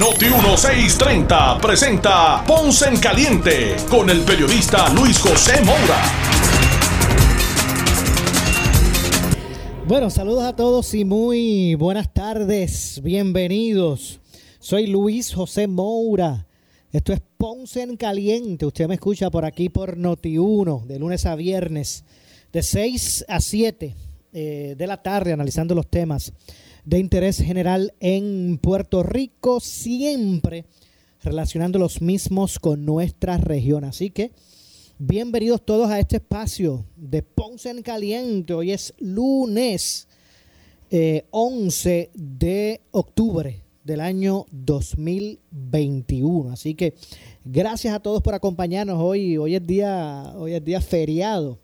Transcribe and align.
Noti 0.00 0.24
1630 0.24 1.58
presenta 1.58 2.42
Ponce 2.44 2.88
en 2.88 2.96
Caliente 2.98 3.76
con 3.88 4.10
el 4.10 4.22
periodista 4.22 4.92
Luis 4.92 5.20
José 5.20 5.62
Moura. 5.62 6.02
Bueno, 9.86 10.10
saludos 10.10 10.42
a 10.42 10.56
todos 10.56 10.92
y 10.94 11.04
muy 11.04 11.76
buenas 11.76 12.12
tardes. 12.12 13.00
Bienvenidos. 13.04 14.18
Soy 14.58 14.88
Luis 14.88 15.32
José 15.32 15.68
Moura. 15.68 16.48
Esto 16.90 17.12
es 17.12 17.22
Ponce 17.36 17.82
en 17.82 17.96
Caliente. 17.96 18.66
Usted 18.66 18.88
me 18.88 18.94
escucha 18.94 19.30
por 19.30 19.44
aquí 19.44 19.68
por 19.68 19.96
Noti1, 19.96 20.86
de 20.86 20.98
lunes 20.98 21.24
a 21.24 21.36
viernes, 21.36 22.02
de 22.52 22.64
6 22.64 23.26
a 23.28 23.40
7 23.40 23.94
eh, 24.32 24.74
de 24.76 24.86
la 24.88 25.00
tarde, 25.00 25.32
analizando 25.32 25.72
los 25.76 25.86
temas 25.88 26.32
de 26.84 26.98
interés 26.98 27.38
general 27.38 27.94
en 28.00 28.58
Puerto 28.58 29.02
Rico, 29.02 29.60
siempre 29.60 30.66
relacionando 31.22 31.78
los 31.78 32.02
mismos 32.02 32.58
con 32.58 32.84
nuestra 32.84 33.38
región. 33.38 33.84
Así 33.84 34.10
que 34.10 34.32
bienvenidos 34.98 35.64
todos 35.64 35.90
a 35.90 35.98
este 35.98 36.16
espacio 36.16 36.84
de 36.96 37.22
Ponce 37.22 37.70
en 37.70 37.82
Caliente. 37.82 38.52
Hoy 38.52 38.72
es 38.72 38.92
lunes 38.98 40.08
11 41.30 42.00
eh, 42.00 42.10
de 42.14 42.82
octubre 42.90 43.62
del 43.82 44.00
año 44.00 44.44
2021. 44.50 46.52
Así 46.52 46.74
que 46.74 46.94
gracias 47.44 47.94
a 47.94 48.00
todos 48.00 48.22
por 48.22 48.34
acompañarnos 48.34 48.98
hoy. 49.00 49.38
Hoy 49.38 49.54
es 49.54 49.66
día, 49.66 50.34
hoy 50.36 50.52
es 50.52 50.62
día 50.62 50.82
feriado. 50.82 51.58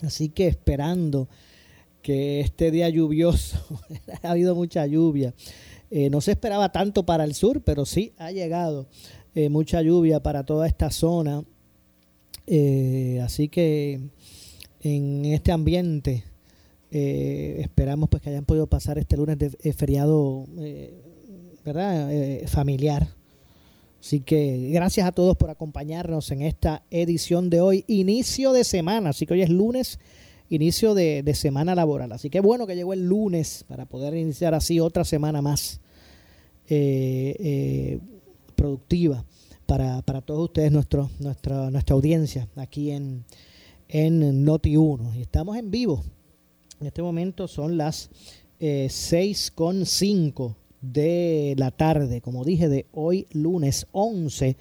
Así 0.00 0.30
que 0.30 0.46
esperando 0.46 1.28
que 2.06 2.38
este 2.38 2.70
día 2.70 2.88
lluvioso, 2.88 3.58
ha 4.22 4.30
habido 4.30 4.54
mucha 4.54 4.86
lluvia. 4.86 5.34
Eh, 5.90 6.08
no 6.08 6.20
se 6.20 6.30
esperaba 6.30 6.70
tanto 6.70 7.04
para 7.04 7.24
el 7.24 7.34
sur, 7.34 7.62
pero 7.62 7.84
sí 7.84 8.12
ha 8.16 8.30
llegado 8.30 8.86
eh, 9.34 9.48
mucha 9.48 9.82
lluvia 9.82 10.22
para 10.22 10.46
toda 10.46 10.68
esta 10.68 10.92
zona. 10.92 11.42
Eh, 12.46 13.20
así 13.24 13.48
que 13.48 13.98
en 14.82 15.24
este 15.24 15.50
ambiente 15.50 16.22
esperamos 16.92 18.08
pues 18.08 18.22
que 18.22 18.30
hayan 18.30 18.44
podido 18.44 18.68
pasar 18.68 18.98
este 18.98 19.16
lunes 19.16 19.36
de 19.36 19.72
feriado 19.72 20.46
¿verdad? 21.64 22.08
Familiar. 22.46 23.08
Así 24.00 24.20
que 24.20 24.70
gracias 24.72 25.08
a 25.08 25.12
todos 25.12 25.36
por 25.36 25.50
acompañarnos 25.50 26.30
en 26.30 26.42
esta 26.42 26.84
edición 26.90 27.50
de 27.50 27.60
hoy, 27.60 27.84
inicio 27.88 28.52
de 28.52 28.62
semana. 28.62 29.10
Así 29.10 29.26
que 29.26 29.34
hoy 29.34 29.42
es 29.42 29.50
lunes, 29.50 29.98
inicio 30.48 30.94
de, 30.94 31.34
semana 31.34 31.74
laboral. 31.74 32.12
Así 32.12 32.30
que 32.30 32.40
bueno 32.40 32.66
que 32.66 32.76
llegó 32.76 32.92
el 32.92 33.06
lunes 33.06 33.64
para 33.68 33.86
poder 33.86 34.14
iniciar 34.14 34.54
así 34.54 34.80
otra 34.80 35.04
semana 35.04 35.42
más 35.42 35.80
eh, 36.68 37.36
eh, 37.38 37.98
productiva 38.54 39.24
para, 39.66 40.02
todos 40.22 40.44
ustedes, 40.44 40.70
nuestro, 40.72 41.10
nuestra, 41.18 41.70
nuestra 41.70 41.94
audiencia 41.94 42.48
aquí 42.56 42.92
en, 42.92 43.24
en 43.88 44.46
Noti1. 44.46 45.16
Y 45.16 45.22
estamos 45.22 45.56
en 45.56 45.70
vivo. 45.70 46.04
En 46.80 46.86
este 46.86 47.02
momento 47.02 47.48
son 47.48 47.76
las 47.76 48.10
eh, 48.60 48.86
6.5 48.88 50.54
de 50.80 51.54
la 51.56 51.70
tarde, 51.70 52.20
como 52.20 52.44
dije, 52.44 52.68
de 52.68 52.86
hoy 52.92 53.26
lunes 53.32 53.86
11 53.92 54.56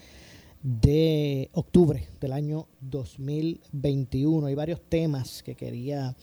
de 0.65 1.51
octubre 1.53 2.07
del 2.19 2.33
año 2.33 2.65
2021. 2.81 4.47
Hay 4.47 4.55
varios 4.55 4.81
temas 4.81 5.43
que 5.43 5.53
quería 5.53 6.15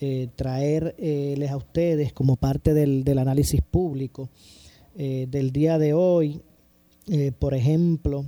eh, 0.00 0.28
traerles 0.34 1.50
a 1.50 1.56
ustedes 1.58 2.14
como 2.14 2.36
parte 2.36 2.72
del, 2.72 3.18
análisis 3.18 3.60
público 3.60 4.30
eh, 4.96 5.26
del 5.28 5.52
día 5.52 5.78
de 5.78 5.92
hoy. 5.92 6.40
Eh, 7.08 7.32
por 7.38 7.52
ejemplo, 7.52 8.24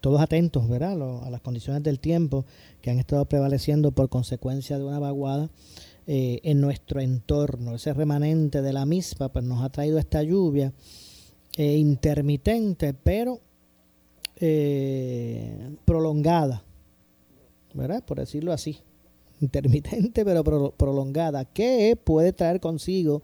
todos 0.00 0.20
atentos 0.20 0.66
¿verdad? 0.66 0.92
a 1.22 1.30
las 1.30 1.42
condiciones 1.42 1.82
del 1.82 2.00
tiempo 2.00 2.46
que 2.80 2.90
han 2.90 2.98
estado 2.98 3.26
prevaleciendo 3.26 3.92
por 3.92 4.08
consecuencia 4.08 4.78
de 4.78 4.84
una 4.84 4.98
vaguada 4.98 5.50
eh, 6.08 6.38
en 6.44 6.60
nuestro 6.60 7.00
entorno. 7.00 7.74
Ese 7.74 7.92
remanente 7.92 8.62
de 8.62 8.72
la 8.72 8.86
misma 8.86 9.28
pues, 9.28 9.44
nos 9.44 9.64
ha 9.64 9.70
traído 9.70 9.98
esta 9.98 10.22
lluvia 10.22 10.72
eh, 11.56 11.76
intermitente, 11.76 12.92
pero 12.92 13.40
eh, 14.38 15.74
prolongada, 15.86 16.62
¿verdad? 17.72 18.04
Por 18.04 18.18
decirlo 18.18 18.52
así. 18.52 18.78
Intermitente, 19.40 20.24
pero 20.24 20.72
prolongada, 20.72 21.44
que 21.44 21.98
puede 22.02 22.32
traer 22.32 22.60
consigo 22.60 23.22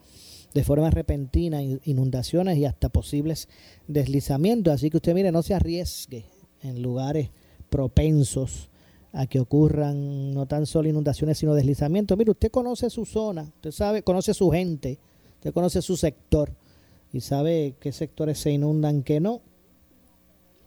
de 0.54 0.64
forma 0.64 0.90
repentina 0.90 1.62
inundaciones 1.62 2.58
y 2.58 2.64
hasta 2.64 2.88
posibles 2.88 3.48
deslizamientos. 3.86 4.74
Así 4.74 4.90
que 4.90 4.98
usted 4.98 5.14
mire, 5.14 5.32
no 5.32 5.42
se 5.42 5.54
arriesgue 5.54 6.24
en 6.62 6.82
lugares 6.82 7.30
propensos 7.70 8.68
a 9.12 9.26
que 9.26 9.40
ocurran 9.40 10.32
no 10.32 10.46
tan 10.46 10.66
solo 10.66 10.88
inundaciones, 10.88 11.38
sino 11.38 11.54
deslizamientos. 11.54 12.16
Mire, 12.16 12.30
usted 12.30 12.50
conoce 12.50 12.88
su 12.88 13.04
zona, 13.04 13.42
usted 13.42 13.70
sabe, 13.70 14.02
conoce 14.02 14.32
su 14.32 14.50
gente, 14.50 14.98
usted 15.34 15.52
conoce 15.52 15.82
su 15.82 15.96
sector 15.96 16.52
y 17.12 17.20
sabe 17.20 17.74
qué 17.78 17.92
sectores 17.92 18.38
se 18.38 18.50
inundan, 18.50 19.02
qué 19.02 19.20
no. 19.20 19.42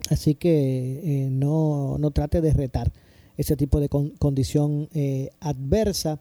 Así 0.09 0.35
que 0.35 1.00
eh, 1.03 1.29
no, 1.31 1.97
no, 1.97 2.11
trate 2.11 2.41
de 2.41 2.53
retar 2.53 2.91
ese 3.38 3.56
tipo 3.56 3.79
de 3.79 3.89
condición 3.89 4.88
eh, 4.94 5.31
adversa, 5.39 6.19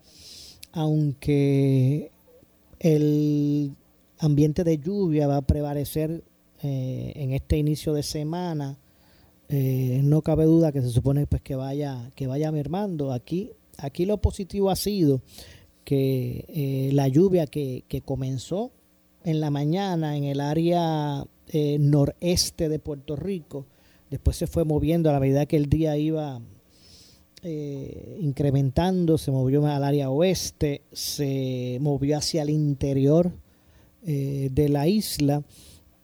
aunque 0.73 2.11
el 2.81 3.73
ambiente 4.19 4.65
de 4.65 4.79
lluvia 4.79 5.27
va 5.27 5.37
a 5.37 5.43
prevalecer 5.43 6.25
eh, 6.63 7.13
en 7.17 7.33
este 7.33 7.59
inicio 7.59 7.93
de 7.93 8.03
semana 8.03 8.79
no 9.47 10.23
cabe 10.23 10.47
duda 10.47 10.73
que 10.73 10.83
se 10.83 10.89
supone 10.89 11.29
pues 11.29 11.41
que 11.43 11.55
vaya 11.55 12.11
que 12.17 12.27
vaya 12.27 12.51
mermando 12.51 13.13
aquí 13.13 13.53
aquí 13.79 14.05
lo 14.05 14.17
positivo 14.17 14.69
ha 14.69 14.75
sido 14.75 15.23
que 15.85 16.91
la 16.93 17.07
lluvia 17.07 17.47
que, 17.47 17.85
comenzó 18.05 18.73
en 19.25 19.41
la 19.41 19.51
mañana 19.51 20.17
en 20.17 20.25
el 20.25 20.41
área 20.41 21.27
eh, 21.49 21.79
noreste 21.81 22.69
de 22.69 22.79
Puerto 22.79 23.17
Rico. 23.17 23.67
Después 24.11 24.37
se 24.37 24.47
fue 24.47 24.65
moviendo 24.65 25.11
a 25.11 25.13
la 25.13 25.21
medida 25.21 25.47
que 25.47 25.57
el 25.57 25.69
día 25.69 25.97
iba 25.97 26.41
incrementando 28.21 29.19
se 29.19 29.31
movió 29.31 29.67
al 29.67 29.85
área 29.85 30.09
oeste 30.09 30.81
se 30.93 31.77
movió 31.83 32.17
hacia 32.17 32.41
el 32.41 32.49
interior 32.49 33.33
de 34.03 34.69
la 34.71 34.89
isla 34.89 35.45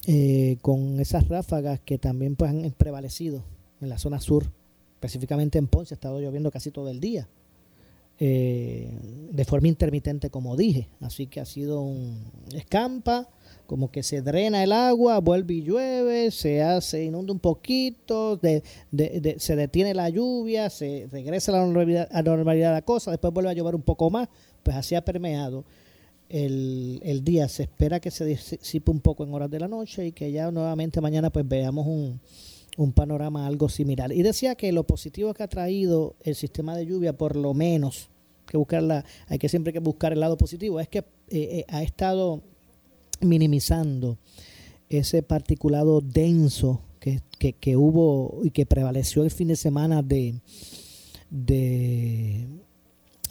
eh, 0.06 0.56
con 0.62 0.98
esas 0.98 1.28
ráfagas 1.28 1.78
que 1.80 1.98
también 1.98 2.34
pues, 2.34 2.50
han 2.50 2.70
prevalecido 2.76 3.44
en 3.82 3.90
la 3.90 3.98
zona 3.98 4.18
sur, 4.18 4.50
específicamente 4.94 5.58
en 5.58 5.66
Ponce, 5.66 5.92
ha 5.92 5.96
estado 5.96 6.20
lloviendo 6.20 6.50
casi 6.50 6.70
todo 6.70 6.88
el 6.88 7.00
día, 7.00 7.28
eh, 8.22 8.92
de 9.32 9.44
forma 9.46 9.68
intermitente 9.68 10.28
como 10.28 10.54
dije, 10.54 10.88
así 11.00 11.26
que 11.26 11.40
ha 11.40 11.46
sido 11.46 11.80
un 11.80 12.30
escampa, 12.52 13.30
como 13.66 13.90
que 13.90 14.02
se 14.02 14.20
drena 14.20 14.62
el 14.62 14.72
agua, 14.72 15.20
vuelve 15.20 15.54
y 15.54 15.62
llueve, 15.62 16.30
se 16.30 16.62
hace, 16.62 17.02
inunda 17.02 17.32
un 17.32 17.38
poquito, 17.38 18.38
se 18.38 19.56
detiene 19.56 19.94
la 19.94 20.10
lluvia, 20.10 20.68
se 20.68 21.08
regresa 21.10 21.52
a 21.52 21.60
la 21.60 21.64
normalidad, 21.64 22.08
la 22.12 22.54
de 22.54 22.60
la 22.60 22.82
cosa, 22.82 23.10
después 23.10 23.32
vuelve 23.32 23.48
a 23.48 23.54
llover 23.54 23.74
un 23.74 23.82
poco 23.82 24.10
más, 24.10 24.28
pues 24.62 24.76
así 24.76 24.94
ha 24.94 25.02
permeado 25.02 25.64
el, 26.28 27.00
el, 27.02 27.24
día. 27.24 27.48
Se 27.48 27.62
espera 27.62 28.00
que 28.00 28.10
se 28.10 28.26
disipe 28.26 28.90
un 28.90 29.00
poco 29.00 29.24
en 29.24 29.32
horas 29.32 29.50
de 29.50 29.60
la 29.60 29.68
noche 29.68 30.06
y 30.06 30.12
que 30.12 30.30
ya 30.30 30.50
nuevamente 30.50 31.00
mañana 31.00 31.30
pues 31.30 31.48
veamos 31.48 31.86
un, 31.86 32.20
un 32.76 32.92
panorama 32.92 33.46
algo 33.46 33.68
similar. 33.68 34.12
Y 34.12 34.22
decía 34.22 34.54
que 34.54 34.72
lo 34.72 34.84
positivo 34.84 35.34
que 35.34 35.42
ha 35.42 35.48
traído 35.48 36.16
el 36.22 36.34
sistema 36.34 36.76
de 36.76 36.86
lluvia, 36.86 37.16
por 37.16 37.36
lo 37.36 37.54
menos, 37.54 38.10
que 38.46 38.56
buscarla, 38.56 39.04
hay 39.28 39.38
que 39.38 39.48
siempre 39.48 39.72
que 39.72 39.78
buscar 39.78 40.12
el 40.12 40.20
lado 40.20 40.36
positivo, 40.36 40.80
es 40.80 40.88
que 40.88 40.98
eh, 40.98 41.04
eh, 41.30 41.64
ha 41.68 41.82
estado 41.82 42.42
minimizando 43.20 44.18
ese 44.88 45.22
particulado 45.22 46.00
denso 46.00 46.82
que, 46.98 47.20
que, 47.38 47.52
que, 47.52 47.76
hubo 47.76 48.40
y 48.42 48.50
que 48.50 48.66
prevaleció 48.66 49.22
el 49.24 49.30
fin 49.30 49.48
de 49.48 49.56
semana 49.56 50.02
de, 50.02 50.40
de 51.30 52.48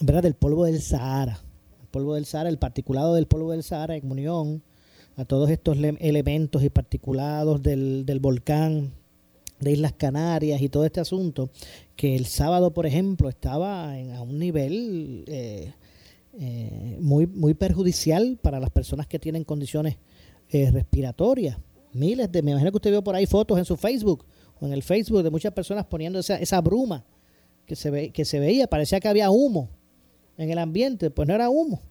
¿verdad? 0.00 0.22
del 0.22 0.34
polvo 0.34 0.64
del 0.64 0.80
Sahara 0.80 1.40
polvo 1.90 2.14
del 2.14 2.24
Sahara, 2.24 2.48
el 2.48 2.58
particulado 2.58 3.14
del 3.14 3.26
polvo 3.26 3.52
del 3.52 3.62
Sahara 3.62 3.96
en 3.96 4.10
unión 4.10 4.62
a 5.16 5.24
todos 5.24 5.50
estos 5.50 5.76
elementos 5.76 6.62
y 6.62 6.70
particulados 6.70 7.62
del, 7.62 8.06
del 8.06 8.20
volcán 8.20 8.92
de 9.60 9.72
Islas 9.72 9.92
Canarias 9.92 10.60
y 10.60 10.68
todo 10.68 10.84
este 10.84 11.00
asunto, 11.00 11.50
que 11.94 12.16
el 12.16 12.26
sábado, 12.26 12.72
por 12.72 12.86
ejemplo, 12.86 13.28
estaba 13.28 13.98
en, 13.98 14.12
a 14.12 14.22
un 14.22 14.38
nivel 14.38 15.24
eh, 15.28 15.72
eh, 16.38 16.96
muy, 17.00 17.26
muy 17.26 17.54
perjudicial 17.54 18.38
para 18.40 18.58
las 18.58 18.70
personas 18.70 19.06
que 19.06 19.18
tienen 19.18 19.44
condiciones 19.44 19.96
eh, 20.48 20.70
respiratorias. 20.70 21.58
Miles 21.92 22.30
de, 22.32 22.42
me 22.42 22.52
imagino 22.52 22.70
que 22.70 22.78
usted 22.78 22.90
vio 22.90 23.04
por 23.04 23.14
ahí 23.14 23.26
fotos 23.26 23.58
en 23.58 23.64
su 23.64 23.76
Facebook 23.76 24.24
o 24.60 24.66
en 24.66 24.72
el 24.72 24.82
Facebook 24.82 25.22
de 25.22 25.30
muchas 25.30 25.52
personas 25.52 25.84
poniendo 25.84 26.18
esa, 26.18 26.36
esa 26.36 26.60
bruma 26.60 27.04
que 27.66 27.76
se, 27.76 27.90
ve, 27.90 28.10
que 28.10 28.24
se 28.24 28.40
veía, 28.40 28.66
parecía 28.66 29.00
que 29.00 29.08
había 29.08 29.30
humo 29.30 29.68
en 30.38 30.50
el 30.50 30.58
ambiente, 30.58 31.10
pues 31.10 31.28
no 31.28 31.34
era 31.34 31.50
humo, 31.50 31.82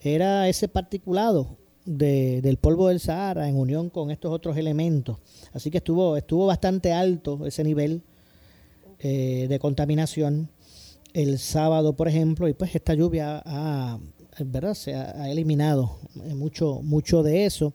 era 0.00 0.48
ese 0.48 0.68
particulado 0.68 1.56
de, 1.84 2.42
del 2.42 2.56
polvo 2.56 2.88
del 2.88 3.00
Sahara 3.00 3.48
en 3.48 3.56
unión 3.56 3.90
con 3.90 4.10
estos 4.10 4.32
otros 4.32 4.56
elementos. 4.56 5.18
Así 5.52 5.70
que 5.70 5.78
estuvo, 5.78 6.16
estuvo 6.16 6.46
bastante 6.46 6.92
alto 6.92 7.46
ese 7.46 7.64
nivel 7.64 8.02
eh, 8.98 9.46
de 9.48 9.58
contaminación 9.58 10.50
el 11.12 11.38
sábado, 11.38 11.96
por 11.96 12.06
ejemplo, 12.06 12.48
y 12.48 12.52
pues 12.52 12.74
esta 12.74 12.94
lluvia 12.94 13.42
ha, 13.44 13.98
¿verdad? 14.38 14.74
se 14.74 14.94
ha, 14.94 15.28
eliminado 15.30 15.98
mucho, 16.36 16.82
mucho 16.82 17.22
de 17.22 17.46
eso. 17.46 17.72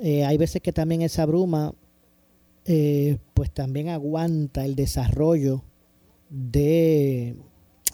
Eh, 0.00 0.24
hay 0.24 0.38
veces 0.38 0.62
que 0.62 0.72
también 0.72 1.02
esa 1.02 1.26
bruma 1.26 1.74
eh, 2.64 3.18
pues 3.34 3.50
también 3.50 3.88
aguanta 3.88 4.64
el 4.64 4.76
desarrollo 4.76 5.62
de 6.30 7.36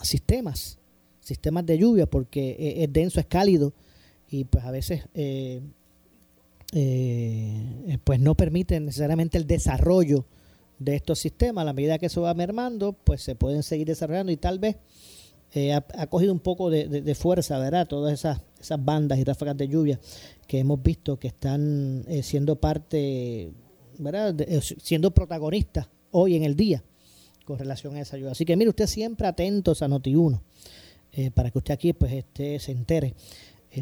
sistemas, 0.01 0.77
sistemas 1.19 1.65
de 1.65 1.77
lluvia, 1.77 2.05
porque 2.05 2.83
es 2.83 2.93
denso, 2.93 3.19
es 3.19 3.25
cálido 3.25 3.73
y 4.29 4.45
pues 4.45 4.65
a 4.65 4.71
veces 4.71 5.03
eh, 5.13 5.61
eh, 6.73 7.97
pues 8.03 8.19
no 8.19 8.35
permiten 8.35 8.85
necesariamente 8.85 9.37
el 9.37 9.47
desarrollo 9.47 10.25
de 10.79 10.95
estos 10.95 11.19
sistemas. 11.19 11.61
A 11.61 11.65
la 11.65 11.73
medida 11.73 11.99
que 11.99 12.07
eso 12.07 12.21
va 12.21 12.33
mermando, 12.33 12.93
pues 12.93 13.21
se 13.21 13.35
pueden 13.35 13.63
seguir 13.63 13.87
desarrollando 13.87 14.31
y 14.31 14.37
tal 14.37 14.59
vez 14.59 14.77
eh, 15.53 15.73
ha, 15.73 16.07
cogido 16.07 16.33
un 16.33 16.39
poco 16.39 16.69
de, 16.69 17.15
fuerza, 17.15 17.57
¿verdad? 17.59 17.87
Todas 17.87 18.13
esas, 18.13 18.41
esas 18.59 18.83
bandas 18.83 19.19
y 19.19 19.23
ráfagas 19.23 19.55
de 19.57 19.67
lluvia 19.67 19.99
que 20.47 20.59
hemos 20.59 20.81
visto 20.81 21.17
que 21.17 21.27
están 21.27 22.05
siendo 22.23 22.57
parte, 22.57 23.51
¿verdad? 23.97 24.35
siendo 24.61 25.11
protagonistas 25.11 25.87
hoy 26.11 26.35
en 26.35 26.43
el 26.43 26.55
día 26.55 26.83
con 27.45 27.57
relación 27.57 27.95
a 27.95 28.01
esa 28.01 28.17
lluvia. 28.17 28.31
Así 28.31 28.43
que 28.43 28.57
mire, 28.57 28.69
usted 28.69 28.87
siempre 28.87 29.27
atentos 29.27 29.81
a 29.81 29.87
Noti1 29.87 30.41
para 31.33 31.49
que 31.51 31.57
usted 31.57 31.73
aquí 31.73 31.93
pues 31.93 32.11
esté, 32.11 32.59
se 32.59 32.73
entere 32.73 33.13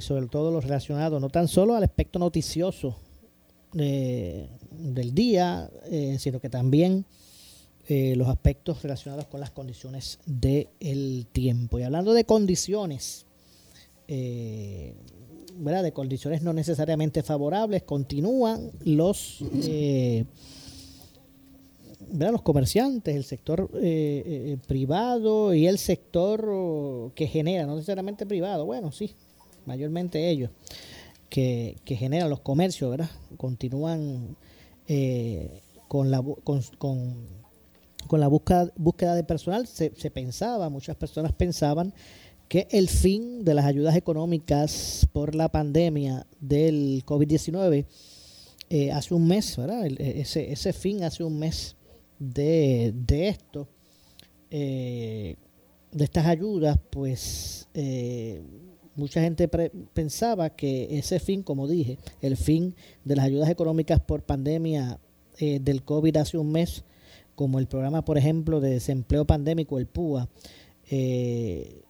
sobre 0.02 0.28
todo 0.28 0.52
lo 0.52 0.62
relacionado 0.62 1.20
no 1.20 1.30
tan 1.30 1.48
solo 1.48 1.76
al 1.76 1.84
aspecto 1.84 2.20
noticioso 2.20 2.98
eh, 3.76 4.50
del 4.72 5.16
día, 5.16 5.70
eh, 5.86 6.18
sino 6.20 6.40
que 6.40 6.50
también 6.50 7.06
eh, 7.88 8.16
los 8.16 8.28
aspectos 8.28 8.84
relacionados 8.84 9.26
con 9.26 9.40
las 9.40 9.50
condiciones 9.50 10.20
del 10.26 11.28
tiempo. 11.32 11.80
Y 11.80 11.84
hablando 11.84 12.14
de 12.14 12.24
condiciones, 12.26 13.26
¿verdad? 15.56 15.84
de 15.84 15.92
condiciones 15.92 16.44
no 16.44 16.54
necesariamente 16.54 17.24
favorables, 17.24 17.82
continúan 17.84 18.70
los, 18.86 19.44
¿verdad? 22.10 22.32
los 22.32 22.44
comerciantes, 22.44 23.16
el 23.16 23.24
sector 23.24 23.72
privado 24.68 25.54
y 25.56 25.66
el 25.66 25.80
sector 25.80 27.12
que 27.16 27.26
genera, 27.26 27.66
no 27.66 27.76
necesariamente 27.76 28.28
privado, 28.28 28.66
bueno, 28.66 28.92
sí, 28.92 29.16
mayormente 29.66 30.30
ellos, 30.30 30.52
que, 31.30 31.76
generan 31.86 32.30
los 32.30 32.42
comercios, 32.42 32.92
¿verdad? 32.92 33.10
Continúan 33.38 34.38
eh, 34.88 35.62
con 35.88 36.12
la, 36.12 36.22
con, 36.22 36.62
con, 38.08 38.20
la 38.20 38.28
búsqueda, 38.28 38.72
búsqueda 38.76 39.16
de 39.16 39.24
personal. 39.24 39.66
Se, 39.68 39.90
pensaba, 39.90 40.70
muchas 40.70 40.96
personas 40.96 41.34
pensaban 41.34 41.94
que 42.48 42.68
el 42.70 42.88
fin 42.88 43.44
de 43.44 43.56
las 43.56 43.66
ayudas 43.66 43.96
económicas 43.96 45.08
por 45.12 45.34
la 45.34 45.50
pandemia 45.50 46.28
del 46.40 47.04
COVID-19 47.06 47.86
eh, 48.70 48.92
hace 48.92 49.14
un 49.14 49.28
mes, 49.28 49.58
¿verdad? 49.58 49.88
E, 49.88 50.22
ese, 50.22 50.52
ese 50.52 50.72
fin 50.72 51.04
hace 51.04 51.24
un 51.24 51.40
mes 51.40 51.76
de, 52.20 52.94
de 52.96 53.30
esto, 53.30 53.68
eh, 54.52 55.36
de 55.92 56.04
estas 56.04 56.28
ayudas, 56.28 56.78
pues 56.92 57.68
mucha 58.96 59.22
gente 59.22 59.48
pensaba 59.94 60.50
que 60.52 60.98
ese 60.98 61.20
fin, 61.20 61.44
como 61.44 61.68
dije, 61.68 61.98
el 62.22 62.38
fin 62.38 62.76
de 63.04 63.16
las 63.16 63.26
ayudas 63.26 63.50
económicas 63.50 64.00
por 64.00 64.24
pandemia 64.24 65.00
eh, 65.40 65.60
del 65.60 65.84
COVID 65.84 66.18
hace 66.18 66.38
un 66.38 66.52
mes, 66.52 66.84
como 67.36 67.60
el 67.60 67.68
programa, 67.68 68.06
por 68.06 68.18
ejemplo, 68.18 68.60
de 68.60 68.72
desempleo 68.72 69.26
pandémico, 69.26 69.80
el 69.80 69.88
PUA, 69.88 70.30
eh, 70.92 71.82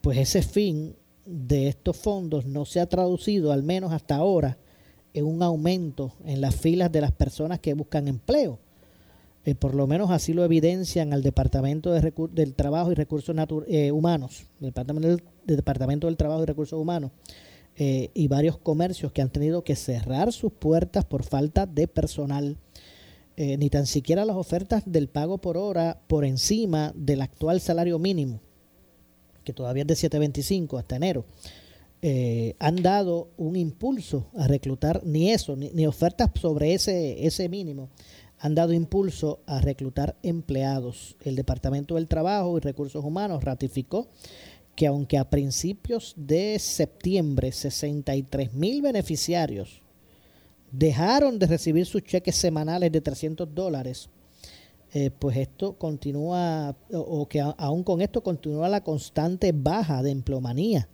pues 0.00 0.18
ese 0.18 0.42
fin 0.42 0.94
de 1.24 1.68
estos 1.68 1.96
fondos 1.96 2.44
no 2.44 2.64
se 2.64 2.80
ha 2.80 2.86
traducido, 2.86 3.52
al 3.52 3.62
menos 3.62 3.92
hasta 3.92 4.16
ahora, 4.16 4.58
en 5.14 5.24
un 5.24 5.42
aumento 5.42 6.12
en 6.24 6.40
las 6.40 6.54
filas 6.56 6.90
de 6.90 7.00
las 7.00 7.12
personas 7.12 7.60
que 7.60 7.74
buscan 7.74 8.08
empleo. 8.08 8.58
Eh, 9.44 9.56
por 9.56 9.74
lo 9.74 9.88
menos 9.88 10.10
así 10.10 10.32
lo 10.32 10.44
evidencian 10.44 11.12
al 11.12 11.22
Departamento 11.22 11.90
de 11.92 12.12
del 12.32 12.54
Trabajo 12.54 12.92
y 12.92 12.94
Recursos 12.94 13.34
eh, 13.66 13.90
Humanos, 13.90 14.44
Departamento 14.60 15.08
del, 15.08 15.22
Departamento 15.44 16.06
del 16.06 16.16
Trabajo 16.16 16.44
y 16.44 16.46
Recursos 16.46 16.78
Humanos, 16.78 17.10
eh, 17.76 18.10
y 18.14 18.28
varios 18.28 18.56
comercios 18.56 19.10
que 19.10 19.20
han 19.20 19.30
tenido 19.30 19.64
que 19.64 19.74
cerrar 19.74 20.32
sus 20.32 20.52
puertas 20.52 21.04
por 21.04 21.24
falta 21.24 21.66
de 21.66 21.88
personal. 21.88 22.56
ni 23.36 23.70
tan 23.70 23.86
siquiera 23.86 24.24
las 24.24 24.36
ofertas 24.36 24.84
del 24.86 25.08
pago 25.08 25.38
por 25.38 25.56
hora 25.56 25.98
por 26.06 26.24
encima 26.24 26.92
del 26.94 27.22
actual 27.22 27.60
salario 27.60 27.98
mínimo, 27.98 28.40
que 29.42 29.52
todavía 29.52 29.84
es 29.88 30.00
de 30.00 30.10
7.25 30.10 30.78
hasta 30.78 30.96
enero, 30.96 31.24
han 32.60 32.76
dado 32.82 33.30
un 33.38 33.56
impulso 33.56 34.26
a 34.36 34.46
reclutar 34.46 35.02
ni 35.04 35.32
eso, 35.32 35.56
ni, 35.56 35.70
ni 35.70 35.86
ofertas 35.86 36.30
sobre 36.40 36.74
ese, 36.74 37.26
ese 37.26 37.48
mínimo 37.48 37.88
han 38.42 38.56
dado 38.56 38.72
impulso 38.72 39.38
a 39.46 39.60
reclutar 39.60 40.16
empleados. 40.24 41.16
El 41.20 41.36
Departamento 41.36 41.94
del 41.94 42.08
Trabajo 42.08 42.58
y 42.58 42.60
Recursos 42.60 43.04
Humanos 43.04 43.44
ratificó 43.44 44.08
que 44.74 44.88
aunque 44.88 45.16
a 45.16 45.30
principios 45.30 46.12
de 46.16 46.58
septiembre 46.58 47.52
63 47.52 48.52
mil 48.52 48.82
beneficiarios 48.82 49.80
dejaron 50.72 51.38
de 51.38 51.46
recibir 51.46 51.86
sus 51.86 52.02
cheques 52.02 52.34
semanales 52.34 52.90
de 52.90 53.00
300 53.00 53.54
dólares, 53.54 54.10
eh, 54.92 55.12
pues 55.16 55.36
esto 55.36 55.78
continúa, 55.78 56.74
o, 56.92 57.28
que 57.28 57.40
aún 57.40 57.84
con 57.84 58.00
esto 58.00 58.24
continúa 58.24 58.68
la 58.68 58.82
constante 58.82 59.52
baja 59.52 60.02
de 60.02 60.10
empleomanía. 60.10 60.88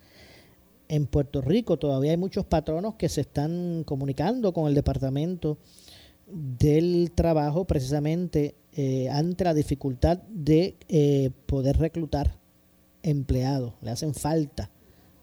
En 0.86 1.06
Puerto 1.06 1.40
Rico 1.40 1.78
todavía 1.78 2.10
hay 2.10 2.18
muchos 2.18 2.44
patronos 2.44 2.96
que 2.96 3.08
se 3.08 3.22
están 3.22 3.84
comunicando 3.84 4.52
con 4.52 4.68
el 4.68 4.74
departamento 4.74 5.56
del 6.30 7.12
trabajo 7.14 7.64
precisamente 7.64 8.54
eh, 8.72 9.08
ante 9.10 9.44
la 9.44 9.54
dificultad 9.54 10.18
de 10.28 10.76
eh, 10.88 11.30
poder 11.46 11.78
reclutar 11.78 12.38
empleados. 13.02 13.74
Le 13.82 13.90
hacen 13.90 14.14
falta 14.14 14.70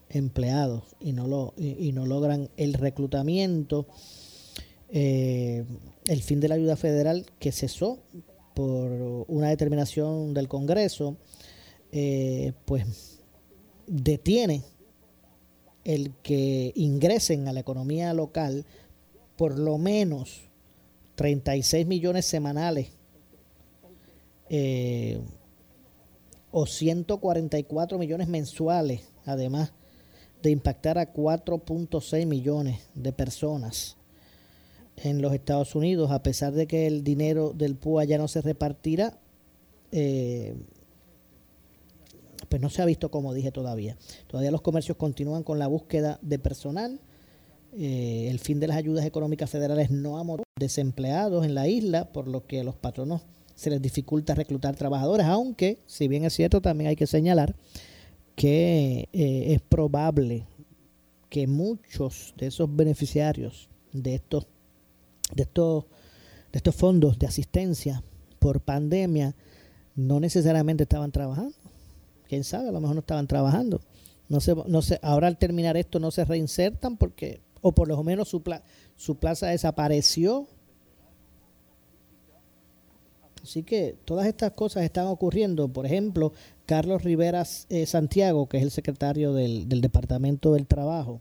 empleados 0.08 0.96
y 1.00 1.12
no, 1.12 1.26
lo, 1.26 1.54
y, 1.56 1.92
no 1.92 2.06
logran 2.06 2.50
el 2.56 2.74
reclutamiento. 2.74 3.86
Eh, 4.90 5.64
el 6.06 6.22
fin 6.22 6.40
de 6.40 6.48
la 6.48 6.54
ayuda 6.54 6.76
federal 6.76 7.26
que 7.38 7.52
cesó 7.52 7.98
por 8.54 8.90
una 9.28 9.48
determinación 9.48 10.32
del 10.32 10.48
Congreso, 10.48 11.16
pues 12.64 13.20
detiene 13.86 14.62
el 15.84 16.14
que 16.22 16.72
ingresen 16.74 17.48
a 17.48 17.52
la 17.52 17.60
economía 17.60 18.12
local 18.14 18.64
por 19.36 19.58
lo 19.58 19.78
menos 19.78 20.46
36 21.16 21.86
millones 21.86 22.26
semanales 22.26 22.92
eh, 24.48 25.20
o 26.52 26.66
144 26.66 27.98
millones 27.98 28.28
mensuales, 28.28 29.02
además 29.24 29.72
de 30.42 30.50
impactar 30.50 30.98
a 30.98 31.12
4.6 31.12 32.26
millones 32.26 32.80
de 32.94 33.12
personas 33.12 33.96
en 34.96 35.20
los 35.20 35.34
Estados 35.34 35.74
Unidos, 35.74 36.10
a 36.10 36.22
pesar 36.22 36.52
de 36.52 36.66
que 36.66 36.86
el 36.86 37.02
dinero 37.02 37.52
del 37.52 37.76
PUA 37.76 38.04
ya 38.04 38.18
no 38.18 38.28
se 38.28 38.40
repartirá, 38.40 39.18
eh, 39.92 40.54
pues 42.48 42.62
no 42.62 42.70
se 42.70 42.80
ha 42.80 42.86
visto 42.86 43.10
como 43.10 43.34
dije 43.34 43.50
todavía. 43.50 43.96
Todavía 44.26 44.50
los 44.50 44.62
comercios 44.62 44.96
continúan 44.96 45.42
con 45.42 45.58
la 45.58 45.66
búsqueda 45.66 46.18
de 46.22 46.38
personal 46.38 47.00
eh, 47.78 48.28
el 48.30 48.38
fin 48.38 48.60
de 48.60 48.68
las 48.68 48.76
ayudas 48.76 49.04
económicas 49.04 49.50
federales 49.50 49.90
no 49.90 50.18
ha 50.18 50.36
desempleados 50.58 51.44
en 51.44 51.54
la 51.54 51.68
isla, 51.68 52.12
por 52.12 52.28
lo 52.28 52.46
que 52.46 52.60
a 52.60 52.64
los 52.64 52.74
patronos 52.76 53.22
se 53.54 53.70
les 53.70 53.82
dificulta 53.82 54.34
reclutar 54.34 54.76
trabajadores, 54.76 55.26
aunque, 55.26 55.78
si 55.86 56.08
bien 56.08 56.24
es 56.24 56.34
cierto, 56.34 56.60
también 56.60 56.88
hay 56.88 56.96
que 56.96 57.06
señalar 57.06 57.54
que 58.34 59.08
eh, 59.12 59.54
es 59.54 59.60
probable 59.60 60.46
que 61.28 61.46
muchos 61.46 62.34
de 62.36 62.46
esos 62.46 62.74
beneficiarios 62.74 63.68
de 63.92 64.14
estos, 64.14 64.46
de 65.34 65.42
estos, 65.42 65.84
de 66.52 66.58
estos 66.58 66.74
fondos 66.74 67.18
de 67.18 67.26
asistencia 67.26 68.02
por 68.38 68.60
pandemia 68.60 69.34
no 69.94 70.20
necesariamente 70.20 70.84
estaban 70.84 71.10
trabajando. 71.10 71.56
Quién 72.28 72.44
sabe, 72.44 72.68
a 72.68 72.72
lo 72.72 72.80
mejor 72.80 72.96
no 72.96 73.00
estaban 73.00 73.26
trabajando. 73.26 73.80
No 74.28 74.40
sé, 74.40 74.54
no 74.66 74.82
sé, 74.82 74.98
ahora 75.02 75.28
al 75.28 75.38
terminar 75.38 75.76
esto 75.76 75.98
no 76.00 76.10
se 76.10 76.24
reinsertan 76.24 76.96
porque, 76.96 77.40
o 77.60 77.72
por 77.72 77.88
lo 77.88 78.02
menos 78.02 78.28
su, 78.28 78.42
su 78.96 79.16
plaza 79.16 79.48
desapareció. 79.48 80.46
Así 83.42 83.62
que 83.62 83.96
todas 84.04 84.26
estas 84.26 84.52
cosas 84.52 84.82
están 84.82 85.06
ocurriendo. 85.06 85.68
Por 85.68 85.86
ejemplo, 85.86 86.32
Carlos 86.66 87.04
Rivera 87.04 87.46
eh, 87.68 87.86
Santiago, 87.86 88.48
que 88.48 88.56
es 88.56 88.64
el 88.64 88.70
secretario 88.70 89.32
del, 89.32 89.68
del, 89.68 89.80
Departamento 89.80 90.54
del 90.54 90.66
Trabajo, 90.66 91.20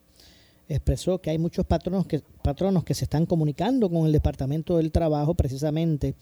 expresó 0.67 1.21
que 1.21 1.29
hay 1.29 1.37
muchos 1.37 1.65
patronos 1.65 2.07
que, 2.07 2.23
patronos 2.41 2.83
que 2.83 2.95
se 2.95 3.05
están 3.05 3.27
comunicando 3.27 3.89
con 3.89 4.07
el 4.07 4.11
Departamento 4.11 4.77
del 4.77 4.91
Trabajo 4.91 5.35
precisamente 5.35 6.15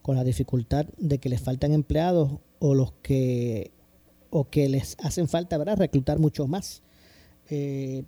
con 0.00 0.16
la 0.16 0.24
dificultad 0.24 0.86
de 0.96 1.18
que 1.18 1.28
les 1.28 1.42
faltan 1.42 1.72
empleados 1.72 2.38
o 2.58 2.74
los 2.74 2.92
que 3.02 3.70
o 4.30 4.48
que 4.48 4.68
les 4.68 4.96
hacen 5.02 5.28
falta 5.28 5.58
¿verdad? 5.58 5.76
reclutar 5.76 6.18
muchos 6.18 6.48
más. 6.48 6.82
Eh, 7.50 8.04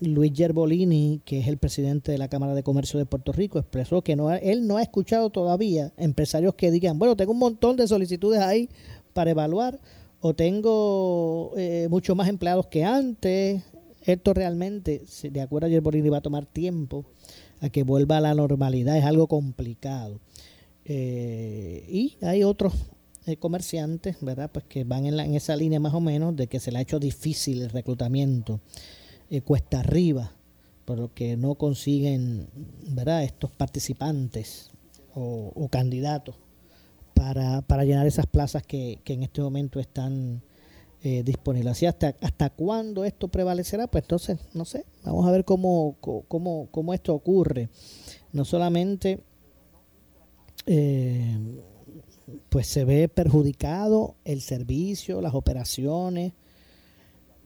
Luis 0.00 0.32
Gerbolini, 0.34 1.20
que 1.24 1.38
es 1.40 1.46
el 1.46 1.56
presidente 1.56 2.12
de 2.12 2.18
la 2.18 2.28
Cámara 2.28 2.54
de 2.54 2.62
Comercio 2.62 2.98
de 2.98 3.06
Puerto 3.06 3.32
Rico, 3.32 3.58
expresó 3.58 4.02
que 4.02 4.16
no, 4.16 4.32
él 4.32 4.66
no 4.66 4.76
ha 4.76 4.82
escuchado 4.82 5.30
todavía 5.30 5.92
empresarios 5.96 6.54
que 6.54 6.70
digan, 6.70 6.98
bueno, 6.98 7.16
tengo 7.16 7.32
un 7.32 7.38
montón 7.38 7.76
de 7.76 7.86
solicitudes 7.86 8.40
ahí 8.40 8.68
para 9.12 9.30
evaluar, 9.30 9.78
o 10.20 10.34
tengo 10.34 11.52
eh, 11.56 11.86
mucho 11.90 12.14
más 12.14 12.28
empleados 12.28 12.66
que 12.66 12.82
antes. 12.82 13.62
Esto 14.04 14.34
realmente, 14.34 15.02
de 15.22 15.40
acuerdo 15.40 15.66
a 15.66 15.70
Gerbolini, 15.70 16.08
va 16.08 16.18
a 16.18 16.22
tomar 16.22 16.46
tiempo 16.46 17.04
a 17.60 17.68
que 17.68 17.82
vuelva 17.82 18.18
a 18.18 18.20
la 18.20 18.34
normalidad, 18.34 18.96
es 18.96 19.04
algo 19.04 19.26
complicado. 19.26 20.20
Eh, 20.84 21.86
y 21.88 22.16
hay 22.22 22.42
otros 22.42 22.74
eh, 23.26 23.36
comerciantes, 23.36 24.16
¿verdad? 24.20 24.50
Pues 24.52 24.64
que 24.66 24.84
van 24.84 25.06
en, 25.06 25.18
en, 25.18 25.34
esa 25.34 25.56
línea 25.56 25.80
más 25.80 25.94
o 25.94 26.00
menos 26.00 26.36
de 26.36 26.46
que 26.46 26.60
se 26.60 26.72
le 26.72 26.78
ha 26.78 26.82
hecho 26.82 26.98
difícil 26.98 27.62
el 27.62 27.70
reclutamiento, 27.70 28.60
eh, 29.34 29.40
cuesta 29.42 29.80
arriba, 29.80 30.30
por 30.84 30.98
lo 30.98 31.12
que 31.12 31.36
no 31.36 31.56
consiguen, 31.56 32.48
¿verdad? 32.90 33.24
Estos 33.24 33.50
participantes 33.50 34.70
o, 35.12 35.68
candidatos 35.70 36.36
para, 37.14 37.62
para, 37.62 37.84
llenar 37.84 38.06
esas 38.06 38.26
plazas 38.26 38.62
que, 38.62 39.00
que 39.02 39.14
en 39.14 39.24
este 39.24 39.40
momento 39.42 39.80
están 39.80 40.42
eh, 41.02 41.22
disponibles. 41.24 41.72
Así 41.72 41.86
hasta, 41.86 42.14
hasta 42.20 42.50
cuándo 42.50 43.04
esto 43.04 43.26
prevalecerá, 43.26 43.88
pues 43.88 44.04
entonces, 44.04 44.38
no 44.52 44.64
sé, 44.64 44.84
vamos 45.04 45.26
a 45.26 45.32
ver 45.32 45.44
cómo, 45.44 45.96
cómo, 46.00 46.68
cómo 46.70 46.94
esto 46.94 47.14
ocurre. 47.14 47.68
No 48.32 48.44
solamente... 48.44 49.20
Eh, 50.66 51.60
pues 52.48 52.66
se 52.68 52.84
ve 52.84 53.08
perjudicado 53.08 54.16
el 54.24 54.40
servicio, 54.40 55.20
las 55.20 55.34
operaciones, 55.34 56.32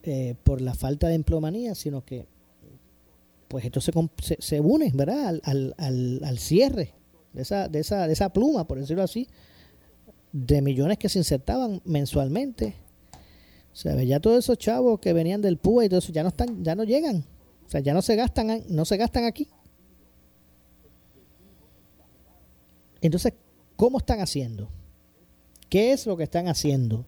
eh, 0.03 0.35
por 0.45 0.61
la 0.61 0.75
falta 0.75 1.09
de 1.09 1.15
empleomanía, 1.15 1.75
sino 1.75 2.05
que 2.05 2.27
pues 3.49 3.65
esto 3.65 3.81
se, 3.81 3.93
se, 4.41 4.61
une, 4.61 4.91
¿verdad? 4.95 5.29
Al, 5.43 5.75
al, 5.79 6.21
al, 6.23 6.39
cierre 6.39 6.93
de 7.33 7.43
esa, 7.43 7.69
de, 7.69 7.81
esa, 7.81 8.07
de 8.07 8.13
esa 8.13 8.31
pluma, 8.31 8.67
por 8.69 8.79
decirlo 8.79 9.03
así, 9.03 9.27
de 10.33 10.61
millones 10.61 10.99
que 10.99 11.09
se 11.09 11.19
insertaban 11.19 11.81
mensualmente. 11.85 12.75
O 13.73 13.77
sea, 13.77 14.03
ya 14.03 14.21
todos 14.21 14.39
esos 14.39 14.59
chavos 14.59 15.01
que 15.01 15.13
venían 15.13 15.41
del 15.41 15.57
PUA 15.57 15.87
y 15.87 15.89
todo 15.89 16.01
eso 16.01 16.13
ya 16.13 16.23
no 16.23 16.29
están, 16.29 16.63
ya 16.63 16.75
no 16.75 16.85
llegan. 16.85 17.25
O 17.67 17.71
sea, 17.71 17.81
ya 17.81 17.95
no 17.95 18.03
se 18.03 18.17
gastan, 18.17 18.65
no 18.69 18.85
se 18.85 18.97
gastan 18.97 19.25
aquí. 19.25 19.49
Entonces, 23.01 23.33
¿Cómo 23.79 23.99
están 23.99 24.21
haciendo? 24.21 24.69
¿Qué 25.69 25.93
es 25.93 26.05
lo 26.05 26.17
que 26.17 26.25
están 26.25 26.49
haciendo 26.49 27.07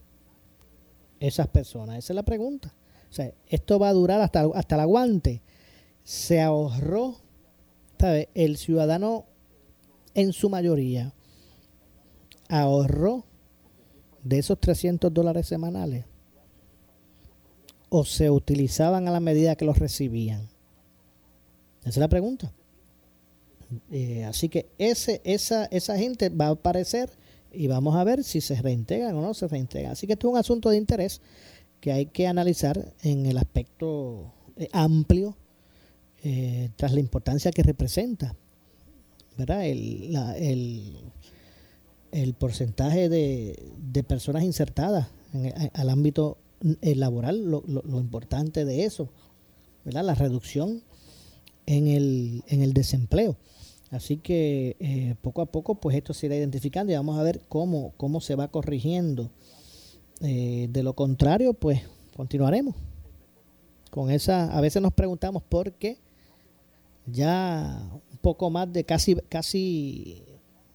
esas 1.19 1.49
personas? 1.49 1.99
Esa 1.99 2.13
es 2.13 2.15
la 2.15 2.23
pregunta. 2.23 2.73
O 3.11 3.13
sea, 3.13 3.33
esto 3.49 3.79
va 3.79 3.89
a 3.89 3.93
durar 3.93 4.21
hasta, 4.21 4.49
hasta 4.55 4.75
el 4.77 4.81
aguante. 4.83 5.43
Se 6.05 6.41
ahorró, 6.41 7.17
¿sabe? 7.99 8.29
El 8.35 8.57
ciudadano 8.57 9.27
en 10.15 10.33
su 10.33 10.49
mayoría 10.49 11.13
ahorró 12.49 13.25
de 14.23 14.39
esos 14.39 14.59
300 14.61 15.13
dólares 15.13 15.47
semanales 15.47 16.05
o 17.89 18.05
se 18.05 18.31
utilizaban 18.31 19.09
a 19.09 19.11
la 19.11 19.21
medida 19.21 19.57
que 19.57 19.65
los 19.65 19.79
recibían. 19.79 20.49
Esa 21.81 21.91
es 21.91 21.97
la 21.97 22.09
pregunta. 22.09 22.53
Eh, 23.91 24.25
así 24.25 24.49
que 24.49 24.69
ese, 24.79 25.21
esa, 25.25 25.67
esa 25.67 25.97
gente 25.97 26.29
va 26.29 26.47
a 26.47 26.51
aparecer 26.51 27.11
y 27.53 27.67
vamos 27.67 27.97
a 27.97 28.05
ver 28.05 28.23
si 28.23 28.41
se 28.41 28.61
reintegran 28.61 29.15
o 29.17 29.23
no 29.23 29.35
se 29.35 29.49
reintegran. 29.49 29.93
Así 29.93 30.07
que 30.07 30.15
esto 30.15 30.29
es 30.29 30.33
un 30.33 30.39
asunto 30.39 30.71
de 30.71 30.77
interés 30.77 31.21
que 31.81 31.93
hay 31.93 32.07
que 32.07 32.27
analizar 32.27 32.93
en 33.03 33.27
el 33.27 33.39
aspecto 33.39 34.33
eh, 34.57 34.69
amplio 34.73 35.37
eh, 36.23 36.71
tras 36.77 36.93
la 36.93 37.01
importancia 37.01 37.51
que 37.51 37.63
representa 37.63 38.37
¿verdad? 39.39 39.67
El, 39.67 40.97
el, 42.13 42.35
porcentaje 42.35 43.09
de, 43.09 43.59
de, 43.79 44.03
personas 44.03 44.43
insertadas 44.43 45.09
en 45.33 45.71
al 45.73 45.89
ámbito 45.89 46.37
laboral, 46.83 47.51
lo, 47.51 47.63
lo, 47.67 48.01
importante 48.01 48.67
de 48.67 48.85
eso, 48.85 49.09
¿verdad? 49.85 50.05
la 50.05 50.15
reducción 50.15 50.83
en 51.67 51.87
el, 51.87 52.45
en 52.49 52.63
el 52.63 52.75
desempleo. 52.75 53.37
Así 53.91 54.19
que 54.19 54.77
eh, 54.79 55.15
poco 55.21 55.43
a 55.43 55.47
poco 55.47 55.77
pues 55.77 55.97
esto 55.97 56.15
se 56.15 56.27
irá 56.27 56.37
identificando 56.37 56.93
y 56.93 56.97
vamos 56.97 57.19
a 57.19 57.23
ver 57.23 57.41
cómo, 57.49 57.93
cómo 57.97 58.21
se 58.21 58.35
va 58.35 58.49
corrigiendo. 58.49 59.31
Eh, 60.21 60.69
de 60.71 60.83
lo 60.83 60.95
contrario, 60.95 61.55
pues 61.55 61.81
continuaremos 62.17 62.75
con 63.91 64.11
esa. 64.11 64.57
A 64.57 64.61
veces 64.61 64.83
nos 64.83 64.93
preguntamos 64.93 65.43
por 65.43 65.73
qué 65.73 65.99
ya 67.07 67.83
un 68.13 68.19
poco 68.19 68.51
más 68.51 68.73
de 68.73 68.85
casi, 68.85 69.15
casi, 69.29 70.23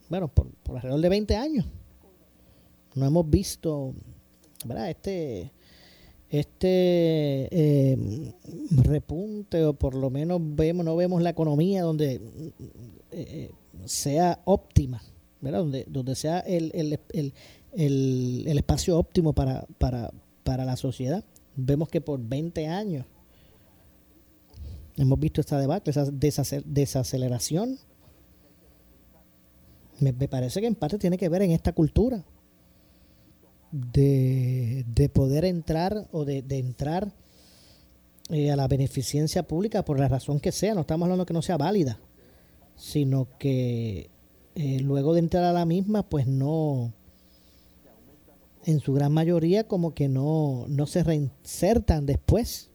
bueno, 0.10 0.28
por, 0.28 0.48
por 0.64 0.78
alrededor 0.78 1.02
de 1.02 1.10
20 1.10 1.36
años, 1.36 1.66
no 2.96 3.06
hemos 3.06 3.30
visto, 3.30 3.94
¿verdad? 4.66 4.90
Este, 4.90 5.52
este 6.30 7.48
eh, 7.52 8.34
repunte 8.72 9.64
o 9.64 9.74
por 9.74 9.96
lo 9.96 10.10
menos 10.10 10.42
vemos 10.42 10.86
no 10.86 10.96
vemos 10.96 11.22
la 11.22 11.30
economía 11.30 11.84
donde 11.84 12.20
eh, 13.12 13.52
sea 13.86 14.42
óptima, 14.46 15.02
¿verdad? 15.42 15.60
Donde, 15.60 15.86
donde 15.88 16.16
sea 16.16 16.40
el, 16.40 16.72
el, 16.74 17.34
el 17.76 18.58
espacio 18.58 18.98
óptimo 18.98 19.34
para, 19.34 19.66
para, 19.78 20.12
para 20.44 20.66
la 20.66 20.76
sociedad. 20.78 21.24
Vemos 21.56 21.90
que 21.90 22.02
por 22.02 22.20
20 22.20 22.68
años 22.68 23.06
hemos 24.98 25.20
visto 25.20 25.42
esta 25.42 25.60
debate, 25.60 25.92
esa 25.92 26.06
desaceleración. 26.66 27.78
Me, 30.00 30.14
parece 30.14 30.60
que 30.60 30.68
en 30.68 30.76
parte 30.76 30.98
tiene 30.98 31.18
que 31.18 31.30
ver 31.30 31.42
en 31.42 31.52
esta 31.52 31.72
cultura 31.72 32.24
de, 33.72 34.86
de 34.94 35.10
poder 35.10 35.46
entrar 35.46 36.08
o 36.12 36.26
de, 36.26 36.42
de 36.42 36.58
entrar 36.58 37.14
eh, 38.30 38.52
a 38.52 38.56
la 38.56 38.68
beneficencia 38.68 39.44
pública 39.44 39.86
por 39.86 40.00
la 40.00 40.10
razón 40.10 40.40
que 40.40 40.52
sea. 40.52 40.74
No 40.74 40.82
estamos 40.82 41.06
hablando 41.06 41.26
que 41.26 41.34
no 41.34 41.42
sea 41.42 41.58
válida 41.58 42.00
sino 42.76 43.28
que 43.40 44.10
eh, 44.56 44.80
luego 44.80 45.14
de 45.14 45.20
entrar 45.20 45.44
a 45.44 45.54
la 45.54 45.66
misma, 45.66 46.04
pues 46.04 46.28
no, 46.28 46.94
en 48.66 48.80
su 48.80 48.94
gran 48.94 49.14
mayoría 49.14 49.68
como 49.68 49.94
que 49.94 50.10
no, 50.10 50.66
no 50.68 50.88
se 50.88 51.04
reinsertan 51.04 52.06
después 52.06 52.70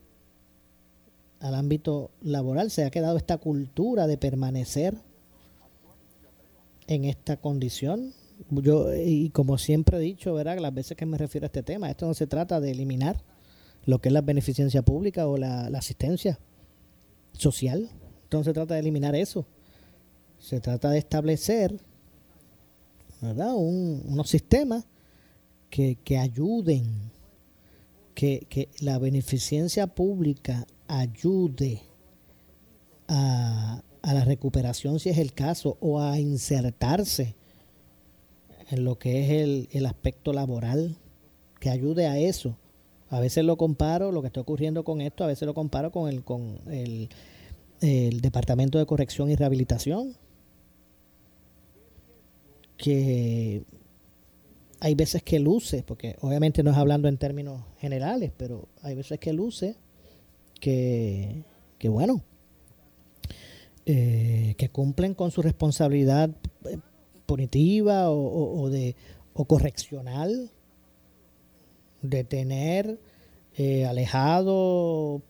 al 1.39 1.53
ámbito 1.55 2.11
laboral. 2.21 2.71
Se 2.71 2.85
ha 2.85 2.89
quedado 2.91 3.17
esta 3.17 3.37
cultura 3.37 4.07
de 4.07 4.17
permanecer 4.17 4.95
en 6.87 7.05
esta 7.05 7.37
condición. 7.37 8.13
Yo, 8.49 8.93
y 8.95 9.29
como 9.29 9.57
siempre 9.57 9.97
he 9.97 10.01
dicho, 10.01 10.33
¿verdad? 10.33 10.57
las 10.59 10.73
veces 10.73 10.97
que 10.97 11.05
me 11.05 11.17
refiero 11.17 11.45
a 11.45 11.47
este 11.49 11.61
tema, 11.61 11.89
esto 11.89 12.07
no 12.07 12.13
se 12.13 12.25
trata 12.25 12.59
de 12.59 12.71
eliminar 12.71 13.23
lo 13.85 13.99
que 13.99 14.09
es 14.09 14.13
la 14.13 14.21
beneficencia 14.21 14.81
pública 14.81 15.27
o 15.27 15.37
la, 15.37 15.67
asistencia 15.67 16.39
social. 17.33 17.89
Esto 18.23 18.37
no 18.37 18.43
se 18.43 18.53
trata 18.53 18.73
de 18.75 18.79
eliminar 18.79 19.15
eso 19.15 19.45
se 20.41 20.59
trata 20.59 20.89
de 20.89 20.97
establecer 20.97 21.79
¿verdad? 23.21 23.53
unos 23.53 24.27
sistemas 24.27 24.85
que, 25.71 26.17
ayuden, 26.17 27.11
que, 28.13 28.45
que, 28.49 28.69
la 28.81 28.99
beneficencia 28.99 29.87
pública 29.87 30.67
ayude 30.87 31.81
a, 33.07 33.81
a, 34.01 34.13
la 34.13 34.25
recuperación, 34.25 34.99
si 34.99 35.09
es 35.09 35.17
el 35.17 35.33
caso, 35.33 35.77
o 35.79 36.01
a 36.01 36.19
insertarse 36.19 37.35
en 38.69 38.83
lo 38.83 38.99
que 38.99 39.23
es 39.23 39.31
el, 39.31 39.69
el 39.71 39.85
aspecto 39.85 40.33
laboral, 40.33 40.97
que 41.59 41.69
ayude 41.69 42.07
a 42.07 42.17
eso, 42.17 42.57
A 43.09 43.19
veces 43.19 43.45
lo 43.45 43.57
comparo, 43.57 44.11
lo 44.11 44.21
que 44.21 44.27
está 44.27 44.41
ocurriendo 44.41 44.83
con 44.83 44.99
esto, 45.01 45.23
a 45.23 45.27
veces 45.27 45.45
lo 45.45 45.53
comparo 45.53 45.91
con 45.91 46.09
el, 46.09 46.23
con 46.23 46.59
el, 46.67 47.09
el 47.81 48.21
Departamento 48.21 48.77
de 48.79 48.85
Corrección 48.85 49.29
y 49.29 49.35
Rehabilitación, 49.35 50.15
que 52.77 53.63
hay 54.83 54.95
veces 54.95 55.21
que 55.21 55.39
luce, 55.39 55.83
porque 55.83 56.17
obviamente 56.21 56.63
no 56.63 56.71
es 56.71 56.77
hablando 56.77 57.07
en 57.07 57.17
términos 57.17 57.61
generales, 57.77 58.31
pero 58.35 58.67
hay 58.81 58.95
veces 58.95 59.19
que 59.19 59.31
luce 59.31 59.75
que, 60.59 61.43
que 61.77 61.87
bueno, 61.87 62.23
eh, 63.85 64.55
que 64.57 64.69
cumplen 64.69 65.13
con 65.13 65.29
su 65.29 65.43
responsabilidad 65.43 66.31
eh, 66.65 66.79
punitiva 67.27 68.09
o, 68.09 68.69
de, 68.71 68.95
o 69.33 69.45
correccional 69.45 70.49
de 72.01 72.23
tener 72.23 72.99
eh, 73.57 73.85
alejado 73.85 75.21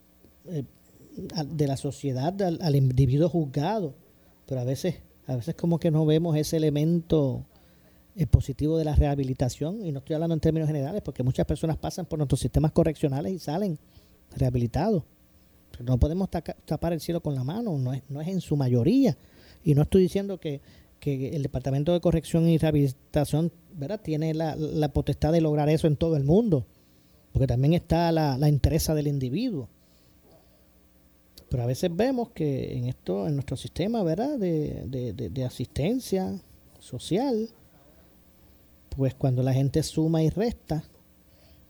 de 0.45 1.67
la 1.67 1.75
sociedad 1.75 2.41
al, 2.41 2.75
individuo 2.77 3.27
juzgado, 3.27 3.95
pero 4.45 4.61
a 4.61 4.63
veces, 4.63 4.95
a 5.27 5.35
veces 5.35 5.55
como 5.55 5.77
que 5.77 5.91
no 5.91 6.05
vemos 6.05 6.37
ese 6.37 6.55
elemento 6.55 7.45
positivo 8.27 8.77
de 8.77 8.85
la 8.85 8.95
rehabilitación, 8.95 9.85
y 9.85 9.91
no 9.91 9.99
estoy 9.99 10.15
hablando 10.15 10.33
en 10.33 10.39
términos 10.39 10.67
generales, 10.67 11.01
porque 11.01 11.23
muchas 11.23 11.45
personas 11.45 11.77
pasan 11.77 12.05
por 12.05 12.19
nuestros 12.19 12.39
sistemas 12.39 12.71
correccionales 12.71 13.33
y 13.33 13.39
salen 13.39 13.79
rehabilitados. 14.35 15.03
No 15.79 15.97
podemos 15.97 16.29
tapar 16.29 16.93
el 16.93 16.99
cielo 16.99 17.21
con 17.21 17.35
la 17.35 17.43
mano, 17.43 17.77
no 17.77 17.93
es, 17.93 18.03
no 18.09 18.21
es 18.21 18.27
en 18.27 18.41
su 18.41 18.55
mayoría. 18.55 19.17
Y 19.63 19.73
no 19.75 19.83
estoy 19.83 20.03
diciendo 20.03 20.39
que, 20.39 20.61
el 21.03 21.41
Departamento 21.41 21.93
de 21.93 21.99
Corrección 21.99 22.47
y 22.47 22.59
Rehabilitación 22.59 23.51
¿verdad? 23.73 23.99
tiene 24.01 24.35
la, 24.35 24.89
potestad 24.93 25.31
de 25.31 25.41
lograr 25.41 25.67
eso 25.69 25.87
en 25.87 25.95
todo 25.95 26.15
el 26.15 26.23
mundo, 26.23 26.67
porque 27.31 27.47
también 27.47 27.73
está 27.73 28.11
la, 28.11 28.37
la 28.37 28.47
del 28.47 29.07
individuo. 29.07 29.67
Pero 31.49 31.63
a 31.63 31.65
veces 31.65 31.93
vemos 31.93 32.29
que 32.29 32.77
en 32.77 32.85
esto, 32.85 33.27
en 33.27 33.33
nuestro 33.33 33.57
sistema, 33.57 34.03
¿verdad? 34.03 34.37
De, 34.37 34.85
de, 35.13 35.43
asistencia 35.43 36.39
social, 36.79 37.49
pues 39.01 39.15
cuando 39.15 39.41
la 39.41 39.51
gente 39.51 39.81
suma 39.81 40.21
y 40.21 40.29
resta, 40.29 40.83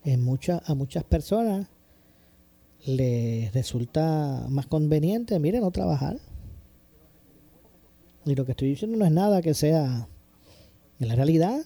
en 0.03 0.21
muchas, 0.21 0.69
a 0.69 0.75
muchas 0.75 1.05
personas 1.05 1.69
les 2.85 3.53
resulta 3.53 4.47
más 4.49 4.67
conveniente, 4.67 5.39
miren, 5.39 5.61
no 5.61 5.71
trabajar. 5.71 6.19
Y 8.25 8.35
lo 8.35 8.43
que 8.43 8.51
estoy 8.51 8.67
diciendo 8.67 8.97
no 8.97 9.05
es 9.05 9.13
nada 9.13 9.41
que 9.41 9.53
sea 9.53 10.09
en 10.99 11.07
la 11.07 11.15
realidad. 11.15 11.61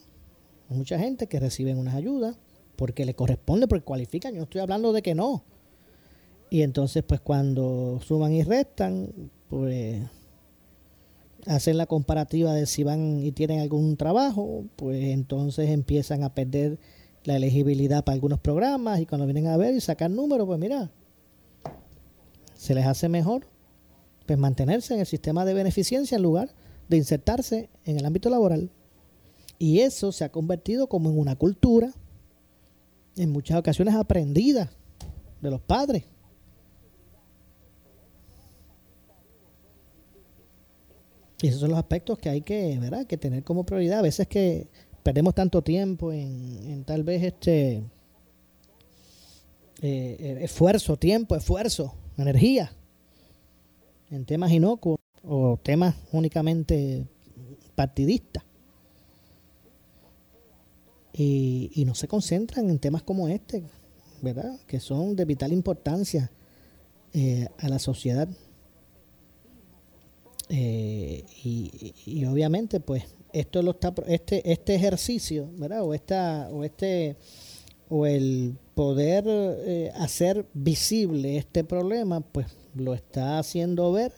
Hay 0.70 0.78
mucha 0.78 1.00
gente 1.00 1.26
que 1.26 1.40
reciben 1.40 1.80
unas 1.80 1.96
ayudas 1.96 2.38
porque 2.76 3.04
le 3.04 3.16
corresponde, 3.16 3.68
porque 3.68 3.86
cualifican. 3.86 4.34
Yo 4.34 4.42
no 4.42 4.44
estoy 4.44 4.62
hablando 4.62 4.94
de 4.94 5.02
que 5.02 5.16
no. 5.16 5.46
Y 6.52 6.62
entonces, 6.62 7.02
pues 7.02 7.22
cuando 7.22 8.00
suman 8.06 8.34
y 8.34 8.44
restan, 8.44 9.32
pues 9.50 10.04
hacen 11.46 11.78
la 11.78 11.86
comparativa 11.86 12.54
de 12.54 12.66
si 12.66 12.84
van 12.84 13.22
y 13.22 13.32
tienen 13.32 13.60
algún 13.60 13.98
trabajo, 13.98 14.66
pues 14.76 15.04
entonces 15.06 15.70
empiezan 15.70 16.24
a 16.24 16.34
perder 16.34 16.80
la 17.24 17.36
elegibilidad 17.36 18.04
para 18.04 18.14
algunos 18.14 18.40
programas 18.40 19.00
y 19.00 19.06
cuando 19.06 19.26
vienen 19.26 19.48
a 19.48 19.58
ver 19.58 19.74
y 19.76 19.82
sacan 19.82 20.16
números, 20.16 20.46
pues 20.48 20.60
mira, 20.60 20.92
se 22.56 22.74
les 22.76 22.86
hace 22.86 23.10
mejor 23.10 23.48
pues 24.26 24.40
mantenerse 24.40 24.94
en 24.94 25.00
el 25.02 25.06
sistema 25.06 25.46
de 25.46 25.54
beneficencia 25.54 26.16
en 26.16 26.24
lugar 26.24 26.50
de 26.88 26.98
insertarse 26.98 27.70
en 27.84 27.98
el 27.98 28.06
ámbito 28.06 28.30
laboral. 28.30 28.72
Y 29.58 29.80
eso 29.80 30.12
se 30.12 30.24
ha 30.24 30.32
convertido 30.32 30.88
como 30.88 31.10
en 31.10 31.20
una 31.20 31.36
cultura, 31.36 31.92
en 33.16 33.32
muchas 33.32 33.58
ocasiones 33.58 33.96
aprendida 33.96 34.72
de 35.42 35.52
los 35.52 35.62
padres. 35.62 36.06
Y 41.46 41.50
esos 41.50 41.60
son 41.60 41.70
los 41.70 41.78
aspectos 41.78 42.18
que 42.18 42.28
hay 42.28 42.42
que, 42.42 42.80
¿verdad? 42.80 43.06
que 43.06 43.18
tener 43.18 43.44
como 43.44 43.68
prioridad. 43.68 44.00
A 44.00 44.02
veces 44.02 44.28
que 44.28 44.68
perdemos 45.04 45.36
tanto 45.36 45.62
tiempo 45.62 46.12
en, 46.12 46.84
tal 46.86 47.04
vez 47.04 47.22
este 47.22 47.76
eh, 47.76 47.84
eh, 49.82 50.40
esfuerzo, 50.42 50.98
tiempo, 50.98 51.36
esfuerzo 51.36 51.94
energía 52.18 52.72
en 54.10 54.26
temas 54.26 54.52
inocuos 54.54 54.98
o 55.24 55.60
temas 55.62 55.94
únicamente 56.12 57.06
partidistas. 57.76 58.44
Y, 61.14 61.84
no 61.86 61.94
se 61.94 62.08
concentran 62.08 62.72
en 62.72 62.80
temas 62.80 63.04
como 63.04 63.28
este, 63.28 63.62
¿verdad? 64.24 64.60
Que 64.66 64.80
son 64.80 65.16
de 65.16 65.26
vital 65.26 65.54
importancia 65.54 66.32
eh, 67.14 67.48
a 67.60 67.70
la 67.70 67.78
sociedad. 67.78 68.28
Eh, 70.50 71.24
y, 71.44 72.26
obviamente, 72.26 72.80
pues, 72.80 73.04
esto 73.34 73.62
lo 73.62 73.72
está, 73.72 73.94
este, 74.08 74.52
este 74.52 74.76
ejercicio, 74.76 75.50
¿verdad? 75.58 75.84
O 75.84 75.94
esta, 75.94 76.50
o 76.52 76.64
este, 76.64 77.18
o 77.90 78.06
el 78.06 78.58
poder 78.74 79.26
eh, 79.28 79.92
hacer 79.96 80.46
visible 80.54 81.38
este 81.38 81.64
problema, 81.64 82.22
pues 82.22 82.48
lo 82.76 82.94
está 82.94 83.40
haciendo 83.40 83.92
ver 83.92 84.14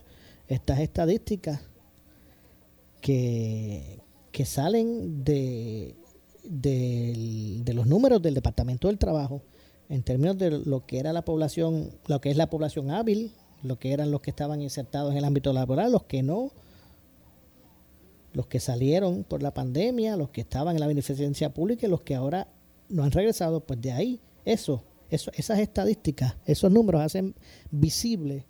estas 0.48 0.80
estadísticas 0.80 1.62
que, 3.02 4.02
que 4.32 4.46
salen 4.46 5.24
de, 5.24 5.96
de, 6.44 7.74
los 7.74 7.88
números 7.88 8.22
del 8.22 8.34
Departamento 8.34 8.88
del 8.88 8.98
Trabajo 8.98 9.42
en 9.90 10.04
términos 10.04 10.38
de 10.38 10.52
lo 10.52 10.86
que 10.86 11.00
era 11.00 11.14
la 11.14 11.24
población, 11.24 11.92
lo 12.08 12.20
que 12.20 12.30
es 12.30 12.38
la 12.38 12.50
población 12.50 12.92
hábil, 12.92 13.32
lo 13.64 13.80
que 13.80 13.94
eran 13.94 14.12
los 14.12 14.22
que 14.22 14.30
estaban 14.30 14.62
insertados 14.62 15.12
en 15.12 15.18
el 15.18 15.26
ámbito 15.26 15.54
laboral, 15.54 15.92
los 15.92 16.04
que 16.04 16.24
no, 16.24 16.52
los 18.34 18.48
que 18.48 18.60
salieron 18.60 19.24
por 19.24 19.42
la 19.42 19.54
pandemia, 19.54 20.16
los 20.16 20.30
que 20.30 20.42
estaban 20.42 20.76
en 20.76 20.80
la 20.80 20.88
beneficencia 20.88 21.54
pública 21.54 21.88
y 21.88 21.90
los 21.90 22.02
que 22.02 22.16
ahora 22.16 22.48
no 22.90 23.04
han 23.04 23.12
regresado, 23.12 23.62
pues 23.62 23.82
de 23.82 23.92
ahí 23.92 24.22
eso, 24.46 24.84
eso, 25.10 25.32
esas 25.34 25.60
estadísticas, 25.60 26.36
esos 26.46 26.72
números 26.72 27.02
hacen 27.02 27.36
visible 27.72 28.46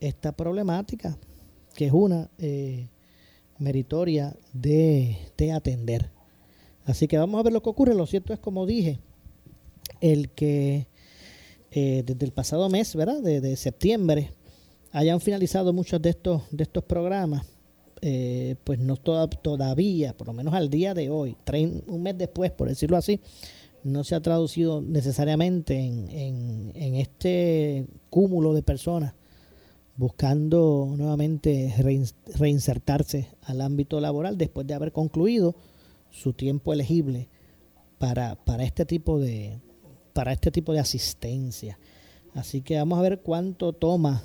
esta 0.00 0.32
problemática, 0.32 1.16
que 1.74 1.86
es 1.86 1.92
una 1.92 2.30
eh, 2.38 2.88
meritoria 3.58 4.36
de, 4.52 5.16
atender. 5.54 6.10
Así 6.84 7.08
que 7.08 7.18
vamos 7.18 7.40
a 7.40 7.42
ver 7.42 7.52
lo 7.52 7.62
que 7.62 7.70
ocurre. 7.70 7.94
Lo 7.94 8.06
cierto 8.06 8.32
es, 8.32 8.38
como 8.38 8.66
dije, 8.66 8.98
el 10.00 10.30
que 10.30 10.86
eh, 11.76 12.04
desde 12.06 12.24
el 12.24 12.30
pasado 12.30 12.68
mes, 12.68 12.94
¿verdad? 12.94 13.20
De, 13.20 13.56
septiembre, 13.56 14.30
hayan 14.92 15.20
finalizado 15.20 15.72
muchos 15.72 16.00
de 16.00 16.10
estos, 16.10 16.42
de 16.52 16.62
estos 16.62 16.84
programas, 16.84 17.44
eh, 18.00 18.54
pues 18.62 18.78
no 18.78 18.96
todavía, 18.96 20.16
por 20.16 20.28
lo 20.28 20.34
menos 20.34 20.54
al 20.54 20.70
día 20.70 20.94
de 20.94 21.10
hoy, 21.10 21.36
un 21.88 22.00
mes 22.00 22.16
después, 22.16 22.52
por 22.52 22.68
decirlo 22.68 22.96
así, 22.96 23.18
no 23.82 24.04
se 24.04 24.14
ha 24.14 24.20
traducido 24.20 24.82
necesariamente 24.82 25.76
en, 25.76 26.70
en, 26.76 26.94
este 26.94 27.88
cúmulo 28.08 28.54
de 28.54 28.62
personas 28.62 29.14
buscando 29.96 30.94
nuevamente 30.96 31.74
reinsertarse 32.38 33.30
al 33.42 33.60
ámbito 33.60 34.00
laboral 34.00 34.38
después 34.38 34.64
de 34.68 34.74
haber 34.74 34.92
concluido 34.92 35.56
su 36.10 36.34
tiempo 36.34 36.72
elegible 36.72 37.28
para, 37.98 38.36
para 38.44 38.62
este 38.62 38.84
tipo 38.84 39.18
de 39.18 39.58
para 40.14 40.32
este 40.32 40.50
tipo 40.50 40.72
de 40.72 40.78
asistencia. 40.78 41.78
Así 42.34 42.62
que 42.62 42.78
vamos 42.78 42.98
a 42.98 43.02
ver 43.02 43.20
cuánto 43.20 43.74
toma 43.74 44.22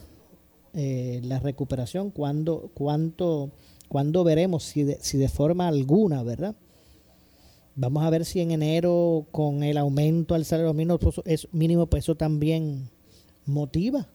eh, 0.73 1.19
la 1.23 1.39
recuperación, 1.39 2.11
cuándo, 2.11 2.71
cuánto, 2.73 3.51
cuándo 3.89 4.23
veremos 4.23 4.63
si 4.63 4.83
de, 4.83 4.99
si 5.01 5.17
de 5.17 5.27
forma 5.27 5.67
alguna, 5.67 6.23
¿verdad? 6.23 6.55
Vamos 7.75 8.03
a 8.03 8.09
ver 8.09 8.23
si 8.23 8.39
en 8.39 8.51
enero 8.51 9.25
con 9.31 9.63
el 9.63 9.77
aumento 9.77 10.35
al 10.35 10.45
salario 10.45 10.73
mínimo, 10.73 10.99
pues, 10.99 11.21
es 11.25 11.47
mínimo 11.51 11.87
pues 11.87 12.05
eso 12.05 12.15
también 12.15 12.89
motiva 13.45 14.07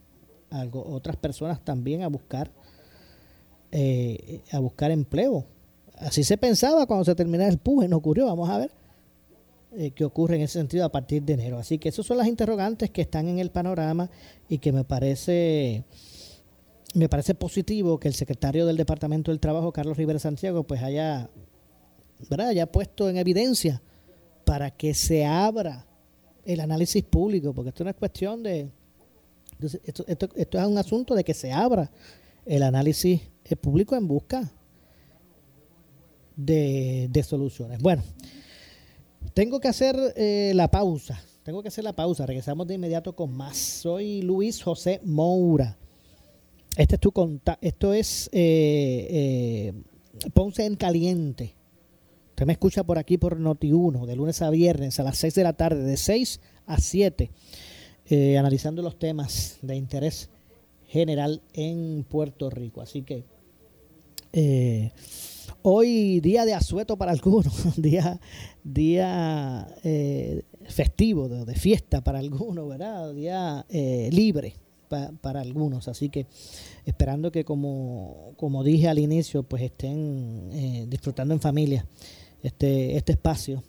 a 0.51 0.67
otras 0.73 1.17
personas 1.17 1.65
también 1.65 2.03
a 2.03 2.09
buscar 2.09 2.53
eh, 3.73 4.43
a 4.53 4.61
buscar 4.61 4.93
empleo. 4.93 5.45
Así 5.97 6.23
se 6.23 6.37
pensaba 6.37 6.87
cuando 6.87 7.05
se 7.05 7.15
terminaba 7.15 7.51
el 7.51 7.59
PUJE, 7.59 7.89
no 7.89 7.97
ocurrió. 7.97 8.27
Vamos 8.27 8.49
a 8.49 8.59
ver 8.59 8.84
eh, 9.77 9.93
qué 9.93 10.05
ocurre 10.05 10.37
en 10.37 10.43
ese 10.43 10.59
sentido 10.59 10.85
a 10.85 10.93
partir 10.93 11.23
de 11.23 11.35
enero. 11.35 11.59
Así 11.59 11.79
que 11.79 11.89
esas 11.89 12.07
son 12.07 12.19
las 12.19 12.27
interrogantes 12.27 12.91
que 12.91 13.03
están 13.03 13.29
en 13.29 13.39
el 13.39 13.51
panorama 13.51 14.11
y 14.49 14.59
que 14.59 14.73
me 14.73 14.85
parece 14.85 15.85
me 16.95 17.09
parece 17.09 17.35
positivo 17.35 17.99
que 17.99 18.07
el 18.07 18.15
secretario 18.15 18.67
del 18.67 18.77
Departamento 18.77 19.33
del 19.33 19.41
Trabajo, 19.41 19.73
Carlos 19.73 19.97
Rivera 19.97 20.21
Santiago, 20.21 20.63
pues 20.63 20.83
haya 20.83 21.29
¿verdad? 22.31 22.53
ya 22.53 22.67
puesto 22.67 23.09
en 23.09 23.17
evidencia 23.17 23.83
para 24.45 24.71
que 24.71 24.95
se 24.95 25.25
abra 25.25 25.87
el 26.45 26.61
análisis 26.61 27.03
público, 27.03 27.53
porque 27.53 27.71
esto 27.71 27.85
no 27.85 27.91
es 27.91 27.97
cuestión 27.97 28.43
de... 28.43 28.71
Esto, 29.85 30.05
esto, 30.07 30.29
esto 30.35 30.59
es 30.59 30.67
un 30.67 30.79
asunto 30.79 31.15
de 31.15 31.25
que 31.25 31.33
se 31.33 31.51
abra 31.53 31.91
el 32.45 32.63
análisis 32.63 33.23
eh, 33.45 33.57
público 33.57 33.97
en 33.97 34.07
busca 34.07 34.51
de, 36.37 37.25
soluciones. 37.27 37.81
Bueno, 37.81 38.03
tengo 39.33 39.61
que 39.61 39.69
hacer 39.69 39.97
eh, 40.17 40.53
la 40.55 40.69
pausa 40.69 41.23
tengo 41.45 41.61
que 41.61 41.69
hacer 41.69 41.85
la 41.85 41.93
pausa. 41.93 42.25
Regresamos 42.25 42.67
de 42.67 42.75
inmediato 42.75 43.15
con 43.15 43.31
más. 43.31 43.59
Soy 43.59 44.23
Luis 44.23 44.63
José 44.63 45.01
Moura. 45.05 45.77
Este 46.75 46.95
es 46.95 47.01
tu 47.01 47.13
Esto 47.61 47.93
es 47.93 48.31
eh, 48.33 49.07
eh, 49.11 49.73
Ponce 50.33 50.65
en 50.65 50.75
Caliente. 50.77 51.55
Usted 52.31 52.47
me 52.47 52.55
escucha 52.55 52.83
por 52.83 52.99
aquí 52.99 53.19
por 53.19 53.39
Noti1, 53.39 54.07
de 54.07 54.17
lunes 54.17 54.41
a 54.41 54.49
viernes 54.49 54.99
a 54.99 55.05
las 55.05 55.19
6 55.19 55.35
de 55.35 55.43
la 55.43 55.53
tarde, 55.53 55.85
de 55.85 55.97
6 55.99 56.41
a 56.67 56.79
7, 56.79 57.31
eh, 58.07 58.39
analizando 58.39 58.81
los 58.81 58.99
temas 58.99 59.59
de 59.61 59.77
interés 59.77 60.31
general 60.89 61.43
en 61.53 62.07
Puerto 62.09 62.49
Rico. 62.49 62.81
Así 62.81 63.03
que 63.03 63.23
hoy 65.63 66.21
día 66.21 66.45
de 66.45 66.55
asueto 66.55 66.97
para 66.97 67.13
algunos, 67.13 67.77
día, 67.81 68.21
día 68.63 69.69
festivo, 70.69 71.29
de, 71.29 71.55
fiesta 71.55 72.03
para 72.03 72.19
algunos, 72.19 72.69
¿verdad? 72.69 73.15
Día 73.15 73.67
libre 74.11 74.55
para 75.21 75.41
algunos. 75.41 75.89
Así 75.89 76.09
que 76.09 76.27
esperando 76.85 77.33
que 77.33 77.45
como, 77.45 78.33
como 78.37 78.65
dije 78.65 78.89
al 78.89 78.99
inicio, 78.99 79.43
pues 79.43 79.63
estén 79.63 80.51
eh, 80.53 80.87
disfrutando 80.89 81.35
en 81.35 81.41
familia 81.41 81.87
este, 82.43 82.97
este 82.97 83.13
espacio 83.13 83.63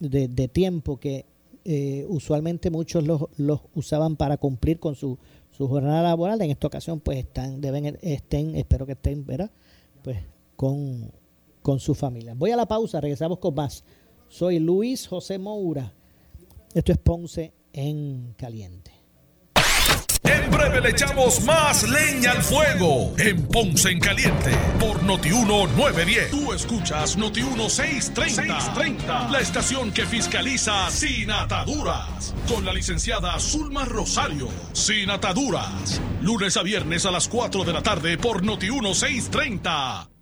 de, 0.00 0.48
tiempo 0.48 0.98
que 0.98 1.24
eh, 1.64 2.04
usualmente 2.08 2.70
muchos 2.70 3.04
los, 3.04 3.22
los, 3.36 3.60
usaban 3.74 4.16
para 4.16 4.36
cumplir 4.36 4.78
con 4.78 4.94
su, 4.94 5.18
su 5.50 5.68
jornada 5.68 6.02
laboral. 6.02 6.40
En 6.42 6.50
esta 6.50 6.66
ocasión, 6.66 7.00
pues 7.00 7.18
están, 7.18 7.60
deben, 7.60 7.98
estén, 8.02 8.54
espero 8.56 8.86
que 8.86 8.92
estén, 8.92 9.24
¿verdad? 9.24 9.50
Pues 10.02 10.18
con, 10.56 11.12
con 11.62 11.80
su 11.80 11.94
familia. 11.94 12.34
Voy 12.36 12.50
a 12.50 12.56
la 12.56 12.66
pausa, 12.66 13.00
regresamos 13.00 13.38
con 13.38 13.54
más. 13.54 13.84
Soy 14.28 14.58
Luis 14.58 15.06
José 15.06 15.38
Moura. 15.38 15.92
Esto 16.74 16.92
es 16.92 16.98
Ponce 16.98 17.52
en 17.72 18.34
Caliente. 18.36 18.94
En 20.24 20.50
breve 20.50 20.80
le 20.80 20.90
echamos 20.90 21.44
más 21.44 21.86
leña 21.88 22.32
al 22.32 22.42
fuego 22.42 23.12
en 23.18 23.46
Ponce 23.46 23.90
en 23.90 24.00
Caliente 24.00 24.52
por 24.80 25.02
Notiuno 25.02 25.66
910. 25.66 26.30
Tú 26.30 26.52
escuchas 26.52 27.18
Notiuno 27.18 27.68
630, 27.68 28.60
630, 28.60 29.28
la 29.30 29.40
estación 29.40 29.92
que 29.92 30.06
fiscaliza 30.06 30.90
sin 30.90 31.30
ataduras. 31.30 32.34
Con 32.48 32.64
la 32.64 32.72
licenciada 32.72 33.38
Zulma 33.38 33.84
Rosario, 33.84 34.48
sin 34.72 35.10
ataduras. 35.10 36.00
Lunes 36.22 36.56
a 36.56 36.62
viernes 36.62 37.04
a 37.04 37.10
las 37.10 37.28
4 37.28 37.64
de 37.64 37.72
la 37.74 37.82
tarde 37.82 38.16
por 38.16 38.42
Notiuno 38.42 38.94
630. 38.94 40.13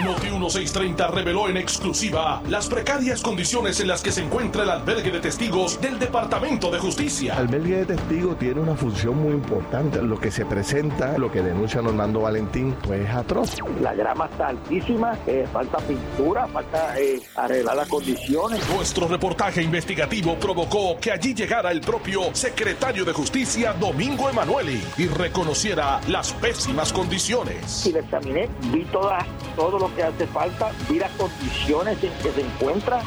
Noti 0.00 0.30
1630 0.30 1.08
reveló 1.08 1.48
en 1.50 1.58
exclusiva 1.58 2.42
las 2.48 2.66
precarias 2.66 3.20
condiciones 3.20 3.78
en 3.78 3.88
las 3.88 4.00
que 4.02 4.10
se 4.10 4.22
encuentra 4.22 4.62
el 4.62 4.70
albergue 4.70 5.10
de 5.10 5.20
testigos 5.20 5.80
del 5.82 5.98
Departamento 5.98 6.70
de 6.70 6.78
Justicia. 6.78 7.34
El 7.34 7.40
albergue 7.40 7.76
de 7.76 7.84
testigos 7.84 8.38
tiene 8.38 8.60
una 8.60 8.74
función 8.74 9.22
muy 9.22 9.32
importante. 9.32 10.00
Lo 10.00 10.18
que 10.18 10.30
se 10.30 10.46
presenta, 10.46 11.18
lo 11.18 11.30
que 11.30 11.42
denuncia 11.42 11.82
Normando 11.82 12.22
Valentín, 12.22 12.74
pues 12.82 13.06
es 13.06 13.14
atroz. 13.14 13.56
La 13.82 13.92
grama 13.94 14.26
está 14.32 14.48
altísima, 14.48 15.18
eh, 15.26 15.46
falta 15.52 15.76
pintura, 15.78 16.46
falta 16.48 16.98
eh, 16.98 17.20
arreglar 17.36 17.76
las 17.76 17.88
condiciones. 17.88 18.66
Nuestro 18.74 19.08
reportaje 19.08 19.62
investigativo 19.62 20.36
provocó 20.36 20.96
que 20.98 21.12
allí 21.12 21.34
llegara 21.34 21.70
el 21.70 21.82
propio 21.82 22.34
secretario 22.34 23.04
de 23.04 23.12
Justicia, 23.12 23.74
Domingo 23.74 24.30
Emanueli, 24.30 24.82
y 24.96 25.06
reconociera 25.06 26.00
las 26.08 26.32
pésimas 26.32 26.94
condiciones. 26.94 27.86
Y 27.86 27.92
le 27.92 28.00
examiné, 28.00 28.48
vi 28.72 28.84
todas 28.86 29.22
todo 29.56 29.78
lo 29.78 29.94
que 29.94 30.02
hace 30.02 30.26
falta, 30.26 30.72
vi 30.88 30.98
las 30.98 31.10
condiciones 31.12 32.02
en 32.02 32.12
que 32.22 32.32
se 32.32 32.40
encuentra, 32.40 33.00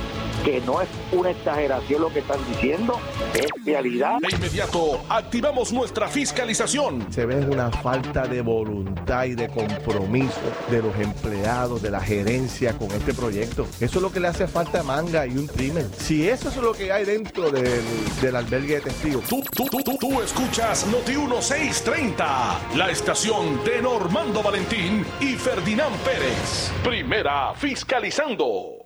que 0.44 0.62
no 0.62 0.82
es 0.82 0.88
una 1.12 1.32
exageración 1.32 2.02
lo 2.02 2.14
que 2.14 2.20
están 2.20 2.40
diciendo, 2.50 3.00
es 3.34 3.48
realidad. 3.66 4.18
De 4.20 4.36
inmediato, 4.36 5.02
activamos 5.10 5.74
nuestra 5.74 6.08
fiscalización. 6.08 7.08
Se 7.12 7.26
ve 7.26 7.36
una 7.46 7.72
falta 7.72 8.28
de 8.28 8.42
voluntad 8.42 9.26
y 9.26 9.36
de 9.36 9.48
compromiso 9.48 10.40
de 10.70 10.82
los 10.82 10.96
empleados, 10.98 11.82
de 11.82 11.92
la 11.92 12.00
gerencia 12.00 12.78
con 12.78 12.92
este 12.92 13.14
proyecto. 13.14 13.66
Eso 13.80 13.98
es 13.98 14.02
lo 14.02 14.12
que 14.12 14.20
le 14.20 14.28
hace 14.28 14.48
falta 14.48 14.82
a 14.82 14.84
Manga 14.84 15.26
y 15.26 15.38
un 15.38 15.48
crimen. 15.48 15.90
Si 15.98 16.28
eso 16.28 16.50
es 16.50 16.58
lo 16.58 16.74
que 16.74 16.92
hay 16.92 17.06
dentro 17.06 17.50
del, 17.50 17.82
del 18.22 18.36
albergue 18.36 18.76
de 18.76 18.82
testigos. 18.82 19.26
Tú, 19.26 19.42
tú, 19.52 19.66
tú, 19.66 19.82
tú, 19.84 19.98
tú 20.00 20.22
escuchas 20.22 20.86
Noti 20.88 21.18
1630, 21.18 22.76
la 22.76 22.90
estación 22.90 23.64
de 23.64 23.82
Normando 23.82 24.44
Valentín 24.44 25.06
y 25.20 25.34
Ferdinand 25.34 25.96
Pérez. 25.98 26.35
Primera 26.84 27.54
fiscalizando. 27.56 28.85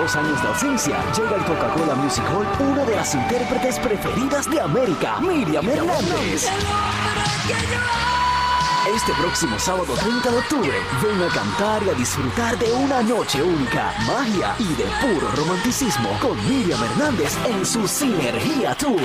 Dos 0.00 0.16
años 0.16 0.40
de 0.40 0.48
ausencia, 0.48 0.96
llega 1.14 1.36
el 1.36 1.44
Coca-Cola 1.44 1.94
Music 1.94 2.24
Hall 2.30 2.46
una 2.66 2.86
de 2.86 2.96
las 2.96 3.14
intérpretes 3.14 3.78
preferidas 3.78 4.50
de 4.50 4.58
América, 4.58 5.20
Miriam 5.20 5.68
Hernández. 5.68 6.48
Este 8.94 9.12
próximo 9.12 9.58
sábado 9.58 9.92
30 10.00 10.30
de 10.30 10.38
octubre, 10.38 10.72
ven 11.02 11.22
a 11.22 11.28
cantar 11.28 11.82
y 11.82 11.90
a 11.90 11.92
disfrutar 11.92 12.58
de 12.58 12.72
una 12.72 13.02
noche 13.02 13.42
única, 13.42 13.92
magia 14.06 14.54
y 14.58 14.72
de 14.72 14.84
puro 15.02 15.30
romanticismo 15.36 16.08
con 16.18 16.34
Miriam 16.48 16.82
Hernández 16.82 17.36
en 17.46 17.66
su 17.66 17.86
Sinergia 17.86 18.74
Tour. 18.76 19.02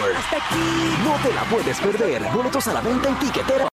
No 1.04 1.16
te 1.22 1.34
la 1.34 1.44
puedes 1.52 1.78
perder. 1.78 2.24
Boletos 2.34 2.68
a 2.68 2.74
la 2.74 2.80
venta 2.80 3.10
en 3.10 3.20
tiquetera. 3.20 3.68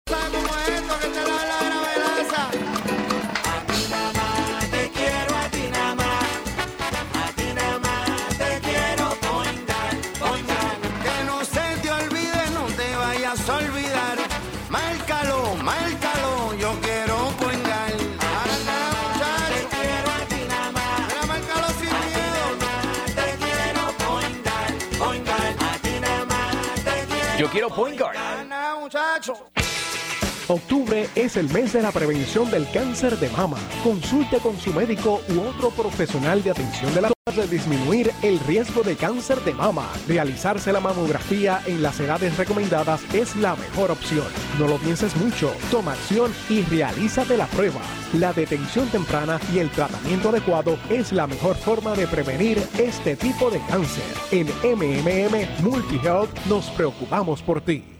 Quiero 27.51 27.69
point 27.69 27.99
guard. 27.99 28.30
Octubre 30.51 31.09
es 31.15 31.37
el 31.37 31.49
mes 31.51 31.75
de 31.75 31.81
la 31.81 31.93
prevención 31.93 32.51
del 32.51 32.69
cáncer 32.73 33.17
de 33.21 33.31
mama. 33.31 33.57
Consulte 33.85 34.39
con 34.39 34.59
su 34.59 34.73
médico 34.73 35.21
u 35.29 35.43
otro 35.43 35.71
profesional 35.71 36.43
de 36.43 36.51
atención 36.51 36.93
de 36.93 37.03
la 37.03 37.13
de 37.37 37.47
disminuir 37.47 38.11
el 38.23 38.41
riesgo 38.41 38.83
de 38.83 38.97
cáncer 38.97 39.39
de 39.45 39.55
mama. 39.55 39.89
Realizarse 40.09 40.73
la 40.73 40.81
mamografía 40.81 41.61
en 41.67 41.81
las 41.81 42.01
edades 42.01 42.37
recomendadas 42.37 43.01
es 43.15 43.37
la 43.37 43.55
mejor 43.55 43.93
opción. 43.93 44.27
No 44.59 44.67
lo 44.67 44.79
pienses 44.79 45.15
mucho, 45.15 45.53
toma 45.71 45.93
acción 45.93 46.33
y 46.49 46.63
realízate 46.63 47.37
la 47.37 47.47
prueba. 47.47 47.81
La 48.15 48.33
detención 48.33 48.89
temprana 48.89 49.39
y 49.55 49.61
el 49.61 49.71
tratamiento 49.71 50.31
adecuado 50.31 50.77
es 50.89 51.13
la 51.13 51.29
mejor 51.29 51.55
forma 51.55 51.95
de 51.95 52.09
prevenir 52.09 52.59
este 52.77 53.15
tipo 53.15 53.53
de 53.53 53.61
cáncer. 53.69 54.03
En 54.33 54.49
MMM 54.65 55.63
Multihealth 55.63 56.47
nos 56.47 56.69
preocupamos 56.71 57.41
por 57.41 57.61
ti. 57.61 58.00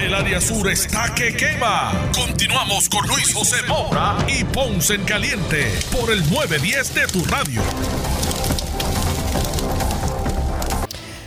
El 0.00 0.14
área 0.14 0.40
sur 0.40 0.66
está 0.70 1.14
que 1.14 1.36
quema. 1.36 2.10
Continuamos 2.14 2.88
con 2.88 3.06
Luis 3.06 3.34
José 3.34 3.56
Moura 3.68 4.16
y 4.28 4.44
Ponce 4.44 4.94
en 4.94 5.04
Caliente 5.04 5.66
por 5.92 6.10
el 6.10 6.20
910 6.30 6.94
de 6.94 7.06
tu 7.06 7.22
radio. 7.26 7.60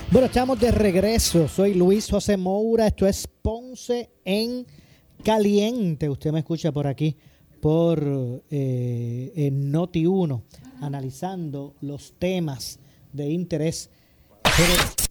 Bueno, 0.10 0.26
estamos 0.26 0.60
de 0.60 0.72
regreso. 0.72 1.48
Soy 1.48 1.76
Luis 1.76 2.10
José 2.10 2.36
Moura. 2.36 2.88
Esto 2.88 3.06
es 3.06 3.28
Ponce 3.28 4.10
en 4.26 4.66
Caliente. 5.24 6.10
Usted 6.10 6.32
me 6.32 6.40
escucha 6.40 6.72
por 6.72 6.88
aquí, 6.88 7.16
por 7.62 8.44
eh, 8.50 9.34
en 9.36 9.72
Noti 9.72 10.08
1, 10.08 10.44
analizando 10.82 11.76
los 11.82 12.16
temas 12.18 12.80
de 13.12 13.30
interés. 13.30 13.92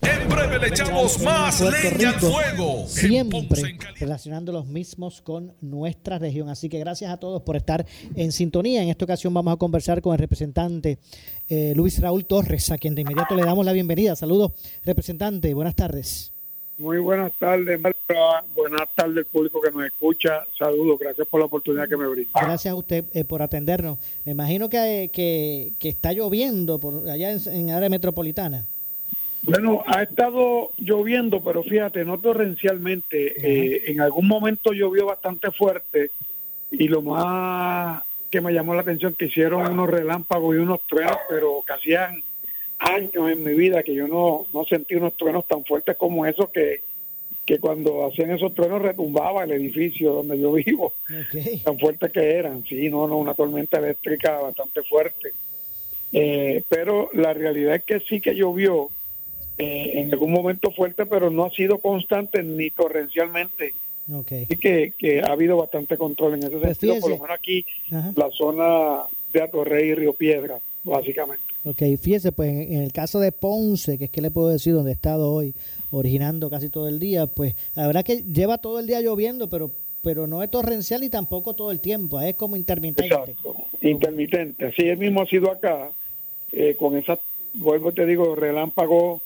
En 0.03 0.29
breve 0.29 0.59
le 0.59 0.69
echamos 0.69 1.21
más 1.23 1.61
leña 1.61 2.11
al 2.11 2.21
fuego. 2.21 2.87
Siempre 2.87 3.77
relacionando 3.99 4.53
los 4.53 4.67
mismos 4.67 5.21
con 5.21 5.53
nuestra 5.61 6.19
región. 6.19 6.49
Así 6.49 6.69
que 6.69 6.79
gracias 6.79 7.11
a 7.11 7.17
todos 7.17 7.43
por 7.43 7.57
estar 7.57 7.85
en 8.15 8.33
sintonía. 8.33 8.83
En 8.83 8.89
esta 8.89 9.05
ocasión 9.05 9.35
vamos 9.35 9.55
a 9.55 9.57
conversar 9.57 10.01
con 10.01 10.13
el 10.13 10.19
representante 10.19 10.99
eh, 11.49 11.73
Luis 11.75 12.01
Raúl 12.01 12.25
Torres, 12.25 12.71
a 12.71 12.79
quien 12.79 12.95
de 12.95 13.03
inmediato 13.03 13.35
le 13.35 13.43
damos 13.43 13.65
la 13.65 13.73
bienvenida. 13.73 14.15
Saludos, 14.15 14.53
representante. 14.85 15.53
Buenas 15.55 15.75
tardes. 15.75 16.33
Muy 16.79 16.99
buenas 16.99 17.33
tardes, 17.39 17.81
buenas 18.57 18.89
tardes 18.97 19.27
público 19.27 19.61
que 19.61 19.71
nos 19.71 19.85
escucha. 19.85 20.45
Saludos, 20.59 20.99
gracias 20.99 21.29
por 21.29 21.39
la 21.39 21.47
oportunidad 21.47 21.89
que 21.89 21.97
me 21.97 22.09
brinda. 22.09 22.31
Gracias 22.35 22.73
a 22.73 22.75
usted 22.75 23.05
eh, 23.13 23.25
por 23.25 23.43
atendernos. 23.43 23.99
Me 24.25 24.33
imagino 24.33 24.69
que, 24.69 25.11
que, 25.13 25.75
que, 25.79 25.89
está 25.91 26.13
lloviendo 26.13 26.81
por 26.81 27.09
allá 27.09 27.31
en, 27.31 27.41
en 27.53 27.71
área 27.71 27.89
metropolitana. 27.89 28.67
Bueno, 29.43 29.83
ha 29.87 30.03
estado 30.03 30.71
lloviendo, 30.79 31.43
pero 31.43 31.65
fíjate, 31.65 32.05
no 32.05 32.19
torrencialmente. 32.19 33.35
Eh, 33.37 33.91
en 33.91 34.01
algún 34.01 34.29
momento 34.29 34.73
llovió 34.73 35.07
bastante 35.07 35.51
fuerte 35.51 36.11
y 36.71 36.89
lo 36.89 37.03
más 37.03 38.03
que 38.31 38.41
me 38.41 38.53
llamó 38.53 38.75
la 38.75 38.83
atención 38.83 39.15
que 39.15 39.27
hicieron 39.27 39.71
unos 39.71 39.91
relámpagos 39.91 40.55
y 40.55 40.59
unos 40.59 40.81
truenos, 40.83 41.19
pero 41.29 41.63
que 41.67 41.73
hacían 41.73 42.23
años 42.79 43.31
en 43.31 43.45
mi 43.45 43.53
vida 43.55 43.83
que 43.83 43.95
yo 43.95 44.09
no, 44.09 44.47
no 44.55 44.65
sentí 44.65 44.95
unos 44.95 45.15
truenos 45.17 45.47
tan 45.47 45.65
fuertes 45.65 45.97
como 45.97 46.25
esos 46.25 46.49
que, 46.51 46.81
que 47.45 47.59
cuando 47.59 48.07
hacían 48.07 48.31
esos 48.31 48.55
truenos 48.55 48.81
retumbaba 48.81 49.45
el 49.45 49.53
edificio 49.53 50.13
donde 50.13 50.39
yo 50.39 50.53
vivo, 50.53 50.93
tan 51.65 51.79
fuertes 51.79 52.11
que 52.13 52.35
eran. 52.37 52.65
Sí, 52.65 52.89
no, 52.89 53.07
no, 53.09 53.19
una 53.19 53.35
tormenta 53.35 53.79
eléctrica 53.79 54.39
bastante 54.41 54.83
fuerte. 54.83 55.33
Eh, 56.13 56.63
pero 56.69 57.11
la 57.15 57.35
realidad 57.35 57.75
es 57.75 57.85
que 57.85 58.01
sí 58.01 58.21
que 58.21 58.35
llovió 58.35 58.91
eh, 59.59 59.93
en 59.95 60.13
algún 60.13 60.33
momento 60.33 60.71
fuerte, 60.71 61.07
pero 61.07 61.31
no 61.31 61.45
ha 61.45 61.51
sido 61.51 61.79
constante 61.79 62.43
ni 62.43 62.71
torrencialmente. 62.71 63.75
Okay. 64.13 64.45
Así 64.45 64.57
que, 64.57 64.93
que, 64.99 65.21
ha 65.21 65.33
habido 65.33 65.57
bastante 65.57 65.97
control 65.97 66.35
en 66.35 66.41
ese 66.45 66.57
Pues 66.59 66.79
sentido, 66.79 66.95
fíjese. 66.95 67.01
por 67.01 67.11
lo 67.11 67.23
menos 67.23 67.39
aquí, 67.39 67.65
Ajá. 67.91 68.13
la 68.17 68.31
zona 68.31 69.03
de 69.33 69.43
Atorrey 69.43 69.91
y 69.91 69.95
Río 69.95 70.13
Piedra, 70.13 70.59
básicamente. 70.83 71.45
Ok, 71.65 71.83
fíjese, 72.01 72.33
pues 72.33 72.51
en, 72.51 72.73
en 72.73 72.83
el 72.83 72.93
caso 72.93 73.21
de 73.21 73.31
Ponce, 73.31 73.99
que 73.99 74.07
es 74.07 74.11
que 74.11 74.21
le 74.21 74.33
puedo 74.33 74.49
decir 74.49 74.75
donde 74.75 74.91
he 74.91 74.95
estado 74.95 75.33
hoy, 75.33 75.55
originando 75.93 76.51
casi 76.51 76.69
todo 76.69 76.89
el 76.89 76.99
día, 76.99 77.27
pues 77.27 77.55
la 77.77 77.87
verdad 77.87 78.05
que 78.05 78.23
lleva 78.23 78.59
todo 78.59 78.81
el 78.81 78.87
día 78.87 79.01
lloviendo, 79.01 79.49
pero 79.49 79.71
pero 80.03 80.27
no 80.27 80.43
es 80.43 80.51
torrencial 80.51 81.05
y 81.05 81.09
tampoco 81.09 81.55
todo 81.55 81.71
el 81.71 81.81
tiempo, 81.81 82.21
es 82.21 82.35
como 82.35 82.57
intermitente. 82.57 83.15
Exacto, 83.15 83.55
intermitente. 83.81 84.67
Así 84.67 84.89
es 84.89 84.99
mismo 84.99 85.23
ha 85.23 85.27
sido 85.27 85.51
acá, 85.51 85.91
eh, 86.53 86.77
con 86.79 86.97
esa, 86.97 87.19
vuelvo 87.55 87.91
y 87.91 87.95
te 87.95 88.05
digo, 88.05 88.35
relámpago 88.35 89.21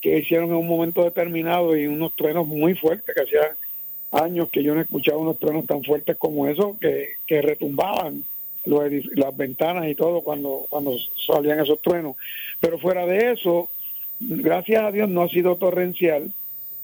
que 0.00 0.18
hicieron 0.18 0.50
en 0.50 0.56
un 0.56 0.68
momento 0.68 1.04
determinado 1.04 1.76
y 1.76 1.86
unos 1.86 2.14
truenos 2.14 2.46
muy 2.46 2.74
fuertes, 2.74 3.14
que 3.14 3.22
hacía 3.22 3.56
años 4.12 4.48
que 4.50 4.62
yo 4.62 4.74
no 4.74 4.80
escuchaba 4.80 5.18
unos 5.18 5.38
truenos 5.38 5.66
tan 5.66 5.82
fuertes 5.82 6.16
como 6.16 6.46
esos, 6.46 6.78
que, 6.78 7.10
que 7.26 7.42
retumbaban 7.42 8.24
los 8.64 8.90
las 9.14 9.36
ventanas 9.36 9.88
y 9.88 9.94
todo 9.94 10.22
cuando, 10.22 10.66
cuando 10.68 10.92
salían 11.26 11.60
esos 11.60 11.80
truenos. 11.80 12.16
Pero 12.60 12.78
fuera 12.78 13.06
de 13.06 13.32
eso, 13.32 13.68
gracias 14.20 14.82
a 14.82 14.92
Dios 14.92 15.08
no 15.08 15.22
ha 15.22 15.28
sido 15.28 15.56
torrencial, 15.56 16.32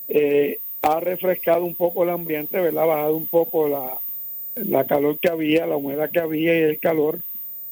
eh, 0.09 0.59
ha 0.83 1.01
refrescado 1.01 1.65
un 1.65 1.75
poco 1.75 2.05
el 2.05 2.11
ambiente, 2.11 2.61
¿verdad? 2.61 2.85
Ha 2.85 2.87
bajado 2.87 3.17
un 3.17 3.27
poco 3.27 3.69
la, 3.69 3.99
la 4.57 4.85
calor 4.85 5.19
que 5.19 5.29
había, 5.29 5.67
la 5.67 5.77
humedad 5.77 6.11
que 6.11 6.21
había 6.21 6.59
y 6.59 6.63
el 6.63 6.79
calor. 6.79 7.21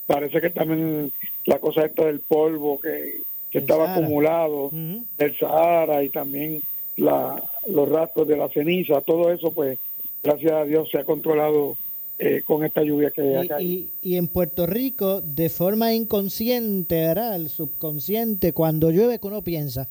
Parece 0.06 0.40
que 0.40 0.50
también 0.50 1.12
la 1.44 1.58
cosa 1.58 1.84
esta 1.84 2.04
del 2.04 2.20
polvo 2.20 2.80
que, 2.80 3.20
que 3.50 3.58
El 3.58 3.64
estaba 3.64 3.86
Sahara. 3.86 4.00
acumulado, 4.04 4.70
el 5.18 5.38
Sahara 5.38 6.02
y 6.04 6.08
también 6.08 6.60
la, 6.96 7.42
los 7.68 7.88
rastros 7.88 8.28
de 8.28 8.36
la 8.36 8.48
ceniza, 8.48 9.00
todo 9.00 9.32
eso 9.32 9.50
pues 9.52 9.78
gracias 10.22 10.52
a 10.52 10.64
Dios 10.64 10.88
se 10.90 10.98
ha 10.98 11.04
controlado 11.04 11.76
eh, 12.18 12.42
con 12.46 12.64
esta 12.64 12.82
lluvia 12.82 13.10
que 13.10 13.22
hay 13.22 13.34
acá. 13.46 13.60
Y, 13.62 13.88
y, 14.02 14.10
y 14.12 14.16
en 14.16 14.28
Puerto 14.28 14.66
Rico, 14.66 15.20
de 15.22 15.48
forma 15.48 15.94
inconsciente, 15.94 16.96
¿verdad? 17.00 17.34
El 17.36 17.48
subconsciente, 17.48 18.52
cuando 18.52 18.90
llueve, 18.90 19.18
que 19.18 19.26
uno 19.26 19.40
piensa 19.42 19.88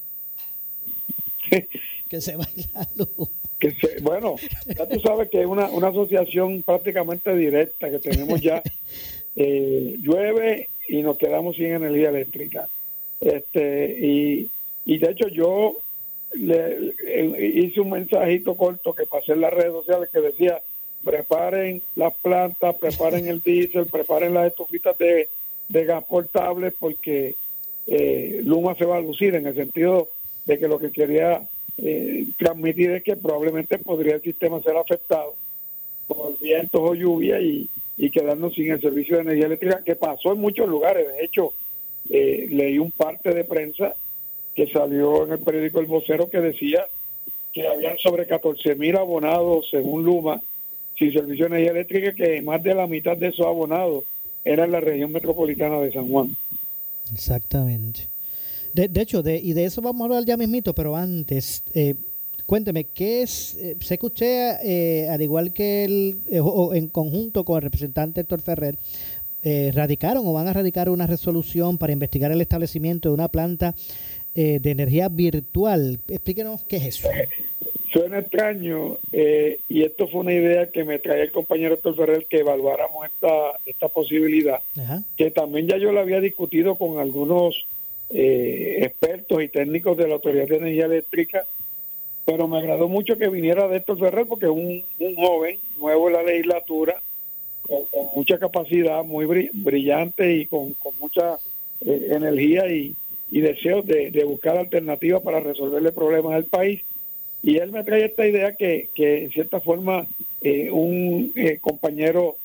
que 2.09 2.21
se 2.21 2.35
va 2.35 2.47
la 2.73 2.87
luz. 2.95 3.29
que 3.59 3.71
se- 3.71 3.99
bueno, 4.01 4.35
ya 4.77 4.87
tú 4.87 4.99
sabes 4.99 5.29
que 5.29 5.41
es 5.41 5.47
una, 5.47 5.69
una 5.69 5.87
asociación 5.89 6.61
prácticamente 6.61 7.35
directa 7.35 7.89
que 7.89 7.99
tenemos 7.99 8.39
ya. 8.41 8.61
Eh, 9.41 9.95
llueve 10.01 10.67
y 10.89 11.01
nos 11.01 11.17
quedamos 11.17 11.55
sin 11.55 11.67
energía 11.67 12.09
eléctrica. 12.09 12.67
Este 13.21 13.97
y, 13.99 14.49
y 14.85 14.97
de 14.97 15.11
hecho 15.11 15.27
yo 15.27 15.75
le, 16.33 16.79
le- 16.79 17.45
hice 17.47 17.81
un 17.81 17.89
mensajito 17.91 18.55
corto 18.55 18.93
que 18.93 19.05
pasé 19.05 19.33
en 19.33 19.41
las 19.41 19.53
redes 19.53 19.71
sociales 19.73 20.09
que 20.11 20.21
decía 20.21 20.61
preparen 21.03 21.81
las 21.95 22.13
plantas, 22.13 22.75
preparen 22.75 23.27
el 23.27 23.41
diésel, 23.41 23.85
preparen 23.91 24.33
las 24.33 24.47
estufitas 24.47 24.97
de, 24.97 25.27
de 25.67 25.85
gas 25.85 26.03
portable 26.03 26.71
porque 26.71 27.35
eh, 27.87 28.41
Luma 28.43 28.75
se 28.75 28.85
va 28.85 28.97
a 28.97 29.01
lucir 29.01 29.35
en 29.35 29.47
el 29.47 29.55
sentido 29.55 30.07
de 30.45 30.59
que 30.59 30.67
lo 30.67 30.79
que 30.79 30.91
quería 30.91 31.41
eh, 31.77 32.25
transmitir 32.37 32.91
es 32.91 33.03
que 33.03 33.15
probablemente 33.15 33.77
podría 33.79 34.15
el 34.15 34.21
sistema 34.21 34.61
ser 34.61 34.77
afectado 34.77 35.35
por 36.07 36.37
vientos 36.39 36.81
o 36.83 36.93
lluvia 36.93 37.39
y, 37.39 37.67
y 37.97 38.09
quedarnos 38.11 38.53
sin 38.53 38.71
el 38.71 38.81
servicio 38.81 39.15
de 39.15 39.21
energía 39.23 39.45
eléctrica, 39.45 39.83
que 39.85 39.95
pasó 39.95 40.33
en 40.33 40.39
muchos 40.39 40.67
lugares. 40.67 41.07
De 41.07 41.23
hecho, 41.23 41.53
eh, 42.09 42.47
leí 42.49 42.79
un 42.79 42.91
parte 42.91 43.33
de 43.33 43.43
prensa 43.43 43.95
que 44.55 44.67
salió 44.67 45.25
en 45.25 45.33
el 45.33 45.39
periódico 45.39 45.79
El 45.79 45.85
Vocero 45.85 46.29
que 46.29 46.41
decía 46.41 46.85
que 47.53 47.67
habían 47.67 47.97
sobre 47.97 48.27
14 48.27 48.75
mil 48.75 48.95
abonados, 48.95 49.67
según 49.71 50.03
Luma, 50.03 50.41
sin 50.97 51.13
servicio 51.13 51.45
de 51.45 51.55
energía 51.55 51.71
eléctrica, 51.71 52.13
que 52.13 52.41
más 52.41 52.61
de 52.61 52.75
la 52.75 52.87
mitad 52.87 53.17
de 53.17 53.27
esos 53.27 53.45
abonados 53.45 54.03
eran 54.43 54.71
la 54.71 54.79
región 54.79 55.11
metropolitana 55.11 55.79
de 55.79 55.91
San 55.91 56.09
Juan. 56.09 56.35
Exactamente. 57.13 58.07
De, 58.73 59.01
hecho, 59.01 59.23
de, 59.23 59.37
y 59.37 59.53
de 59.53 59.65
eso 59.65 59.81
vamos 59.81 60.01
a 60.01 60.05
hablar 60.05 60.25
ya 60.25 60.37
mismito, 60.37 60.73
pero 60.73 60.95
antes, 60.95 61.63
eh, 61.73 61.95
cuénteme, 62.45 62.83
¿qué 62.83 63.23
es? 63.23 63.55
eh, 63.55 63.75
sé 63.79 63.97
que 63.97 64.05
usted, 64.05 64.57
eh, 64.63 65.09
al 65.09 65.21
igual 65.21 65.53
que 65.53 65.85
el, 65.85 66.19
eh, 66.29 66.39
o 66.39 66.73
en 66.73 66.87
conjunto 66.87 67.43
con 67.43 67.57
el 67.57 67.63
representante 67.63 68.21
Héctor 68.21 68.41
Ferrer, 68.41 68.77
eh, 69.43 69.71
radicaron 69.73 70.25
o 70.25 70.33
van 70.33 70.47
a 70.47 70.53
radicar 70.53 70.89
una 70.89 71.07
resolución 71.07 71.77
para 71.77 71.93
investigar 71.93 72.31
el 72.31 72.41
establecimiento 72.41 73.09
de 73.09 73.15
una 73.15 73.27
planta 73.27 73.75
eh, 74.35 74.59
de 74.61 74.71
energía 74.71 75.09
virtual. 75.09 75.99
Explíquenos 76.07 76.63
qué 76.65 76.77
es 76.77 76.85
eso. 76.85 77.09
Suena 77.91 78.19
extraño 78.19 78.97
eh, 79.11 79.59
y 79.67 79.83
esto 79.83 80.07
fue 80.07 80.21
una 80.21 80.33
idea 80.33 80.69
que 80.71 80.83
me 80.83 80.99
traía 80.99 81.23
el 81.23 81.31
compañero 81.31 81.73
Héctor 81.73 81.95
Ferrer 81.95 82.25
que 82.25 82.37
evaluáramos 82.39 83.07
esta, 83.07 83.59
esta 83.65 83.87
posibilidad, 83.87 84.59
Ajá. 84.79 85.01
que 85.17 85.31
también 85.31 85.67
ya 85.67 85.77
yo 85.77 85.91
la 85.91 86.01
había 86.01 86.21
discutido 86.21 86.75
con 86.75 86.99
algunos 86.99 87.65
eh, 88.11 88.77
expertos 88.81 89.41
y 89.41 89.47
técnicos 89.47 89.97
de 89.97 90.07
la 90.07 90.15
Autoridad 90.15 90.47
de 90.47 90.57
Energía 90.57 90.85
Eléctrica, 90.85 91.45
pero 92.25 92.47
me 92.47 92.59
agradó 92.59 92.87
mucho 92.87 93.17
que 93.17 93.27
viniera 93.27 93.67
de 93.67 93.77
Héctor 93.77 93.97
Ferrer 93.97 94.27
porque 94.27 94.45
es 94.45 94.51
un, 94.51 94.83
un 94.99 95.15
joven 95.15 95.57
nuevo 95.79 96.09
en 96.09 96.13
la 96.13 96.23
legislatura, 96.23 97.01
con, 97.69 97.85
con 97.85 98.07
mucha 98.15 98.37
capacidad, 98.39 99.03
muy 99.03 99.25
bri- 99.25 99.51
brillante 99.53 100.35
y 100.35 100.45
con, 100.47 100.73
con 100.73 100.93
mucha 100.99 101.37
eh, 101.85 102.07
energía 102.09 102.69
y, 102.69 102.95
y 103.31 103.39
deseos 103.41 103.85
de, 103.85 104.11
de 104.11 104.23
buscar 104.25 104.57
alternativas 104.57 105.21
para 105.21 105.39
resolverle 105.39 105.91
problemas 105.91 106.33
al 106.33 106.45
país. 106.45 106.81
Y 107.43 107.57
él 107.57 107.71
me 107.71 107.83
trae 107.83 108.03
esta 108.05 108.27
idea 108.27 108.55
que, 108.55 108.89
que 108.93 109.23
en 109.23 109.29
cierta 109.31 109.61
forma, 109.61 110.07
eh, 110.41 110.69
un 110.71 111.31
eh, 111.35 111.57
compañero 111.61 112.35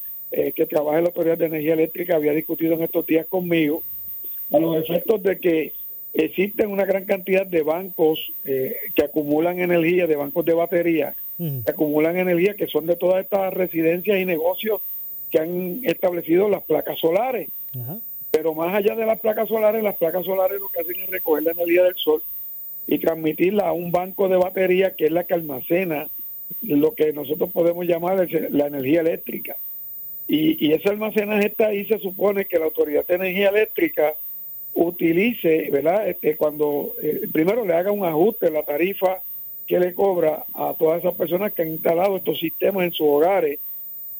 que 0.56 0.66
trabaja 0.66 0.98
en 0.98 1.04
la 1.04 1.10
Autoridad 1.10 1.38
de 1.38 1.46
Energía 1.46 1.74
Eléctrica 1.74 2.16
había 2.16 2.32
discutido 2.32 2.74
en 2.74 2.82
estos 2.82 3.06
días 3.06 3.24
conmigo, 3.24 3.84
a 4.50 4.58
los 4.58 4.76
efectos 4.82 5.22
de 5.22 5.38
que 5.38 5.72
existen 6.12 6.72
una 6.72 6.84
gran 6.84 7.04
cantidad 7.04 7.46
de 7.46 7.62
bancos 7.62 8.32
eh, 8.44 8.74
que 8.96 9.04
acumulan 9.04 9.60
energía, 9.60 10.08
de 10.08 10.16
bancos 10.16 10.44
de 10.44 10.54
batería, 10.54 11.14
que 11.38 11.70
acumulan 11.70 12.16
energía, 12.16 12.54
que 12.54 12.66
son 12.66 12.86
de 12.86 12.96
todas 12.96 13.22
estas 13.22 13.54
residencias 13.54 14.18
y 14.18 14.24
negocios 14.24 14.80
que 15.34 15.40
han 15.40 15.80
establecido 15.82 16.48
las 16.48 16.62
placas 16.62 16.96
solares. 17.00 17.48
Ajá. 17.74 17.98
Pero 18.30 18.54
más 18.54 18.72
allá 18.72 18.94
de 18.94 19.04
las 19.04 19.18
placas 19.18 19.48
solares, 19.48 19.82
las 19.82 19.96
placas 19.96 20.24
solares 20.24 20.60
lo 20.60 20.68
que 20.68 20.80
hacen 20.80 20.94
es 21.00 21.10
recoger 21.10 21.42
la 21.42 21.50
energía 21.50 21.82
del 21.82 21.96
sol 21.96 22.22
y 22.86 22.98
transmitirla 22.98 23.66
a 23.66 23.72
un 23.72 23.90
banco 23.90 24.28
de 24.28 24.36
batería 24.36 24.94
que 24.94 25.06
es 25.06 25.10
la 25.10 25.24
que 25.24 25.34
almacena 25.34 26.06
lo 26.62 26.94
que 26.94 27.12
nosotros 27.12 27.50
podemos 27.50 27.84
llamar 27.84 28.28
la 28.50 28.66
energía 28.68 29.00
eléctrica. 29.00 29.56
Y, 30.28 30.64
y 30.64 30.72
ese 30.72 30.88
almacenaje 30.88 31.46
está 31.46 31.66
ahí, 31.66 31.84
se 31.86 31.98
supone 31.98 32.44
que 32.44 32.60
la 32.60 32.66
Autoridad 32.66 33.04
de 33.04 33.14
Energía 33.14 33.48
Eléctrica 33.48 34.14
utilice, 34.74 35.68
¿verdad? 35.70 36.08
Este, 36.08 36.36
cuando 36.36 36.94
eh, 37.02 37.26
primero 37.32 37.64
le 37.64 37.74
haga 37.74 37.90
un 37.90 38.04
ajuste 38.04 38.52
la 38.52 38.62
tarifa 38.62 39.18
que 39.66 39.80
le 39.80 39.94
cobra 39.94 40.44
a 40.54 40.74
todas 40.78 41.00
esas 41.00 41.14
personas 41.14 41.52
que 41.52 41.62
han 41.62 41.68
instalado 41.68 42.16
estos 42.16 42.38
sistemas 42.38 42.84
en 42.84 42.92
sus 42.92 43.08
hogares 43.08 43.58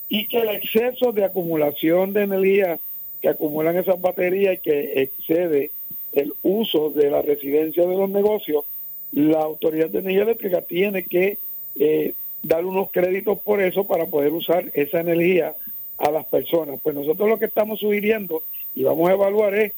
y 0.09 0.27
que 0.27 0.41
el 0.41 0.49
exceso 0.51 1.13
de 1.13 1.25
acumulación 1.25 2.13
de 2.13 2.23
energía 2.23 2.79
que 3.21 3.29
acumulan 3.29 3.77
esas 3.77 4.01
baterías 4.01 4.55
y 4.55 4.59
que 4.59 5.03
excede 5.03 5.71
el 6.13 6.33
uso 6.43 6.91
de 6.91 7.11
la 7.11 7.23
residencia 7.23 7.87
de 7.87 7.97
los 7.97 8.09
negocios, 8.09 8.65
la 9.13 9.41
Autoridad 9.41 9.89
de 9.89 10.01
Energía 10.01 10.23
Eléctrica 10.23 10.63
tiene 10.63 11.05
que 11.05 11.39
eh, 11.77 12.15
dar 12.43 12.65
unos 12.65 12.91
créditos 12.91 13.39
por 13.39 13.61
eso 13.61 13.85
para 13.85 14.07
poder 14.07 14.33
usar 14.33 14.71
esa 14.75 15.01
energía 15.01 15.55
a 15.99 16.11
las 16.11 16.27
personas. 16.27 16.79
Pues 16.83 16.95
nosotros 16.95 17.29
lo 17.29 17.39
que 17.39 17.47
estamos 17.47 17.81
sugiriendo 17.81 18.43
y 18.75 18.83
vamos 18.83 19.09
a 19.09 19.15
evaluar 19.15 19.55
es 19.55 19.73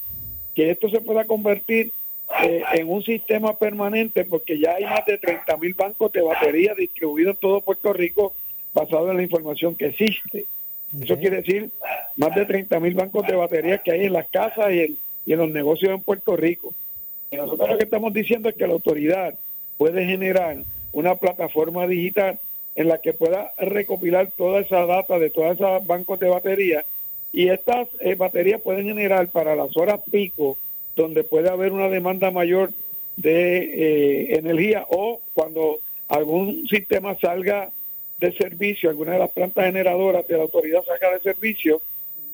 que 0.55 0.71
esto 0.71 0.89
se 0.89 1.01
pueda 1.01 1.25
convertir 1.25 1.93
eh, 2.43 2.63
en 2.75 2.91
un 2.91 3.03
sistema 3.03 3.57
permanente 3.57 4.25
porque 4.25 4.59
ya 4.59 4.75
hay 4.75 4.85
más 4.85 5.07
de 5.07 5.19
30 5.19 5.57
mil 5.59 5.75
bancos 5.75 6.13
de 6.13 6.23
batería 6.23 6.75
distribuidos 6.75 7.35
en 7.35 7.41
todo 7.41 7.61
Puerto 7.61 7.93
Rico 7.93 8.33
basado 8.77 9.11
en 9.11 9.17
la 9.17 9.23
información 9.23 9.75
que 9.75 9.87
existe. 9.87 10.45
Eso 11.01 11.19
quiere 11.19 11.39
decir 11.39 11.71
más 12.17 12.35
de 12.35 12.45
30 12.45 12.79
mil 12.79 12.95
bancos 12.95 13.27
de 13.27 13.35
batería 13.35 13.79
que 13.79 13.91
hay 13.91 14.05
en 14.05 14.13
las 14.13 14.29
casas 14.29 14.71
y 14.71 14.81
en, 14.81 14.99
y 15.25 15.33
en 15.33 15.39
los 15.39 15.51
negocios 15.51 15.93
en 15.93 16.03
Puerto 16.03 16.37
Rico. 16.37 16.75
Y 17.31 17.37
nosotros 17.37 17.71
lo 17.71 17.79
que 17.79 17.85
estamos 17.85 18.13
diciendo 18.13 18.51
es 18.51 18.55
que 18.55 18.67
la 18.67 18.75
autoridad 18.75 19.35
puede 19.79 20.05
generar 20.05 20.59
una 20.93 21.15
plataforma 21.15 21.87
digital 21.87 22.39
en 22.75 22.89
la 22.89 22.99
que 22.99 23.15
pueda 23.15 23.53
recopilar 23.59 24.31
toda 24.37 24.61
esa 24.61 24.85
data 24.85 25.19
de 25.19 25.31
todos 25.31 25.55
esos 25.55 25.87
bancos 25.87 26.21
de 26.21 26.29
batería 26.29 26.85
y 27.33 27.49
estas 27.49 27.89
eh, 28.01 28.15
baterías 28.15 28.61
pueden 28.61 28.87
generar 28.87 29.29
para 29.29 29.57
las 29.57 29.75
horas 29.77 30.01
pico 30.11 30.59
donde 30.95 31.25
puede 31.25 31.49
haber 31.49 31.73
una 31.73 31.89
demanda 31.89 32.31
mayor 32.31 32.73
de 33.17 33.59
eh, 33.59 34.37
energía 34.37 34.85
o 34.91 35.21
cuando 35.33 35.81
algún 36.09 36.69
sistema 36.69 37.15
salga 37.19 37.71
de 38.19 38.33
servicio, 38.33 38.89
alguna 38.89 39.13
de 39.13 39.19
las 39.19 39.31
plantas 39.31 39.67
generadoras 39.67 40.27
de 40.27 40.37
la 40.37 40.45
autoridad 40.45 40.85
salga 40.85 41.13
de 41.13 41.21
servicio, 41.21 41.83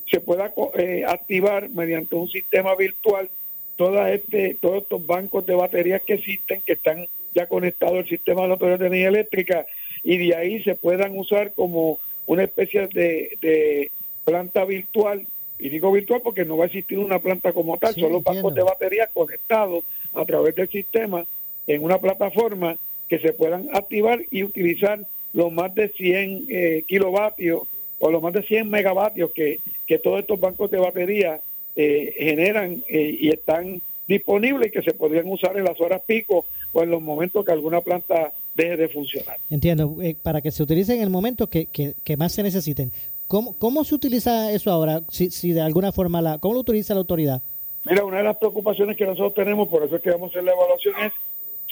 se 0.09 0.21
pueda 0.21 0.53
eh, 0.77 1.05
activar 1.07 1.69
mediante 1.71 2.15
un 2.15 2.29
sistema 2.29 2.75
virtual 2.77 3.31
toda 3.77 4.13
este, 4.13 4.57
todos 4.61 4.83
estos 4.83 5.05
bancos 5.07 5.47
de 5.47 5.55
baterías 5.55 6.03
que 6.03 6.15
existen, 6.15 6.61
que 6.65 6.75
están 6.75 7.07
ya 7.35 7.47
conectados 7.47 7.99
al 7.99 8.09
sistema 8.09 8.43
de 8.43 8.49
la 8.49 8.55
Autoridad 8.55 8.79
de 8.79 8.87
Energía 8.87 9.09
Eléctrica, 9.09 9.67
y 10.05 10.19
de 10.19 10.37
ahí 10.37 10.63
se 10.63 10.75
puedan 10.75 11.17
usar 11.17 11.53
como 11.53 11.99
una 12.27 12.45
especie 12.45 12.87
de, 12.89 13.37
de 13.41 13.91
planta 14.25 14.65
virtual, 14.65 15.27
y 15.59 15.69
digo 15.69 15.91
virtual 15.91 16.21
porque 16.23 16.45
no 16.45 16.57
va 16.57 16.65
a 16.65 16.67
existir 16.67 16.99
una 16.99 17.19
planta 17.19 17.53
como 17.53 17.79
tal, 17.79 17.95
son 17.95 18.13
los 18.13 18.23
bancos 18.23 18.55
de 18.55 18.63
baterías 18.63 19.09
conectados 19.13 19.85
a 20.15 20.25
través 20.25 20.55
del 20.55 20.69
sistema 20.69 21.25
en 21.67 21.83
una 21.83 21.99
plataforma 21.99 22.77
que 23.09 23.19
se 23.19 23.33
puedan 23.33 23.69
activar 23.73 24.21
y 24.31 24.43
utilizar 24.43 25.07
los 25.33 25.53
más 25.53 25.75
de 25.75 25.89
100 25.89 26.47
eh, 26.49 26.85
kilovatios 26.87 27.63
o 27.99 28.11
los 28.11 28.23
más 28.23 28.33
de 28.33 28.43
100 28.43 28.69
megavatios 28.69 29.31
que, 29.33 29.61
que 29.87 29.99
todos 29.99 30.21
estos 30.21 30.39
bancos 30.39 30.71
de 30.71 30.79
batería 30.79 31.41
eh, 31.77 32.15
generan 32.19 32.83
eh, 32.89 33.17
y 33.21 33.29
están 33.29 33.81
disponibles 34.07 34.69
y 34.69 34.71
que 34.73 34.83
se 34.83 34.95
podrían 34.95 35.29
usar 35.29 35.57
en 35.57 35.65
las 35.65 35.81
horas 35.81 36.03
pico 36.05 36.45
o 36.73 36.83
en 36.83 36.91
los 36.91 37.01
momentos 37.01 37.45
que 37.45 37.53
alguna 37.53 37.81
planta 37.81 38.33
deje 38.55 38.77
de 38.77 38.89
funcionar. 38.89 39.37
Entiendo, 39.51 39.97
para 40.23 40.41
que 40.41 40.51
se 40.51 40.63
utilicen 40.63 40.97
en 40.97 41.05
el 41.05 41.11
momento 41.11 41.49
que, 41.49 41.67
que, 41.67 41.95
que 42.05 42.17
más 42.17 42.33
se 42.33 42.43
necesiten. 42.43 42.93
¿Cómo, 43.29 43.57
¿Cómo 43.59 43.85
se 43.85 43.95
utiliza 43.95 44.53
eso 44.53 44.71
ahora? 44.71 45.03
Si, 45.09 45.31
si 45.31 45.53
de 45.53 45.63
alguna 45.63 45.93
forma, 45.93 46.21
la, 46.21 46.39
¿cómo 46.39 46.55
lo 46.55 46.61
utiliza 46.61 46.93
la 46.93 47.01
autoridad? 47.01 47.41
Mira, 47.85 48.05
una 48.05 48.19
de 48.19 48.25
las 48.25 48.37
preocupaciones 48.37 48.97
que 48.97 49.07
nosotros 49.07 49.35
tenemos, 49.35 49.69
por 49.69 49.83
eso 49.85 49.97
es 49.97 50.03
que 50.03 50.11
vamos 50.11 50.29
a 50.29 50.33
hacer 50.33 50.45
la 50.45 50.53
evaluación, 50.53 50.95
es 51.03 51.13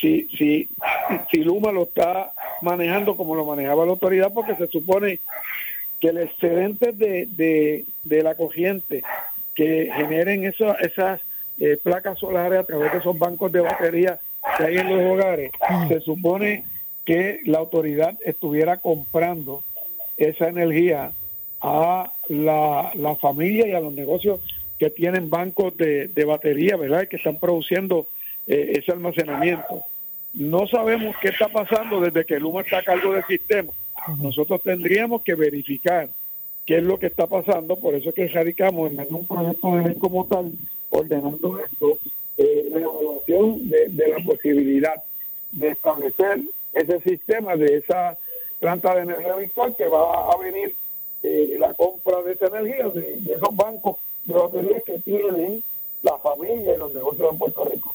si, 0.01 0.27
si, 0.37 0.69
si 1.31 1.45
Luma 1.45 1.71
lo 1.71 1.83
está 1.83 2.33
manejando 2.63 3.17
como 3.17 3.35
lo 3.35 3.45
manejaba 3.45 3.85
la 3.85 3.93
autoridad, 3.93 4.33
porque 4.33 4.55
se 4.57 4.67
supone 4.69 5.19
que 6.01 6.09
el 6.09 6.19
excedente 6.19 6.93
de, 6.93 7.27
de, 7.27 7.85
de 8.05 8.23
la 8.23 8.35
corriente 8.35 9.03
que 9.55 9.91
generen 9.95 10.45
eso- 10.45 10.77
esas 10.79 11.21
eh, 11.59 11.77
placas 11.83 12.19
solares 12.19 12.59
a 12.61 12.65
través 12.65 12.93
de 12.93 12.99
esos 12.99 13.19
bancos 13.19 13.53
de 13.53 13.61
batería 13.61 14.19
que 14.57 14.65
hay 14.65 14.79
en 14.79 14.89
los 14.89 15.13
hogares, 15.13 15.53
se 15.89 16.01
supone 16.01 16.65
que 17.05 17.41
la 17.45 17.59
autoridad 17.59 18.17
estuviera 18.25 18.79
comprando 18.79 19.63
esa 20.17 20.49
energía 20.49 21.13
a 21.61 22.11
la, 22.29 22.91
la 22.95 23.15
familia 23.17 23.67
y 23.69 23.73
a 23.73 23.81
los 23.81 23.93
negocios 23.93 24.41
que 24.79 24.89
tienen 24.89 25.29
bancos 25.29 25.77
de, 25.77 26.09
de 26.09 26.25
batería, 26.25 26.77
¿verdad? 26.77 27.07
Que 27.09 27.17
están 27.17 27.37
produciendo 27.39 28.07
eh, 28.47 28.73
ese 28.79 28.93
almacenamiento. 28.93 29.83
No 30.35 30.67
sabemos 30.67 31.17
qué 31.21 31.29
está 31.29 31.49
pasando 31.49 32.01
desde 32.01 32.25
que 32.25 32.39
Luma 32.39 32.61
está 32.61 32.79
a 32.79 32.85
cargo 32.85 33.13
del 33.13 33.25
sistema. 33.27 33.73
Nosotros 34.19 34.63
tendríamos 34.63 35.23
que 35.23 35.35
verificar 35.35 36.09
qué 36.65 36.79
es 36.79 36.85
lo 36.85 36.99
que 36.99 37.07
está 37.07 37.27
pasando, 37.27 37.77
por 37.77 37.95
eso 37.95 38.11
es 38.11 38.15
que 38.15 38.29
radicamos 38.29 38.93
en 38.93 39.15
un 39.15 39.27
proyecto 39.27 39.77
de 39.77 39.85
ley 39.85 39.95
como 39.97 40.25
tal, 40.27 40.53
ordenando 40.91 41.59
esto, 41.59 41.99
eh, 42.39 42.69
la 42.71 42.81
evaluación 42.81 43.69
de, 43.69 43.89
de 43.89 44.09
la 44.09 44.25
posibilidad 44.25 45.03
de 45.53 45.69
establecer 45.69 46.41
ese 46.73 47.01
sistema 47.01 47.57
de 47.57 47.79
esa 47.79 48.17
planta 48.61 48.95
de 48.95 49.03
energía 49.03 49.35
virtual 49.37 49.75
que 49.77 49.87
va 49.89 50.33
a 50.33 50.37
venir 50.39 50.75
eh, 51.23 51.57
la 51.59 51.75
compra 51.75 52.23
de 52.23 52.33
esa 52.33 52.47
energía 52.47 52.89
de, 52.89 53.17
de 53.17 53.35
esos 53.35 53.55
bancos 53.57 53.97
de 54.25 54.35
baterías 54.35 54.83
que 54.85 54.99
tienen 55.01 55.63
la 56.03 56.17
familia 56.19 56.75
y 56.75 56.79
los 56.79 56.95
negocios 56.95 57.33
en 57.33 57.39
Puerto 57.39 57.65
Rico. 57.65 57.95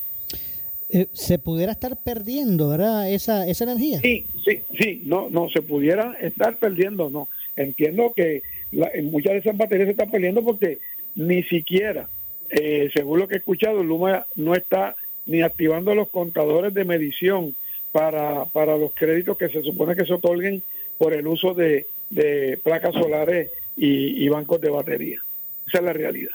Eh, 0.90 1.08
se 1.14 1.40
pudiera 1.40 1.72
estar 1.72 1.98
perdiendo, 1.98 2.70
¿verdad? 2.70 3.10
Esa, 3.12 3.48
esa 3.48 3.64
energía. 3.66 4.00
Sí, 4.02 4.26
sí, 4.44 4.62
sí, 4.80 5.02
no, 5.06 5.30
no, 5.30 5.50
se 5.50 5.62
pudiera 5.62 6.16
estar 6.22 6.56
perdiendo, 6.58 7.10
no. 7.10 7.28
Entiendo 7.56 8.14
que 8.16 8.44
la- 8.72 8.92
muchas 9.04 9.34
de 9.34 9.40
esas 9.40 9.58
baterías 9.58 9.88
se 9.88 9.92
están 9.92 10.12
perdiendo 10.12 10.44
porque 10.44 10.80
ni 11.16 11.44
siquiera, 11.44 12.08
eh, 12.50 12.90
según 12.94 13.20
lo 13.20 13.28
que 13.28 13.36
he 13.36 13.38
escuchado, 13.38 13.84
Luma 13.84 14.26
no 14.36 14.54
está 14.54 14.96
ni 15.26 15.42
activando 15.42 15.96
los 15.96 16.10
contadores 16.10 16.74
de 16.74 16.86
medición 16.86 17.56
para, 17.92 18.46
para 18.46 18.78
los 18.78 18.92
créditos 18.94 19.38
que 19.38 19.50
se 19.50 19.64
supone 19.64 19.96
que 19.96 20.06
se 20.06 20.14
otorguen 20.14 20.62
por 20.98 21.14
el 21.14 21.26
uso 21.28 21.54
de, 21.54 21.88
de 22.10 22.60
placas 22.64 22.94
solares 22.94 23.50
y, 23.78 24.24
y 24.24 24.30
bancos 24.30 24.62
de 24.62 24.70
batería. 24.70 25.22
Esa 25.68 25.80
es 25.80 25.84
la 25.84 25.94
realidad. 25.94 26.32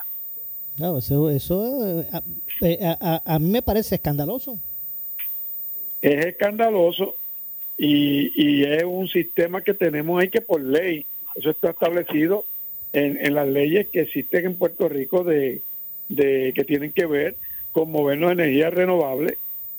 Eso, 0.78 1.30
eso 1.30 2.00
eh, 2.00 2.06
a, 2.12 2.22
eh, 2.62 2.78
a- 2.82 3.22
a- 3.24 3.34
a 3.34 3.38
mí 3.38 3.48
me 3.50 3.62
parece 3.62 3.96
escandaloso. 3.96 4.58
es 6.02 6.24
escandaloso 6.26 7.14
y, 7.76 8.32
y 8.34 8.64
es 8.64 8.84
un 8.84 9.08
sistema 9.08 9.62
que 9.62 9.74
tenemos 9.74 10.20
ahí 10.20 10.28
que 10.28 10.40
por 10.40 10.62
ley, 10.62 11.04
eso 11.34 11.50
está 11.50 11.70
establecido 11.70 12.44
en, 12.92 13.18
en 13.24 13.34
las 13.34 13.46
leyes 13.48 13.88
que 13.88 14.00
existen 14.02 14.46
en 14.46 14.54
Puerto 14.56 14.88
Rico 14.88 15.22
de, 15.24 15.60
de 16.08 16.52
que 16.54 16.64
tienen 16.64 16.92
que 16.92 17.06
ver 17.06 17.36
con 17.72 17.90
movernos 17.90 18.32
energías 18.32 18.72
renovables 18.72 19.36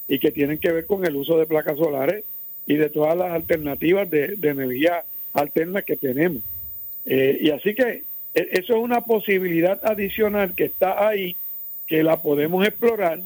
y 0.07 0.19
que 0.19 0.31
tienen 0.31 0.57
que 0.59 0.71
ver 0.71 0.85
con 0.85 1.05
el 1.05 1.15
uso 1.15 1.37
de 1.37 1.45
placas 1.47 1.77
solares 1.77 2.23
y 2.67 2.75
de 2.75 2.89
todas 2.89 3.17
las 3.17 3.31
alternativas 3.31 4.09
de, 4.09 4.35
de 4.35 4.49
energía 4.49 5.03
alterna 5.33 5.81
que 5.81 5.97
tenemos. 5.97 6.43
Eh, 7.05 7.39
y 7.41 7.49
así 7.49 7.73
que 7.73 8.03
eso 8.33 8.73
es 8.77 8.79
una 8.83 9.01
posibilidad 9.01 9.79
adicional 9.85 10.53
que 10.55 10.65
está 10.65 11.07
ahí, 11.07 11.35
que 11.87 12.03
la 12.03 12.21
podemos 12.21 12.65
explorar, 12.65 13.19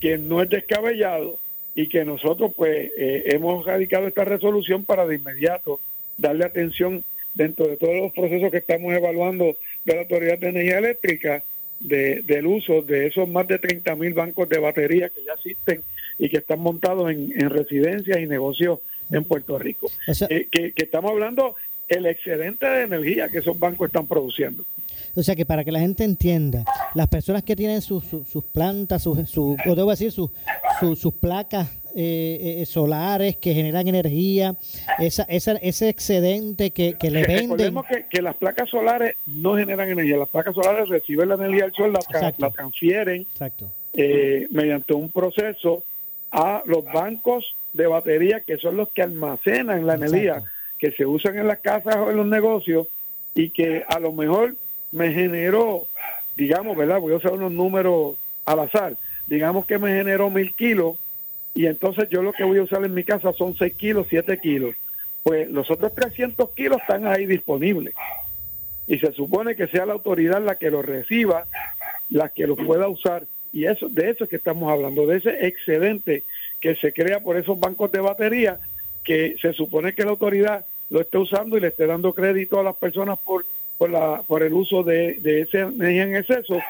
que 0.00 0.18
no 0.18 0.42
es 0.42 0.48
descabellado 0.50 1.38
y 1.74 1.86
que 1.88 2.04
nosotros 2.04 2.52
pues 2.56 2.90
eh, 2.98 3.22
hemos 3.26 3.64
radicado 3.64 4.06
esta 4.08 4.24
resolución 4.24 4.84
para 4.84 5.06
de 5.06 5.16
inmediato 5.16 5.78
darle 6.18 6.44
atención 6.44 7.04
dentro 7.34 7.68
de 7.68 7.76
todos 7.76 7.94
los 7.96 8.12
procesos 8.12 8.50
que 8.50 8.56
estamos 8.58 8.92
evaluando 8.92 9.56
de 9.84 9.94
la 9.94 10.00
Autoridad 10.02 10.38
de 10.38 10.48
Energía 10.48 10.78
Eléctrica 10.78 11.42
de- 11.78 12.22
del 12.22 12.46
uso 12.46 12.82
de 12.82 13.06
esos 13.06 13.28
más 13.28 13.46
de 13.46 13.58
30 13.58 13.94
mil 13.94 14.12
bancos 14.14 14.48
de 14.48 14.58
batería 14.58 15.08
que 15.10 15.22
ya 15.24 15.34
existen 15.34 15.82
y 16.18 16.28
que 16.28 16.38
están 16.38 16.58
montados 16.58 17.10
en, 17.10 17.32
en 17.40 17.48
residencias 17.50 18.18
y 18.20 18.26
negocios 18.26 18.80
en 19.12 19.24
Puerto 19.24 19.58
Rico. 19.58 19.90
Eh, 20.28 20.48
que, 20.50 20.72
que 20.72 20.82
estamos 20.84 21.12
hablando 21.12 21.54
el 21.90 22.06
excedente 22.06 22.66
de 22.66 22.82
energía 22.84 23.28
que 23.28 23.38
esos 23.38 23.58
bancos 23.58 23.88
están 23.88 24.06
produciendo. 24.06 24.64
O 25.14 25.22
sea 25.22 25.34
que 25.34 25.44
para 25.44 25.64
que 25.64 25.72
la 25.72 25.80
gente 25.80 26.04
entienda, 26.04 26.64
las 26.94 27.08
personas 27.08 27.42
que 27.42 27.56
tienen 27.56 27.82
sus, 27.82 28.04
sus, 28.04 28.28
sus 28.28 28.44
plantas, 28.44 29.02
sus, 29.02 29.28
su, 29.28 29.56
o 29.66 29.74
debo 29.74 29.90
decir, 29.90 30.12
sus, 30.12 30.30
sus, 30.78 31.00
sus 31.00 31.12
placas 31.14 31.68
eh, 31.96 32.58
eh, 32.60 32.66
solares 32.66 33.36
que 33.36 33.52
generan 33.52 33.88
energía, 33.88 34.54
esa, 35.00 35.24
esa, 35.24 35.52
ese 35.54 35.88
excedente 35.88 36.70
que, 36.70 36.94
que 36.94 37.10
le 37.10 37.22
venden. 37.22 37.50
Recordemos 37.50 37.86
que, 37.86 38.06
que 38.08 38.22
las 38.22 38.36
placas 38.36 38.70
solares 38.70 39.16
no 39.26 39.56
generan 39.56 39.88
energía, 39.88 40.16
las 40.16 40.28
placas 40.28 40.54
solares 40.54 40.88
reciben 40.88 41.28
la 41.28 41.34
energía 41.34 41.64
del 41.64 41.74
sol, 41.74 41.92
la, 41.92 41.98
Exacto. 41.98 42.46
la 42.46 42.50
transfieren 42.52 43.22
Exacto. 43.22 43.72
eh, 43.94 44.46
mediante 44.52 44.94
un 44.94 45.10
proceso 45.10 45.82
a 46.30 46.62
los 46.66 46.84
bancos 46.84 47.56
de 47.72 47.88
batería 47.88 48.40
que 48.40 48.58
son 48.58 48.76
los 48.76 48.90
que 48.90 49.02
almacenan 49.02 49.84
la 49.84 49.94
energía 49.94 50.44
que 50.80 50.92
se 50.92 51.06
usan 51.06 51.38
en 51.38 51.46
las 51.46 51.58
casas 51.58 51.96
o 51.96 52.10
en 52.10 52.16
los 52.16 52.26
negocios 52.26 52.88
y 53.34 53.50
que 53.50 53.84
a 53.86 54.00
lo 54.00 54.12
mejor 54.12 54.54
me 54.90 55.12
generó, 55.12 55.86
digamos, 56.36 56.76
¿verdad? 56.76 57.00
Voy 57.00 57.12
a 57.12 57.16
usar 57.16 57.32
unos 57.32 57.52
números 57.52 58.16
al 58.44 58.60
azar, 58.60 58.96
digamos 59.26 59.66
que 59.66 59.78
me 59.78 59.90
generó 59.90 60.30
mil 60.30 60.52
kilos 60.54 60.96
y 61.54 61.66
entonces 61.66 62.08
yo 62.08 62.22
lo 62.22 62.32
que 62.32 62.44
voy 62.44 62.58
a 62.58 62.62
usar 62.62 62.84
en 62.84 62.94
mi 62.94 63.04
casa 63.04 63.32
son 63.32 63.56
6 63.56 63.74
kilos, 63.74 64.06
7 64.08 64.38
kilos. 64.40 64.74
Pues 65.22 65.48
los 65.50 65.70
otros 65.70 65.94
300 65.94 66.50
kilos 66.50 66.80
están 66.80 67.06
ahí 67.06 67.26
disponibles. 67.26 67.94
Y 68.86 68.98
se 68.98 69.12
supone 69.12 69.54
que 69.54 69.66
sea 69.66 69.86
la 69.86 69.92
autoridad 69.92 70.42
la 70.42 70.56
que 70.56 70.70
los 70.70 70.84
reciba, 70.84 71.44
la 72.08 72.28
que 72.28 72.46
los 72.46 72.58
pueda 72.58 72.88
usar. 72.88 73.24
Y 73.52 73.66
eso 73.66 73.88
de 73.88 74.10
eso 74.10 74.24
es 74.24 74.30
que 74.30 74.36
estamos 74.36 74.70
hablando, 74.72 75.06
de 75.06 75.18
ese 75.18 75.46
excedente 75.46 76.22
que 76.60 76.76
se 76.76 76.92
crea 76.92 77.20
por 77.20 77.36
esos 77.36 77.58
bancos 77.58 77.90
de 77.92 78.00
batería, 78.00 78.58
que 79.04 79.36
se 79.40 79.52
supone 79.52 79.94
que 79.94 80.04
la 80.04 80.10
autoridad 80.10 80.64
lo 80.90 81.00
esté 81.00 81.18
usando 81.18 81.56
y 81.56 81.60
le 81.60 81.68
esté 81.68 81.86
dando 81.86 82.12
crédito 82.12 82.60
a 82.60 82.64
las 82.64 82.76
personas 82.76 83.18
por 83.18 83.44
por, 83.80 83.88
la, 83.88 84.22
por 84.26 84.42
el 84.42 84.52
uso 84.52 84.82
de, 84.82 85.14
de 85.22 85.40
esa 85.40 85.60
energía 85.60 86.02
en 86.02 86.14
exceso 86.14 86.60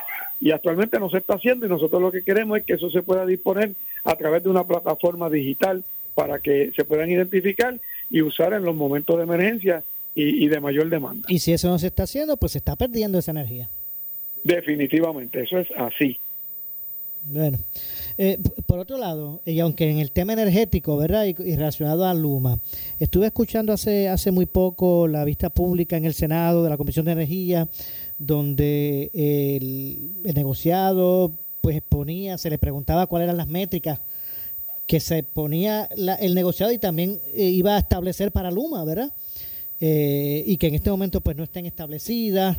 y 0.40 0.52
actualmente 0.52 1.00
no 1.00 1.10
se 1.10 1.18
está 1.18 1.34
haciendo 1.34 1.66
y 1.66 1.68
nosotros 1.68 2.00
lo 2.00 2.12
que 2.12 2.22
queremos 2.22 2.58
es 2.58 2.64
que 2.64 2.74
eso 2.74 2.88
se 2.88 3.02
pueda 3.02 3.26
disponer 3.26 3.72
a 4.04 4.14
través 4.14 4.44
de 4.44 4.48
una 4.48 4.62
plataforma 4.62 5.28
digital 5.28 5.82
para 6.14 6.38
que 6.38 6.70
se 6.76 6.84
puedan 6.84 7.10
identificar 7.10 7.80
y 8.10 8.22
usar 8.22 8.52
en 8.52 8.62
los 8.62 8.76
momentos 8.76 9.16
de 9.16 9.24
emergencia 9.24 9.82
y, 10.14 10.44
y 10.44 10.46
de 10.46 10.60
mayor 10.60 10.88
demanda. 10.88 11.26
Y 11.28 11.40
si 11.40 11.52
eso 11.52 11.68
no 11.68 11.80
se 11.80 11.88
está 11.88 12.04
haciendo, 12.04 12.36
pues 12.36 12.52
se 12.52 12.58
está 12.58 12.76
perdiendo 12.76 13.18
esa 13.18 13.32
energía. 13.32 13.68
Definitivamente, 14.44 15.42
eso 15.42 15.58
es 15.58 15.68
así. 15.76 16.16
Bueno, 17.22 17.58
eh, 18.16 18.38
por 18.66 18.78
otro 18.78 18.96
lado, 18.96 19.42
y 19.44 19.60
aunque 19.60 19.90
en 19.90 19.98
el 19.98 20.10
tema 20.10 20.32
energético, 20.32 20.96
¿verdad? 20.96 21.26
Y, 21.26 21.34
relacionado 21.54 22.06
a 22.06 22.14
Luma, 22.14 22.58
estuve 22.98 23.26
escuchando 23.26 23.72
hace, 23.72 24.08
hace 24.08 24.30
muy 24.30 24.46
poco 24.46 25.06
la 25.06 25.24
vista 25.24 25.50
pública 25.50 25.96
en 25.98 26.06
el 26.06 26.14
Senado 26.14 26.64
de 26.64 26.70
la 26.70 26.78
Comisión 26.78 27.04
de 27.04 27.12
Energía, 27.12 27.68
donde 28.18 29.10
el, 29.12 30.12
el 30.24 30.34
negociado 30.34 31.32
pues 31.60 31.76
exponía, 31.76 32.38
se 32.38 32.48
le 32.48 32.58
preguntaba 32.58 33.06
cuáles 33.06 33.26
eran 33.26 33.36
las 33.36 33.48
métricas 33.48 34.00
que 34.86 34.98
se 34.98 35.22
ponía 35.22 35.88
la- 35.94 36.14
el 36.16 36.34
negociado 36.34 36.72
y 36.72 36.78
también 36.78 37.20
eh, 37.34 37.44
iba 37.44 37.76
a 37.76 37.80
establecer 37.80 38.32
para 38.32 38.50
Luma, 38.50 38.82
¿verdad? 38.84 39.12
Eh, 39.78 40.42
y 40.46 40.56
que 40.56 40.68
en 40.68 40.74
este 40.74 40.90
momento 40.90 41.20
pues 41.20 41.36
no 41.36 41.44
estén 41.44 41.66
establecidas, 41.66 42.56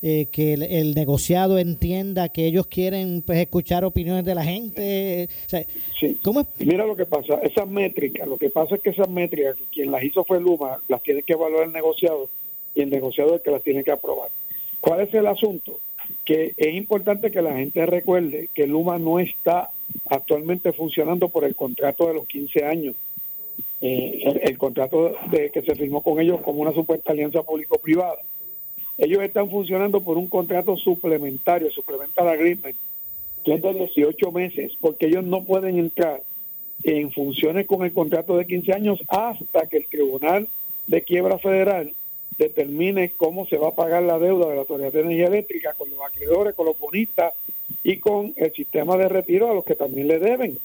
eh, 0.00 0.26
que 0.30 0.54
el, 0.54 0.62
el 0.62 0.94
negociado 0.94 1.58
entienda 1.58 2.28
que 2.28 2.46
ellos 2.46 2.66
quieren 2.66 3.22
pues 3.22 3.38
escuchar 3.38 3.84
opiniones 3.84 4.24
de 4.24 4.34
la 4.34 4.44
gente. 4.44 5.28
O 5.46 5.48
sea, 5.48 5.64
¿Cómo? 6.22 6.46
Mira 6.58 6.86
lo 6.86 6.94
que 6.94 7.06
pasa, 7.06 7.34
esas 7.42 7.68
métricas, 7.68 8.28
lo 8.28 8.38
que 8.38 8.50
pasa 8.50 8.76
es 8.76 8.80
que 8.80 8.90
esas 8.90 9.08
métricas, 9.08 9.56
quien 9.72 9.90
las 9.90 10.04
hizo 10.04 10.24
fue 10.24 10.40
Luma, 10.40 10.80
las 10.88 11.02
tiene 11.02 11.22
que 11.22 11.32
evaluar 11.32 11.64
el 11.64 11.72
negociado 11.72 12.28
y 12.74 12.82
el 12.82 12.90
negociado 12.90 13.30
es 13.30 13.36
el 13.36 13.42
que 13.42 13.50
las 13.50 13.62
tiene 13.62 13.82
que 13.82 13.90
aprobar. 13.90 14.28
¿Cuál 14.80 15.00
es 15.00 15.12
el 15.14 15.26
asunto? 15.26 15.80
Que 16.24 16.54
es 16.56 16.74
importante 16.74 17.30
que 17.30 17.42
la 17.42 17.56
gente 17.56 17.84
recuerde 17.84 18.48
que 18.54 18.66
Luma 18.66 18.98
no 18.98 19.18
está 19.18 19.70
actualmente 20.08 20.72
funcionando 20.72 21.28
por 21.28 21.44
el 21.44 21.56
contrato 21.56 22.06
de 22.06 22.14
los 22.14 22.26
15 22.26 22.64
años. 22.64 22.94
Eh, 23.80 24.20
el, 24.24 24.40
el 24.42 24.58
contrato 24.58 25.14
de 25.30 25.50
que 25.50 25.62
se 25.62 25.74
firmó 25.74 26.02
con 26.02 26.20
ellos 26.20 26.40
como 26.40 26.62
una 26.62 26.72
supuesta 26.72 27.12
alianza 27.12 27.42
público-privada. 27.42 28.18
Ellos 28.98 29.22
están 29.22 29.48
funcionando 29.48 30.00
por 30.00 30.18
un 30.18 30.26
contrato 30.26 30.76
suplementario, 30.76 31.70
supplemental 31.70 32.28
agreement, 32.28 32.76
que 33.44 33.54
es 33.54 33.62
de 33.62 33.74
18 33.74 34.32
meses, 34.32 34.76
porque 34.80 35.06
ellos 35.06 35.24
no 35.24 35.44
pueden 35.44 35.78
entrar 35.78 36.22
en 36.82 37.10
funciones 37.12 37.66
con 37.66 37.84
el 37.84 37.92
contrato 37.92 38.36
de 38.36 38.46
15 38.46 38.72
años 38.72 39.02
hasta 39.08 39.66
que 39.68 39.78
el 39.78 39.86
Tribunal 39.86 40.48
de 40.88 41.02
Quiebra 41.02 41.38
Federal 41.38 41.94
determine 42.38 43.10
cómo 43.16 43.46
se 43.46 43.56
va 43.56 43.68
a 43.68 43.74
pagar 43.74 44.02
la 44.02 44.18
deuda 44.18 44.48
de 44.48 44.54
la 44.54 44.60
Autoridad 44.60 44.92
de 44.92 45.00
Energía 45.00 45.26
Eléctrica 45.26 45.74
con 45.74 45.90
los 45.90 46.00
acreedores, 46.00 46.54
con 46.54 46.66
los 46.66 46.78
bonistas 46.78 47.34
y 47.82 47.98
con 47.98 48.32
el 48.36 48.52
sistema 48.52 48.96
de 48.96 49.08
retiro 49.08 49.50
a 49.50 49.54
los 49.54 49.64
que 49.64 49.74
también 49.74 50.08
le 50.08 50.18
deben. 50.18 50.58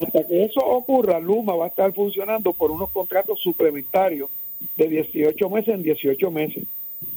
Hasta 0.00 0.26
que 0.26 0.44
eso 0.44 0.60
ocurra, 0.60 1.18
Luma 1.20 1.54
va 1.54 1.66
a 1.66 1.68
estar 1.68 1.92
funcionando 1.92 2.52
por 2.52 2.70
unos 2.70 2.90
contratos 2.90 3.40
suplementarios 3.40 4.30
de 4.76 4.88
18 4.88 5.50
meses 5.50 5.74
en 5.74 5.82
18 5.82 6.30
meses. 6.30 6.64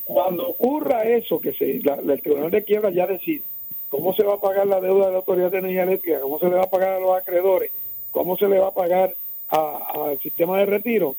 Cuando 0.06 0.48
ocurra 0.48 1.04
eso, 1.04 1.40
que 1.40 1.54
se, 1.54 1.82
la- 1.84 1.96
el 1.96 2.22
Tribunal 2.22 2.52
de 2.52 2.64
Quiebra 2.64 2.92
ya 2.92 3.08
decide 3.08 3.42
cómo 3.90 4.14
se 4.14 4.24
va 4.24 4.36
a 4.36 4.40
pagar 4.42 4.68
la 4.68 4.80
deuda 4.82 5.08
de 5.08 5.12
la 5.12 5.18
Autoridad 5.20 5.52
de 5.52 5.58
Energía 5.60 5.84
Eléctrica, 5.84 6.20
cómo 6.22 6.40
se 6.40 6.46
le 6.48 6.56
va 6.56 6.64
a 6.64 6.70
pagar 6.70 6.94
a 6.94 7.00
los 7.00 7.16
acreedores, 7.18 7.72
cómo 8.12 8.38
se 8.38 8.48
le 8.48 8.60
va 8.60 8.68
a 8.68 8.74
pagar 8.74 9.16
al 9.50 10.18
sistema 10.20 10.58
de 10.60 10.66
retiro, 10.66 11.16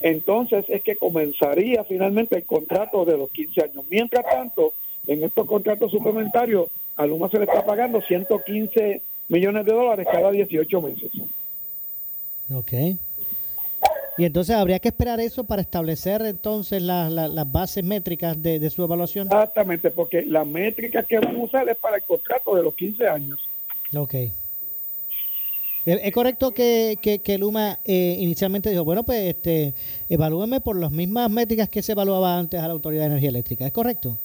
entonces 0.00 0.64
es 0.68 0.82
que 0.82 0.96
comenzaría 0.96 1.84
finalmente 1.84 2.36
el 2.36 2.44
contrato 2.44 3.04
de 3.04 3.16
los 3.16 3.30
15 3.30 3.62
años. 3.62 3.84
Mientras 3.90 4.24
tanto, 4.24 4.72
en 5.06 5.24
estos 5.24 5.46
contratos 5.46 5.90
suplementarios, 5.90 6.68
a 6.96 7.06
Luma 7.06 7.28
se 7.30 7.38
le 7.38 7.44
está 7.44 7.64
pagando 7.64 8.00
115 8.02 9.00
millones 9.28 9.64
de 9.64 9.72
dólares 9.72 10.06
cada 10.10 10.30
18 10.30 10.80
meses. 10.82 11.10
Ok. 12.54 12.72
Y 14.18 14.24
entonces 14.24 14.56
habría 14.56 14.80
que 14.80 14.88
esperar 14.88 15.20
eso 15.20 15.44
para 15.44 15.62
establecer 15.62 16.20
entonces 16.22 16.82
la- 16.82 17.08
la- 17.08 17.28
las 17.28 17.50
bases 17.50 17.84
métricas 17.84 18.40
de, 18.42 18.58
de 18.58 18.68
su 18.68 18.82
evaluación. 18.82 19.28
Exactamente, 19.28 19.90
porque 19.90 20.22
la 20.22 20.44
métrica 20.44 21.04
que 21.04 21.18
van 21.20 21.36
a 21.36 21.38
usar 21.38 21.68
es 21.68 21.76
para 21.76 21.96
el 21.96 22.02
contrato 22.02 22.54
de 22.56 22.62
los 22.64 22.74
15 22.74 23.06
años. 23.06 23.38
Ok. 23.96 24.14
¿Es 25.86 26.12
correcto 26.12 26.50
que, 26.52 26.98
que, 27.00 27.20
que 27.20 27.38
Luma 27.38 27.78
eh, 27.86 28.16
inicialmente 28.18 28.68
dijo, 28.68 28.84
bueno, 28.84 29.04
pues 29.04 29.20
este, 29.20 29.72
evalúeme 30.10 30.60
por 30.60 30.76
las 30.78 30.90
mismas 30.90 31.30
métricas 31.30 31.70
que 31.70 31.80
se 31.80 31.92
evaluaba 31.92 32.36
antes 32.38 32.60
a 32.60 32.66
la 32.66 32.74
Autoridad 32.74 33.02
de 33.04 33.06
Energía 33.06 33.30
Eléctrica? 33.30 33.66
¿Es 33.66 33.72
correcto? 33.72 34.18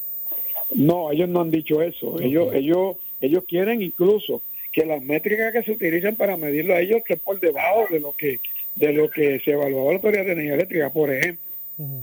No, 0.76 1.12
ellos 1.12 1.30
no 1.30 1.39
han 1.39 1.52
dicho 1.52 1.82
eso. 1.82 2.20
Ellos, 2.20 2.54
ellos, 2.54 2.98
ellos 3.22 3.44
quieren 3.48 3.82
incluso 3.82 4.41
que 4.74 4.86
las 4.86 5.02
métricas 5.02 5.54
que 5.54 5.64
se 5.64 5.72
utilizan 5.72 6.16
para 6.18 6.36
medirlo 6.36 6.74
a 6.74 6.82
ellos 6.82 6.98
estén 6.98 7.20
por 7.20 7.39
debajo 7.39 7.86
de 7.89 8.00
lo 8.02 8.12
que 8.12 8.39
de 8.76 8.93
lo 8.93 9.09
que 9.09 9.39
se 9.39 9.51
evaluaba 9.51 9.89
la 9.91 9.95
Autoridad 9.97 10.26
de 10.26 10.32
Energía 10.34 10.53
Eléctrica. 10.55 10.89
Por 10.91 11.11
ejemplo, 11.13 11.43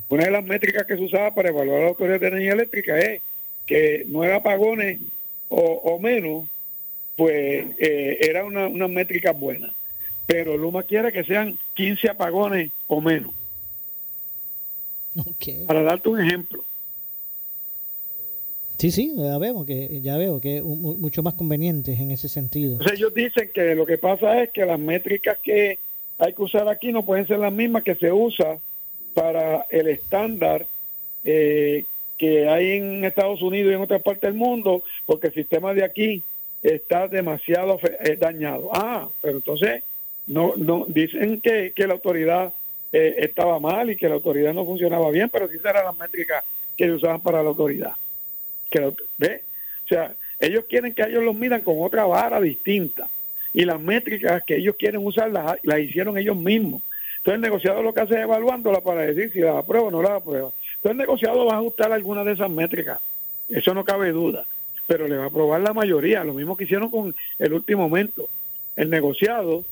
una 0.08 0.24
de 0.24 0.30
las 0.30 0.44
métricas 0.44 0.84
que 0.86 0.96
se 0.96 1.02
usaba 1.04 1.34
para 1.34 1.48
evaluar 1.50 1.80
la 1.82 1.88
Autoridad 1.88 2.20
de 2.20 2.28
Energía 2.28 2.52
Eléctrica 2.52 2.98
es 2.98 3.20
que 3.66 4.04
nueve 4.08 4.34
apagones 4.34 4.98
o, 5.48 5.56
o 5.60 5.98
menos, 5.98 6.46
pues 7.16 7.66
eh, 7.78 8.18
era 8.20 8.44
una, 8.44 8.66
una 8.68 8.88
métrica 8.88 9.32
buena. 9.32 9.72
Pero 10.26 10.56
Luma 10.56 10.82
quiere 10.84 11.12
que 11.12 11.24
sean 11.24 11.58
15 11.74 12.08
apagones 12.10 12.70
o 12.86 13.00
menos. 13.00 13.32
Para 15.66 15.82
darte 15.82 16.08
un 16.08 16.20
ejemplo. 16.20 16.64
Sí, 18.78 18.90
sí, 18.90 19.12
ya 19.16 19.36
veo 19.38 19.66
que 19.66 20.00
ya 20.00 20.16
veo 20.16 20.40
que 20.40 20.56
es 20.58 20.62
un- 20.62 21.00
mucho 21.00 21.22
más 21.22 21.34
conveniente 21.34 21.92
en 21.92 22.10
ese 22.12 22.28
sentido. 22.28 22.72
Entonces 22.72 22.98
ellos 22.98 23.12
dicen 23.12 23.50
que 23.52 23.74
lo 23.74 23.84
que 23.84 23.98
pasa 23.98 24.42
es 24.42 24.50
que 24.50 24.64
las 24.64 24.78
métricas 24.78 25.36
que 25.42 25.78
hay 26.20 26.34
que 26.34 26.42
usar 26.42 26.68
aquí 26.68 26.92
no 26.92 27.04
pueden 27.04 27.26
ser 27.26 27.38
las 27.38 27.52
mismas 27.52 27.82
que 27.82 27.94
se 27.94 28.12
usa 28.12 28.58
para 29.14 29.66
el 29.70 29.88
estándar 29.88 30.66
eh, 31.24 31.84
que 32.18 32.48
hay 32.48 32.72
en 32.72 33.04
Estados 33.04 33.40
Unidos 33.40 33.72
y 33.72 33.74
en 33.74 33.80
otras 33.80 34.02
partes 34.02 34.22
del 34.22 34.34
mundo, 34.34 34.82
porque 35.06 35.28
el 35.28 35.34
sistema 35.34 35.72
de 35.72 35.82
aquí 35.82 36.22
está 36.62 37.08
demasiado 37.08 37.80
eh, 37.82 38.16
dañado. 38.20 38.68
Ah, 38.74 39.08
pero 39.22 39.38
entonces 39.38 39.82
no, 40.26 40.52
no 40.56 40.84
dicen 40.86 41.40
que, 41.40 41.72
que 41.74 41.86
la 41.86 41.94
autoridad 41.94 42.52
eh, 42.92 43.16
estaba 43.20 43.58
mal 43.58 43.90
y 43.90 43.96
que 43.96 44.08
la 44.08 44.16
autoridad 44.16 44.52
no 44.52 44.66
funcionaba 44.66 45.10
bien, 45.10 45.30
pero 45.30 45.48
sí 45.48 45.56
eran 45.64 45.86
las 45.86 45.98
métricas 45.98 46.44
que 46.76 46.90
usaban 46.90 47.22
para 47.22 47.42
la 47.42 47.48
autoridad. 47.48 47.92
Que 48.70 48.92
¿Ve? 49.16 49.42
O 49.86 49.88
sea, 49.88 50.12
ellos 50.38 50.66
quieren 50.68 50.92
que 50.92 51.02
ellos 51.02 51.24
los 51.24 51.34
midan 51.34 51.62
con 51.62 51.76
otra 51.78 52.04
vara 52.04 52.40
distinta. 52.40 53.08
Y 53.52 53.64
las 53.64 53.80
métricas 53.80 54.42
que 54.44 54.56
ellos 54.56 54.76
quieren 54.78 55.04
usar 55.04 55.30
las, 55.30 55.58
las 55.62 55.80
hicieron 55.80 56.16
ellos 56.16 56.36
mismos. 56.36 56.82
Entonces 57.18 57.34
el 57.34 57.40
negociador 57.42 57.84
lo 57.84 57.92
que 57.92 58.00
hace 58.00 58.14
es 58.14 58.20
evaluándola 58.20 58.80
para 58.80 59.02
decir 59.02 59.30
si 59.32 59.40
las 59.40 59.56
aprueba 59.56 59.88
o 59.88 59.90
no 59.90 60.02
las 60.02 60.12
aprueba. 60.12 60.50
Entonces 60.76 60.92
el 60.92 60.96
negociador 60.96 61.48
va 61.48 61.54
a 61.54 61.58
ajustar 61.58 61.92
algunas 61.92 62.24
de 62.24 62.32
esas 62.32 62.50
métricas. 62.50 62.98
Eso 63.50 63.74
no 63.74 63.84
cabe 63.84 64.12
duda. 64.12 64.46
Pero 64.86 65.06
le 65.06 65.16
va 65.16 65.24
a 65.24 65.26
aprobar 65.26 65.60
la 65.60 65.74
mayoría. 65.74 66.24
Lo 66.24 66.32
mismo 66.32 66.56
que 66.56 66.64
hicieron 66.64 66.90
con 66.90 67.14
el 67.38 67.52
último 67.52 67.82
aumento. 67.82 68.28
El 68.76 68.88
negociado 68.88 69.64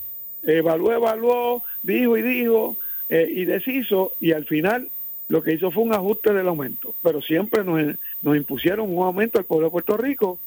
evaluó, 0.43 0.93
evaluó, 0.93 1.63
dijo 1.83 2.17
y 2.19 2.23
dijo 2.23 2.77
eh, 3.09 3.27
y 3.31 3.47
deshizo 3.47 4.13
y 4.21 4.33
al 4.33 4.45
final 4.45 4.91
lo 5.29 5.43
que 5.43 5.55
hizo 5.55 5.71
fue 5.71 5.85
un 5.85 5.95
ajuste 5.95 6.35
del 6.35 6.49
aumento. 6.49 6.95
Pero 7.03 7.23
siempre 7.23 7.65
nos, 7.65 7.97
nos 8.21 8.37
impusieron 8.37 8.95
un 8.95 9.05
aumento 9.05 9.39
al 9.39 9.47
pueblo 9.47 9.69
de 9.69 9.73
Puerto 9.73 9.97
Rico 9.97 10.39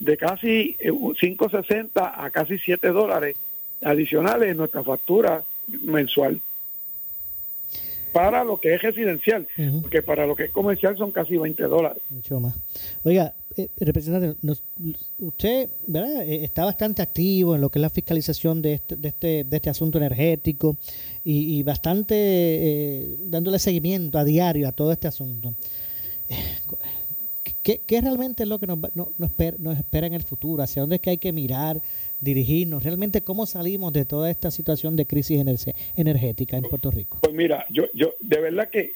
de 0.00 0.16
casi 0.16 0.76
eh, 0.78 0.90
5.60 0.92 1.90
a 1.94 2.30
casi 2.30 2.58
7 2.58 2.88
dólares 2.88 3.36
adicionales 3.82 4.50
en 4.50 4.56
nuestra 4.56 4.82
factura 4.82 5.42
mensual 5.82 6.40
para 8.12 8.42
lo 8.42 8.56
que 8.58 8.74
es 8.74 8.82
residencial, 8.82 9.46
porque 9.82 10.02
para 10.02 10.26
lo 10.26 10.34
que 10.34 10.44
es 10.44 10.50
comercial 10.50 10.96
son 10.96 11.12
casi 11.12 11.36
20 11.36 11.62
dólares. 11.64 12.02
Mucho 12.08 12.40
más. 12.40 12.54
Oiga, 13.04 13.34
eh, 13.56 13.68
representante, 13.78 14.34
nos- 14.42 14.62
usted 15.18 15.68
¿verdad? 15.86 16.22
Eh, 16.22 16.42
está 16.42 16.64
bastante 16.64 17.02
activo 17.02 17.54
en 17.54 17.60
lo 17.60 17.68
que 17.70 17.78
es 17.78 17.82
la 17.82 17.90
fiscalización 17.90 18.62
de 18.62 18.74
este, 18.74 18.96
de 18.96 19.08
este, 19.08 19.44
de 19.44 19.56
este 19.56 19.68
asunto 19.70 19.98
energético 19.98 20.78
y, 21.22 21.58
y 21.58 21.62
bastante 21.62 22.14
eh, 22.16 23.16
dándole 23.26 23.58
seguimiento 23.58 24.18
a 24.18 24.24
diario 24.24 24.68
a 24.68 24.72
todo 24.72 24.90
este 24.90 25.06
asunto. 25.06 25.54
¿Qué, 27.86 28.00
realmente 28.00 28.44
es 28.44 28.48
lo 28.48 28.58
que 28.58 28.66
nos, 28.66 28.78
no- 28.94 29.10
nos, 29.18 29.30
espera, 29.78 30.06
en 30.06 30.14
el 30.14 30.22
futuro? 30.22 30.62
¿Hacia 30.62 30.80
dónde 30.80 30.96
es 30.96 31.02
que 31.02 31.10
hay 31.10 31.18
que 31.18 31.32
mirar, 31.32 31.80
dirigirnos? 32.20 32.82
¿Realmente 32.82 33.20
cómo 33.20 33.44
salimos 33.44 33.92
de 33.92 34.04
toda 34.06 34.30
esta 34.30 34.50
situación 34.50 34.96
de 34.96 35.04
crisis 35.06 35.38
ener- 35.38 35.74
energética 35.96 36.56
en 36.56 36.64
Puerto 36.64 36.90
Rico? 36.90 37.18
Pues 37.20 37.34
mira, 37.34 37.66
yo, 37.70 37.84
yo 37.92 38.14
de 38.20 38.40
verdad 38.40 38.70
que 38.70 38.92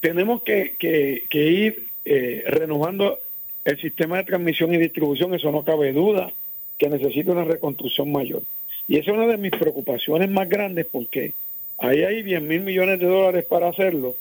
tenemos 0.00 0.42
que, 0.42 0.76
que- 0.78 1.24
que 1.28 1.50
ir 1.50 1.86
eh, 2.04 2.44
renovando 2.46 3.18
el 3.64 3.80
sistema 3.80 4.18
de 4.18 4.24
transmisión 4.24 4.72
y 4.72 4.78
distribución, 4.78 5.34
eso 5.34 5.50
no 5.50 5.64
cabe 5.64 5.92
duda, 5.92 6.32
que 6.78 6.88
necesita 6.88 7.32
una 7.32 7.44
reconstrucción 7.44 8.12
mayor. 8.12 8.42
Y 8.86 8.98
esa 8.98 9.10
es 9.10 9.16
una 9.16 9.26
de 9.26 9.38
mis 9.38 9.50
preocupaciones 9.50 10.30
más 10.30 10.48
grandes 10.48 10.86
porque 10.86 11.32
ahí 11.78 12.04
hay 12.04 12.22
10 12.22 12.42
mil 12.42 12.60
millones 12.60 13.00
de 13.00 13.06
dólares 13.06 13.44
para 13.44 13.68
hacerlo. 13.68 14.14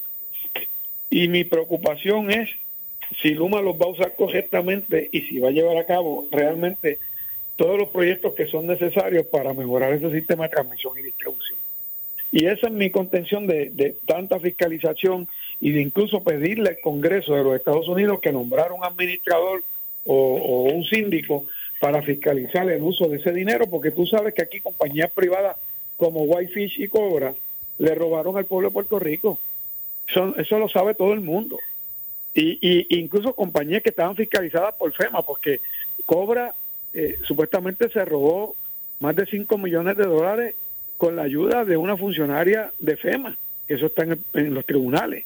Y 1.12 1.28
mi 1.28 1.44
preocupación 1.44 2.32
es 2.32 2.50
si 3.22 3.34
Luma 3.34 3.62
los 3.62 3.76
va 3.76 3.86
a 3.86 3.90
usar 3.90 4.16
correctamente 4.16 5.10
y 5.12 5.22
si 5.22 5.40
va 5.40 5.50
a 5.50 5.52
llevar 5.52 5.78
a 5.78 5.86
cabo 5.86 6.28
realmente 6.32 7.00
todos 7.56 7.78
los 7.78 7.90
proyectos 7.90 8.34
que 8.34 8.48
son 8.48 8.68
necesarios 8.68 9.26
para 9.28 9.54
mejorar 9.54 9.94
ese 9.94 10.12
sistema 10.12 10.44
de 10.44 10.50
transmisión 10.50 10.98
y 11.00 11.04
distribución. 11.04 11.58
Y 12.32 12.48
esa 12.48 12.68
es 12.68 12.74
mi 12.74 12.90
contención 12.90 13.48
de, 13.48 13.70
de 13.70 13.96
tanta 14.06 14.40
fiscalización 14.40 15.28
y 15.62 15.72
de 15.72 15.82
incluso 15.82 16.22
pedirle 16.22 16.70
al 16.70 16.80
Congreso 16.82 17.34
de 17.34 17.44
los 17.44 17.56
Estados 17.56 17.88
Unidos 17.88 18.20
que 18.20 18.34
nombrara 18.34 18.74
un 18.74 18.84
administrador 18.84 19.64
o, 20.06 20.14
o 20.14 20.62
un 20.64 20.84
síndico 20.84 21.46
para 21.80 22.02
fiscalizar 22.02 22.70
el 22.70 22.82
uso 22.82 23.08
de 23.08 23.18
ese 23.18 23.32
dinero, 23.32 23.68
porque 23.70 23.92
tú 23.92 24.06
sabes 24.06 24.34
que 24.34 24.42
aquí 24.42 24.60
compañías 24.60 25.12
privadas 25.12 25.56
como 25.98 26.24
Whitefish 26.24 26.82
y 26.82 26.88
Cobra 26.88 27.34
le 27.78 27.96
robaron 27.96 28.38
al 28.38 28.46
pueblo 28.46 28.70
de 28.70 28.74
Puerto 28.74 29.00
Rico. 29.00 29.40
Eso, 30.08 30.36
eso 30.38 30.60
lo 30.60 30.68
sabe 30.68 30.94
todo 30.94 31.14
el 31.14 31.22
mundo. 31.22 31.58
Y, 32.36 32.60
y 32.62 33.00
incluso 33.00 33.34
compañías 33.34 33.82
que 33.82 33.90
estaban 33.90 34.16
fiscalizadas 34.16 34.76
por 34.76 34.92
FEMA, 34.94 35.22
porque 35.24 35.62
Cobra 36.06 36.54
eh, 36.94 37.16
supuestamente 37.26 37.90
se 37.90 38.04
robó 38.06 38.56
más 39.00 39.16
de 39.16 39.26
5 39.26 39.58
millones 39.58 39.96
de 39.98 40.06
dólares 40.06 40.56
con 40.98 41.16
la 41.16 41.24
ayuda 41.24 41.66
de 41.66 41.78
una 41.78 41.98
funcionaria 41.98 42.72
de 42.80 42.98
FEMA, 42.98 43.38
que 43.68 43.76
eso 43.76 43.86
está 43.88 44.04
en, 44.04 44.12
el- 44.12 44.20
en 44.34 44.54
los 44.54 44.66
tribunales. 44.66 45.26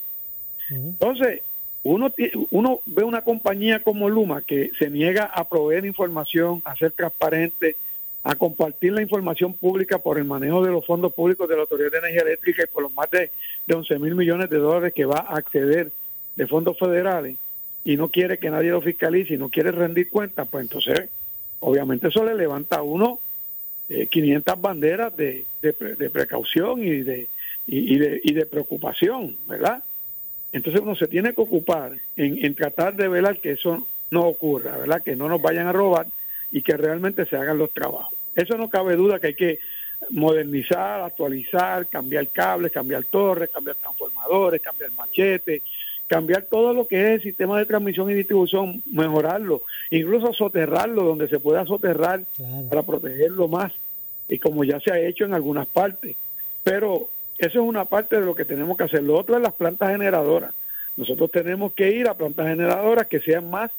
Entonces, 0.69 1.41
uno, 1.83 2.13
uno 2.51 2.81
ve 2.85 3.03
una 3.03 3.21
compañía 3.23 3.81
como 3.81 4.07
Luma 4.09 4.41
que 4.43 4.71
se 4.77 4.89
niega 4.89 5.25
a 5.25 5.47
proveer 5.47 5.85
información, 5.85 6.61
a 6.65 6.75
ser 6.75 6.91
transparente, 6.91 7.75
a 8.23 8.35
compartir 8.35 8.91
la 8.93 9.01
información 9.01 9.53
pública 9.53 9.97
por 9.97 10.17
el 10.19 10.25
manejo 10.25 10.63
de 10.63 10.71
los 10.71 10.85
fondos 10.85 11.13
públicos 11.13 11.47
de 11.49 11.55
la 11.55 11.61
Autoridad 11.61 11.91
de 11.91 11.97
Energía 11.99 12.21
Eléctrica 12.21 12.63
y 12.63 12.67
por 12.67 12.83
los 12.83 12.93
más 12.93 13.09
de, 13.09 13.31
de 13.65 13.75
11 13.75 13.97
mil 13.97 14.13
millones 14.13 14.49
de 14.49 14.57
dólares 14.57 14.93
que 14.93 15.05
va 15.05 15.19
a 15.27 15.37
acceder 15.37 15.89
de 16.39 16.47
fondos 16.47 16.79
federales 16.79 17.35
y 17.83 17.97
no 17.97 18.07
quiere 18.07 18.37
que 18.37 18.49
nadie 18.49 18.71
lo 18.71 18.81
fiscalice 18.81 19.33
y 19.33 19.37
no 19.37 19.49
quiere 19.49 19.73
rendir 19.73 20.09
cuentas, 20.09 20.47
pues 20.49 20.63
entonces 20.63 21.09
obviamente 21.59 22.07
eso 22.07 22.23
le 22.23 22.33
levanta 22.33 22.77
a 22.77 22.81
uno 22.81 23.19
eh, 23.89 24.07
500 24.07 24.61
banderas 24.61 25.17
de, 25.17 25.43
de 25.61 26.09
precaución 26.09 26.81
y 26.81 27.01
de, 27.01 27.27
y, 27.67 27.93
y 27.93 27.97
de, 27.97 28.21
y 28.23 28.31
de 28.31 28.45
preocupación, 28.45 29.35
¿verdad? 29.49 29.83
Entonces 30.53 30.81
uno 30.81 30.95
se 30.95 31.07
tiene 31.07 31.33
que 31.33 31.41
ocupar 31.41 31.91
en, 32.15 32.45
en 32.45 32.55
tratar 32.55 32.95
de 32.95 33.09
velar 33.09 33.39
que 33.39 33.51
eso 33.51 33.85
no 34.09 34.21
ocurra, 34.21 34.77
¿verdad? 34.77 35.03
Que 35.03 35.17
no 35.17 35.27
nos 35.27 35.41
vayan 35.41 35.67
a 35.67 35.73
robar 35.73 36.07
y 36.53 36.61
que 36.61 36.77
realmente 36.77 37.25
se 37.25 37.35
hagan 37.35 37.57
los 37.57 37.71
trabajos. 37.71 38.17
Eso 38.33 38.57
no 38.57 38.69
cabe 38.69 38.95
duda 38.95 39.19
que 39.19 39.27
hay 39.27 39.33
que 39.33 39.59
modernizar, 40.09 41.01
actualizar, 41.01 41.85
cambiar 41.87 42.29
cables, 42.29 42.71
cambiar 42.71 43.03
torres, 43.03 43.49
cambiar 43.49 43.75
transformadores, 43.75 44.61
cambiar 44.61 44.91
machetes, 44.93 45.61
cambiar 46.09 46.47
todo 46.49 46.73
lo 46.73 46.87
que 46.87 47.01
es 47.01 47.09
el 47.11 47.21
sistema 47.21 47.59
de 47.59 47.67
transmisión 47.67 48.09
y 48.09 48.15
distribución, 48.15 48.81
mejorarlo, 48.91 49.61
incluso 49.91 50.33
soterrarlo 50.33 51.03
donde 51.03 51.29
se 51.29 51.39
pueda 51.39 51.65
soterrar 51.65 52.23
para 52.67 52.81
protegerlo 52.81 53.47
más, 53.47 53.71
y 54.27 54.39
como 54.39 54.63
ya 54.63 54.79
se 54.79 54.91
ha 54.91 54.99
hecho 54.99 55.25
en 55.25 55.35
algunas 55.35 55.67
partes. 55.67 56.15
Pero 56.63 57.09
eso 57.37 57.61
es 57.61 57.67
una 57.67 57.85
parte 57.85 58.19
de 58.19 58.25
lo 58.25 58.33
que 58.33 58.43
tenemos 58.43 58.75
que 58.75 58.85
hacer. 58.85 59.03
Lo 59.03 59.17
otro 59.17 59.37
es 59.37 59.41
las 59.43 59.53
plantas 59.53 59.91
generadoras. 59.91 60.53
Nosotros 60.97 61.29
tenemos 61.31 61.73
que 61.73 61.91
ir 61.91 62.07
a 62.07 62.15
plantas 62.15 62.47
generadoras 62.47 63.05
que 63.05 63.21
sean 63.21 63.47
más 63.47 63.71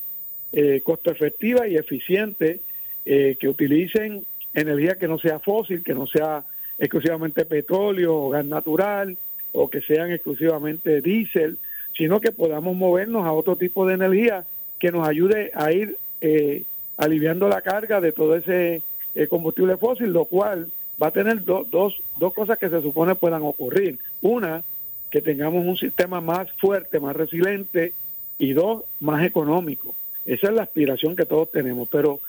eh, 0.52 0.80
costo 0.84 1.10
efectivas 1.10 1.66
y 1.68 1.76
eficientes, 1.76 2.60
eh, 3.06 3.36
que 3.40 3.48
utilicen 3.48 4.24
energía 4.54 4.94
que 4.94 5.08
no 5.08 5.18
sea 5.18 5.40
fósil, 5.40 5.82
que 5.82 5.94
no 5.94 6.06
sea 6.06 6.44
exclusivamente 6.78 7.44
petróleo 7.44 8.14
o 8.16 8.30
gas 8.30 8.44
natural, 8.44 9.16
o 9.52 9.68
que 9.68 9.80
sean 9.82 10.12
exclusivamente 10.12 11.00
diésel, 11.00 11.58
sino 11.96 12.20
que 12.20 12.32
podamos 12.32 12.76
movernos 12.76 13.24
a 13.26 13.32
otro 13.32 13.56
tipo 13.56 13.86
de 13.86 13.94
energía 13.94 14.44
que 14.78 14.90
nos 14.92 15.06
ayude 15.06 15.50
a 15.54 15.72
ir 15.72 15.96
eh, 16.20 16.64
aliviando 16.96 17.48
la 17.48 17.60
carga 17.62 18.00
de 18.00 18.12
todo 18.12 18.36
ese 18.36 18.82
eh, 19.14 19.26
combustible 19.26 19.76
fósil, 19.76 20.12
lo 20.12 20.24
cual 20.24 20.68
va 21.02 21.08
a 21.08 21.12
tener 21.12 21.44
do- 21.44 21.66
dos, 21.70 22.00
dos 22.18 22.32
cosas 22.34 22.58
que 22.58 22.68
se 22.68 22.80
supone 22.82 23.14
puedan 23.14 23.42
ocurrir. 23.42 23.98
Una, 24.22 24.62
que 25.10 25.20
tengamos 25.22 25.64
un 25.66 25.76
sistema 25.76 26.20
más 26.20 26.50
fuerte, 26.52 27.00
más 27.00 27.16
resiliente, 27.16 27.92
y 28.38 28.52
dos, 28.54 28.84
más 29.00 29.24
económico. 29.24 29.94
Esa 30.24 30.48
es 30.48 30.54
la 30.54 30.62
aspiración 30.62 31.14
que 31.16 31.26
todos 31.26 31.50
tenemos, 31.50 31.88
pero 31.90 32.20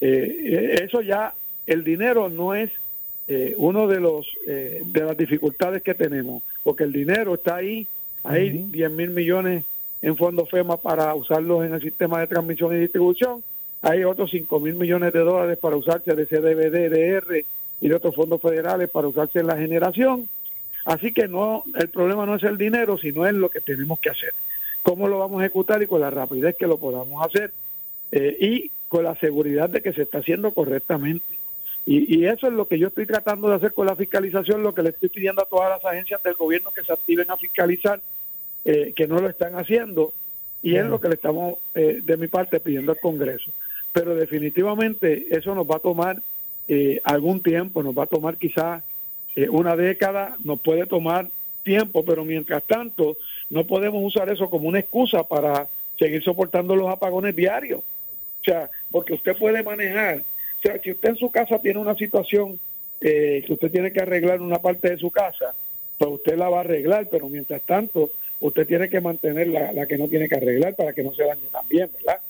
eh, 0.00 0.80
eso 0.82 1.02
ya, 1.02 1.34
el 1.66 1.84
dinero 1.84 2.28
no 2.30 2.54
es 2.54 2.70
eh, 3.26 3.54
uno 3.58 3.86
de 3.86 4.00
los 4.00 4.26
eh, 4.46 4.82
de 4.86 5.00
las 5.02 5.16
dificultades 5.18 5.82
que 5.82 5.92
tenemos, 5.94 6.42
porque 6.62 6.84
el 6.84 6.92
dinero 6.92 7.34
está 7.34 7.56
ahí, 7.56 7.86
hay 8.24 8.50
10 8.50 8.90
mil 8.90 9.10
millones 9.10 9.64
en 10.00 10.16
fondos 10.16 10.48
FEMA 10.50 10.76
para 10.76 11.14
usarlos 11.14 11.64
en 11.64 11.74
el 11.74 11.82
sistema 11.82 12.20
de 12.20 12.26
transmisión 12.26 12.74
y 12.74 12.78
distribución, 12.78 13.42
hay 13.82 14.04
otros 14.04 14.30
5 14.30 14.60
mil 14.60 14.74
millones 14.74 15.12
de 15.12 15.20
dólares 15.20 15.58
para 15.58 15.76
usarse 15.76 16.14
de 16.14 16.26
CDBD, 16.26 16.90
DR 16.90 17.44
y 17.80 17.88
de 17.88 17.94
otros 17.94 18.14
fondos 18.14 18.40
federales 18.40 18.90
para 18.90 19.08
usarse 19.08 19.38
en 19.38 19.46
la 19.46 19.56
generación. 19.56 20.28
Así 20.84 21.12
que 21.12 21.28
no, 21.28 21.64
el 21.76 21.88
problema 21.88 22.26
no 22.26 22.34
es 22.34 22.42
el 22.42 22.58
dinero, 22.58 22.98
sino 22.98 23.26
es 23.26 23.34
lo 23.34 23.50
que 23.50 23.60
tenemos 23.60 24.00
que 24.00 24.10
hacer. 24.10 24.32
Cómo 24.82 25.06
lo 25.06 25.18
vamos 25.18 25.40
a 25.40 25.44
ejecutar 25.44 25.82
y 25.82 25.86
con 25.86 26.00
la 26.00 26.10
rapidez 26.10 26.56
que 26.56 26.66
lo 26.66 26.78
podamos 26.78 27.24
hacer 27.24 27.52
eh, 28.10 28.36
y 28.40 28.70
con 28.88 29.04
la 29.04 29.14
seguridad 29.16 29.68
de 29.68 29.82
que 29.82 29.92
se 29.92 30.02
está 30.02 30.18
haciendo 30.18 30.52
correctamente. 30.52 31.37
Y, 31.90 32.18
y, 32.18 32.26
eso 32.26 32.48
es 32.48 32.52
lo 32.52 32.68
que 32.68 32.78
yo 32.78 32.88
estoy 32.88 33.06
tratando 33.06 33.48
de 33.48 33.54
hacer 33.54 33.72
con 33.72 33.86
la 33.86 33.96
fiscalización, 33.96 34.62
lo 34.62 34.74
que 34.74 34.82
le 34.82 34.90
estoy 34.90 35.08
pidiendo 35.08 35.40
a 35.40 35.46
todas 35.46 35.70
las 35.70 35.84
agencias 35.84 36.22
del 36.22 36.34
gobierno 36.34 36.70
que 36.70 36.84
se 36.84 36.92
activen 36.92 37.30
a 37.30 37.38
fiscalizar, 37.38 37.98
eh, 38.66 38.92
que 38.94 39.06
no 39.06 39.20
lo 39.20 39.28
están 39.30 39.54
haciendo, 39.54 40.12
y 40.62 40.76
es 40.76 40.84
lo 40.84 41.00
que 41.00 41.08
le 41.08 41.14
estamos, 41.14 41.54
eh, 41.74 42.02
de 42.04 42.16
mi 42.18 42.28
parte, 42.28 42.60
pidiendo 42.60 42.92
al 42.92 43.00
Congreso. 43.00 43.50
Pero 43.92 44.14
definitivamente 44.14 45.28
eso 45.30 45.54
nos 45.54 45.66
va 45.66 45.76
a 45.76 45.80
tomar 45.80 46.20
eh, 46.68 47.00
algún 47.04 47.40
tiempo, 47.40 47.82
nos 47.82 47.96
va 47.96 48.02
a 48.02 48.06
tomar 48.06 48.36
quizás 48.36 48.82
eh, 49.34 49.48
una 49.48 49.74
década, 49.74 50.36
nos 50.44 50.60
puede 50.60 50.84
tomar 50.84 51.28
tiempo, 51.62 52.04
pero 52.04 52.24
mientras 52.24 52.62
tanto 52.64 53.16
no 53.48 53.64
podemos 53.64 54.02
usar 54.04 54.28
eso 54.28 54.50
como 54.50 54.68
una 54.68 54.80
excusa 54.80 55.22
para 55.22 55.66
seguir 55.98 56.22
soportando 56.22 56.76
los 56.76 56.90
apagones 56.90 57.34
diarios. 57.34 57.80
O 57.80 58.44
sea, 58.44 58.68
porque 58.90 59.14
usted 59.14 59.36
puede 59.36 59.62
manejar, 59.62 60.22
o 60.58 60.62
sea, 60.62 60.80
si 60.82 60.90
usted 60.90 61.10
en 61.10 61.16
su 61.16 61.30
casa 61.30 61.58
tiene 61.60 61.78
una 61.78 61.94
situación 61.94 62.58
eh, 63.00 63.44
que 63.46 63.52
usted 63.52 63.70
tiene 63.70 63.92
que 63.92 64.00
arreglar 64.00 64.40
una 64.40 64.58
parte 64.58 64.90
de 64.90 64.98
su 64.98 65.10
casa, 65.10 65.54
pues 65.98 66.10
usted 66.10 66.36
la 66.36 66.48
va 66.48 66.58
a 66.58 66.60
arreglar, 66.60 67.08
pero 67.10 67.28
mientras 67.28 67.62
tanto 67.62 68.10
usted 68.40 68.66
tiene 68.66 68.88
que 68.88 69.00
mantener 69.00 69.48
la, 69.48 69.72
la 69.72 69.86
que 69.86 69.98
no 69.98 70.08
tiene 70.08 70.28
que 70.28 70.36
arreglar 70.36 70.74
para 70.74 70.92
que 70.92 71.02
no 71.02 71.12
se 71.14 71.24
dañe 71.24 71.48
también, 71.50 71.90
¿verdad? 71.96 72.20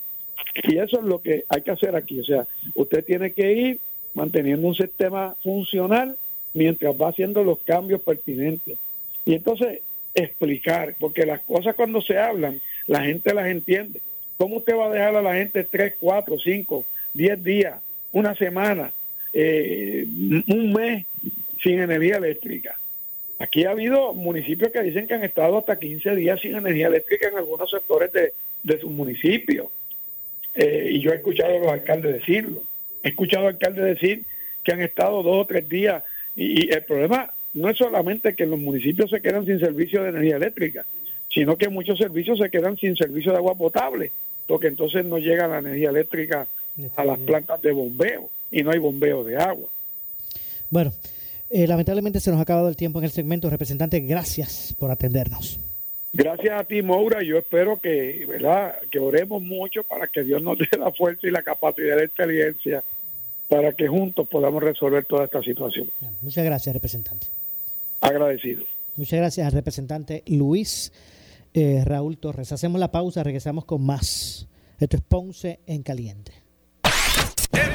Y 0.63 0.77
eso 0.77 0.99
es 0.99 1.05
lo 1.05 1.21
que 1.21 1.45
hay 1.49 1.61
que 1.61 1.71
hacer 1.71 1.95
aquí, 1.95 2.19
o 2.19 2.23
sea, 2.23 2.47
usted 2.75 3.03
tiene 3.03 3.31
que 3.31 3.51
ir 3.51 3.79
manteniendo 4.13 4.67
un 4.67 4.75
sistema 4.75 5.35
funcional 5.43 6.15
mientras 6.53 6.95
va 6.99 7.09
haciendo 7.09 7.43
los 7.43 7.59
cambios 7.59 8.01
pertinentes. 8.01 8.77
Y 9.25 9.35
entonces 9.35 9.81
explicar, 10.15 10.95
porque 10.99 11.25
las 11.25 11.41
cosas 11.41 11.75
cuando 11.75 12.01
se 12.01 12.17
hablan, 12.17 12.61
la 12.87 13.03
gente 13.03 13.33
las 13.33 13.47
entiende. 13.47 14.01
¿Cómo 14.37 14.57
usted 14.57 14.75
va 14.75 14.87
a 14.87 14.93
dejar 14.93 15.15
a 15.15 15.21
la 15.21 15.35
gente 15.35 15.63
tres, 15.63 15.93
cuatro, 15.99 16.37
cinco, 16.39 16.85
diez 17.13 17.41
días, 17.43 17.75
una 18.11 18.35
semana, 18.35 18.91
eh, 19.33 20.05
un 20.47 20.73
mes 20.73 21.05
sin 21.61 21.79
energía 21.79 22.17
eléctrica? 22.17 22.79
Aquí 23.39 23.63
ha 23.63 23.71
habido 23.71 24.13
municipios 24.13 24.71
que 24.71 24.83
dicen 24.83 25.07
que 25.07 25.13
han 25.13 25.23
estado 25.23 25.57
hasta 25.57 25.79
15 25.79 26.15
días 26.15 26.41
sin 26.41 26.55
energía 26.55 26.87
eléctrica 26.87 27.29
en 27.29 27.37
algunos 27.37 27.71
sectores 27.71 28.11
de, 28.11 28.33
de 28.63 28.79
sus 28.79 28.91
municipios. 28.91 29.67
Eh, 30.55 30.89
y 30.91 30.99
yo 30.99 31.11
he 31.11 31.15
escuchado 31.15 31.55
a 31.55 31.59
los 31.59 31.71
alcaldes 31.71 32.13
decirlo. 32.13 32.61
He 33.01 33.09
escuchado 33.09 33.47
alcaldes 33.47 33.85
decir 33.85 34.23
que 34.63 34.73
han 34.73 34.81
estado 34.81 35.23
dos 35.23 35.37
o 35.37 35.45
tres 35.45 35.69
días. 35.69 36.03
Y, 36.35 36.65
y 36.67 36.71
el 36.71 36.83
problema 36.83 37.31
no 37.53 37.69
es 37.69 37.77
solamente 37.77 38.35
que 38.35 38.45
los 38.45 38.59
municipios 38.59 39.09
se 39.09 39.21
quedan 39.21 39.45
sin 39.45 39.59
servicio 39.59 40.03
de 40.03 40.09
energía 40.09 40.35
eléctrica, 40.35 40.85
sino 41.29 41.57
que 41.57 41.69
muchos 41.69 41.97
servicios 41.97 42.39
se 42.39 42.49
quedan 42.49 42.77
sin 42.77 42.95
servicio 42.95 43.31
de 43.31 43.37
agua 43.37 43.55
potable, 43.55 44.11
porque 44.47 44.67
entonces 44.67 45.05
no 45.05 45.17
llega 45.17 45.47
la 45.47 45.59
energía 45.59 45.89
eléctrica 45.89 46.47
a 46.95 47.05
las 47.05 47.19
plantas 47.19 47.61
de 47.61 47.71
bombeo 47.71 48.29
y 48.51 48.63
no 48.63 48.71
hay 48.71 48.79
bombeo 48.79 49.23
de 49.23 49.37
agua. 49.37 49.67
Bueno, 50.69 50.93
eh, 51.49 51.67
lamentablemente 51.67 52.19
se 52.19 52.29
nos 52.29 52.39
ha 52.39 52.43
acabado 52.43 52.69
el 52.69 52.75
tiempo 52.75 52.99
en 52.99 53.05
el 53.05 53.11
segmento. 53.11 53.49
Representante, 53.49 53.99
gracias 54.01 54.75
por 54.77 54.91
atendernos. 54.91 55.59
Gracias 56.13 56.59
a 56.59 56.63
ti, 56.63 56.81
Moura. 56.81 57.23
Yo 57.23 57.37
espero 57.37 57.79
que, 57.79 58.25
¿verdad? 58.27 58.75
que 58.91 58.99
oremos 58.99 59.41
mucho 59.41 59.83
para 59.83 60.07
que 60.07 60.23
Dios 60.23 60.41
nos 60.41 60.57
dé 60.71 60.77
la 60.77 60.91
fuerza 60.91 61.27
y 61.27 61.31
la 61.31 61.43
capacidad 61.43 61.97
de 61.97 62.05
inteligencia 62.05 62.83
para 63.47 63.73
que 63.73 63.87
juntos 63.87 64.27
podamos 64.27 64.61
resolver 64.61 65.05
toda 65.05 65.25
esta 65.25 65.41
situación. 65.41 65.89
Muchas 66.21 66.45
gracias, 66.45 66.73
representante. 66.73 67.27
Agradecido. 68.01 68.63
Muchas 68.95 69.19
gracias 69.19 69.47
al 69.47 69.53
representante 69.53 70.23
Luis 70.27 70.91
eh, 71.53 71.83
Raúl 71.83 72.17
Torres. 72.17 72.51
Hacemos 72.51 72.79
la 72.79 72.91
pausa, 72.91 73.23
regresamos 73.23 73.65
con 73.65 73.81
más. 73.81 74.47
Esto 74.79 74.97
es 74.97 75.03
Ponce 75.03 75.59
en 75.65 75.83
Caliente. 75.83 76.31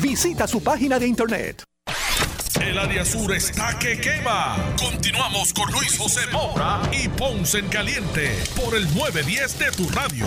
Visita 0.00 0.46
su 0.46 0.62
página 0.62 0.98
de 0.98 1.06
internet. 1.06 1.64
El 2.60 2.78
área 2.78 3.04
sur 3.04 3.32
está 3.34 3.78
que 3.78 4.00
quema. 4.00 4.56
Continuamos 4.78 5.52
con 5.52 5.70
Luis 5.72 5.96
José 5.98 6.20
Moura 6.32 6.80
y 6.92 7.08
Ponce 7.08 7.58
en 7.58 7.68
Caliente 7.68 8.30
por 8.56 8.74
el 8.74 8.84
910 8.94 9.58
de 9.58 9.70
tu 9.72 9.88
radio. 9.90 10.26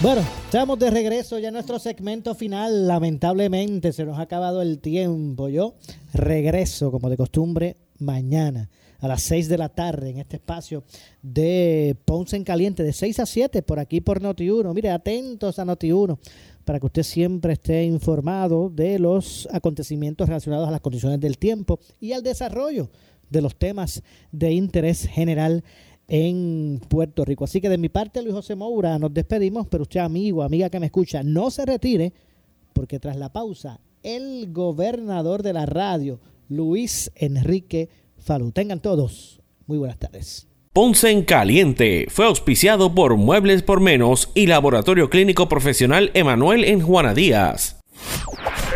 Bueno, 0.00 0.22
estamos 0.44 0.78
de 0.78 0.90
regreso 0.90 1.38
ya 1.38 1.48
en 1.48 1.54
nuestro 1.54 1.78
segmento 1.78 2.34
final. 2.34 2.86
Lamentablemente 2.86 3.92
se 3.92 4.04
nos 4.04 4.18
ha 4.18 4.22
acabado 4.22 4.62
el 4.62 4.78
tiempo. 4.78 5.48
Yo 5.48 5.74
regreso, 6.12 6.90
como 6.90 7.10
de 7.10 7.16
costumbre, 7.16 7.76
mañana 7.98 8.70
a 8.98 9.08
las 9.08 9.22
6 9.22 9.48
de 9.48 9.58
la 9.58 9.68
tarde 9.68 10.10
en 10.10 10.18
este 10.18 10.36
espacio 10.36 10.84
de 11.22 11.96
Ponce 12.04 12.36
en 12.36 12.44
Caliente, 12.44 12.82
de 12.82 12.92
6 12.92 13.20
a 13.20 13.26
7, 13.26 13.62
por 13.62 13.78
aquí 13.78 14.00
por 14.00 14.20
Noti1. 14.20 14.74
Mire, 14.74 14.90
atentos 14.90 15.58
a 15.58 15.64
Noti1 15.64 16.18
para 16.64 16.80
que 16.80 16.86
usted 16.86 17.02
siempre 17.02 17.54
esté 17.54 17.84
informado 17.84 18.68
de 18.68 18.98
los 18.98 19.48
acontecimientos 19.52 20.28
relacionados 20.28 20.68
a 20.68 20.70
las 20.70 20.82
condiciones 20.82 21.18
del 21.18 21.38
tiempo 21.38 21.80
y 21.98 22.12
al 22.12 22.22
desarrollo 22.22 22.90
de 23.30 23.40
los 23.40 23.56
temas 23.56 24.02
de 24.32 24.52
interés 24.52 25.06
general 25.06 25.64
en 26.08 26.80
Puerto 26.88 27.24
Rico. 27.24 27.44
Así 27.44 27.60
que 27.60 27.68
de 27.68 27.78
mi 27.78 27.88
parte, 27.88 28.22
Luis 28.22 28.34
José 28.34 28.54
Moura, 28.54 28.98
nos 28.98 29.14
despedimos, 29.14 29.66
pero 29.66 29.82
usted, 29.82 30.00
amigo, 30.00 30.42
amiga 30.42 30.70
que 30.70 30.80
me 30.80 30.86
escucha, 30.86 31.22
no 31.22 31.50
se 31.50 31.64
retire, 31.64 32.12
porque 32.72 32.98
tras 32.98 33.16
la 33.16 33.32
pausa, 33.32 33.80
el 34.02 34.52
gobernador 34.52 35.42
de 35.42 35.52
la 35.52 35.66
radio, 35.66 36.20
Luis 36.48 37.10
Enrique 37.14 37.88
Falú. 38.28 38.52
Tengan 38.52 38.80
todos 38.80 39.40
muy 39.66 39.78
buenas 39.78 39.98
tardes. 39.98 40.46
Ponce 40.74 41.10
en 41.10 41.22
Caliente 41.24 42.06
fue 42.10 42.26
auspiciado 42.26 42.94
por 42.94 43.16
Muebles 43.16 43.62
por 43.62 43.80
Menos 43.80 44.30
y 44.34 44.46
Laboratorio 44.46 45.08
Clínico 45.08 45.48
Profesional 45.48 46.10
Emanuel 46.12 46.64
en 46.64 46.82
Juana 46.82 47.14
Díaz. 47.14 47.80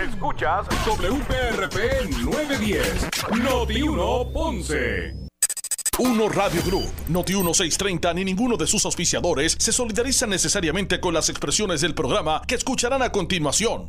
Escuchas 0.09 0.67
WPRP 0.87 1.77
910, 2.25 3.09
Noti 3.45 3.83
1 3.83 4.33
Ponce. 4.33 5.23
Uno 5.99 6.31
Radio 6.31 6.63
Group, 6.65 6.91
Noti 7.09 7.35
1630 7.35 8.15
ni 8.15 8.25
ninguno 8.25 8.57
de 8.57 8.67
sus 8.67 8.87
auspiciadores 8.87 9.55
se 9.59 9.73
solidarizan 9.73 10.31
necesariamente 10.31 10.99
con 10.99 11.13
las 11.13 11.29
expresiones 11.29 11.83
del 11.83 11.95
programa 11.95 12.41
que 12.49 12.55
escucharán 12.55 13.03
a 13.03 13.13
continuación. 13.13 13.81